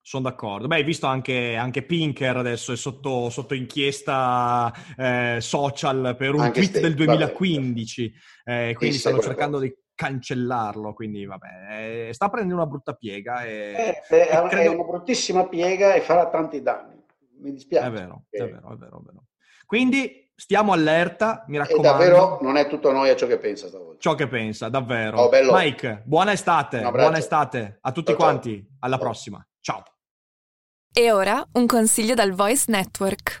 Sono 0.00 0.22
d'accordo. 0.22 0.68
Beh, 0.68 0.76
hai 0.76 0.84
visto 0.84 1.06
anche, 1.06 1.56
anche 1.56 1.82
Pinker 1.82 2.36
adesso 2.36 2.72
è 2.72 2.76
sotto, 2.76 3.28
sotto 3.28 3.54
inchiesta 3.54 4.72
eh, 4.96 5.38
social 5.40 6.14
per 6.16 6.32
un 6.32 6.40
anche 6.40 6.60
tweet 6.60 6.70
ste, 6.70 6.80
del 6.80 6.94
2015, 6.94 8.12
eh, 8.44 8.74
quindi 8.74 8.96
stanno 8.96 9.20
cercando 9.20 9.58
di 9.58 9.70
cancellarlo, 9.94 10.94
quindi 10.94 11.26
vabbè, 11.26 12.06
eh, 12.08 12.12
sta 12.14 12.28
prendendo 12.28 12.62
una 12.62 12.70
brutta 12.70 12.94
piega. 12.94 13.44
E, 13.44 13.52
eh, 13.52 14.00
è, 14.00 14.44
e 14.44 14.48
credo... 14.48 14.70
è, 14.70 14.74
una 14.74 14.84
bruttissima 14.84 15.46
piega 15.48 15.92
e 15.94 16.00
farà 16.00 16.30
tanti 16.30 16.62
danni. 16.62 16.97
Mi 17.40 17.52
dispiace. 17.52 17.86
È 17.86 17.90
vero, 17.90 18.24
è 18.30 18.44
vero, 18.44 18.72
è 18.72 18.76
vero, 18.76 18.98
è 18.98 19.02
vero. 19.04 19.24
Quindi 19.66 20.30
stiamo 20.34 20.72
allerta, 20.72 21.44
mi 21.48 21.58
raccomando. 21.58 21.88
E 21.88 21.90
davvero 21.90 22.38
non 22.40 22.56
è 22.56 22.68
tutto 22.68 22.92
noi 22.92 23.10
a 23.10 23.16
ciò 23.16 23.26
che 23.26 23.38
pensa 23.38 23.68
stavolta. 23.68 24.00
Ciò 24.00 24.14
che 24.14 24.28
pensa, 24.28 24.68
davvero. 24.68 25.18
Oh, 25.18 25.30
Mike, 25.52 26.02
buona 26.06 26.32
estate, 26.32 26.80
buona 26.80 27.18
estate 27.18 27.78
a 27.80 27.92
tutti 27.92 28.12
ciao, 28.12 28.16
quanti. 28.16 28.54
Ciao. 28.54 28.76
Alla 28.80 28.96
ciao. 28.96 29.04
prossima. 29.04 29.48
Ciao. 29.60 29.82
E 30.92 31.12
ora 31.12 31.46
un 31.52 31.66
consiglio 31.66 32.14
dal 32.14 32.32
Voice 32.32 32.64
Network. 32.68 33.40